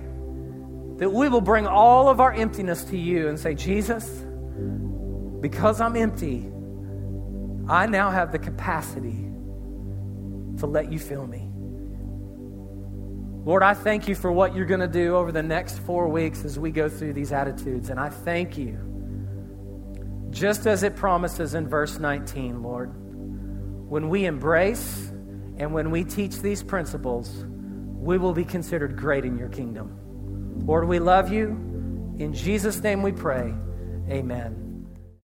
that 0.97 1.09
we 1.11 1.30
will 1.30 1.41
bring 1.41 1.67
all 1.67 2.09
of 2.09 2.19
our 2.19 2.34
emptiness 2.34 2.84
to 2.86 2.97
you 2.97 3.28
and 3.28 3.39
say, 3.39 3.53
Jesus, 3.53 4.07
because 5.41 5.80
I'm 5.80 5.95
empty, 5.95 6.51
I 7.67 7.86
now 7.86 8.09
have 8.09 8.32
the 8.32 8.39
capacity 8.39 9.30
to 10.57 10.65
let 10.65 10.91
you 10.91 10.97
fill 10.97 11.28
me. 11.28 11.51
Lord, 13.43 13.63
I 13.63 13.73
thank 13.73 14.07
you 14.07 14.13
for 14.13 14.31
what 14.31 14.55
you're 14.55 14.67
going 14.67 14.81
to 14.81 14.87
do 14.87 15.15
over 15.15 15.31
the 15.31 15.41
next 15.41 15.79
four 15.79 16.07
weeks 16.07 16.45
as 16.45 16.59
we 16.59 16.69
go 16.69 16.87
through 16.87 17.13
these 17.13 17.31
attitudes. 17.31 17.89
And 17.89 17.99
I 17.99 18.09
thank 18.09 18.55
you, 18.57 18.77
just 20.29 20.67
as 20.67 20.83
it 20.83 20.95
promises 20.95 21.55
in 21.55 21.67
verse 21.67 21.97
19, 21.97 22.61
Lord, 22.61 22.93
when 23.89 24.09
we 24.09 24.25
embrace 24.25 25.11
and 25.57 25.73
when 25.73 25.89
we 25.89 26.03
teach 26.03 26.39
these 26.39 26.61
principles, 26.61 27.43
we 28.01 28.19
will 28.19 28.33
be 28.33 28.45
considered 28.45 28.95
great 28.95 29.25
in 29.25 29.37
your 29.37 29.49
kingdom. 29.49 29.97
Lord, 30.65 30.87
we 30.87 30.99
love 30.99 31.31
you. 31.31 31.47
In 32.19 32.33
Jesus' 32.33 32.81
name 32.81 33.01
we 33.01 33.11
pray. 33.11 33.53
Amen. 34.09 34.70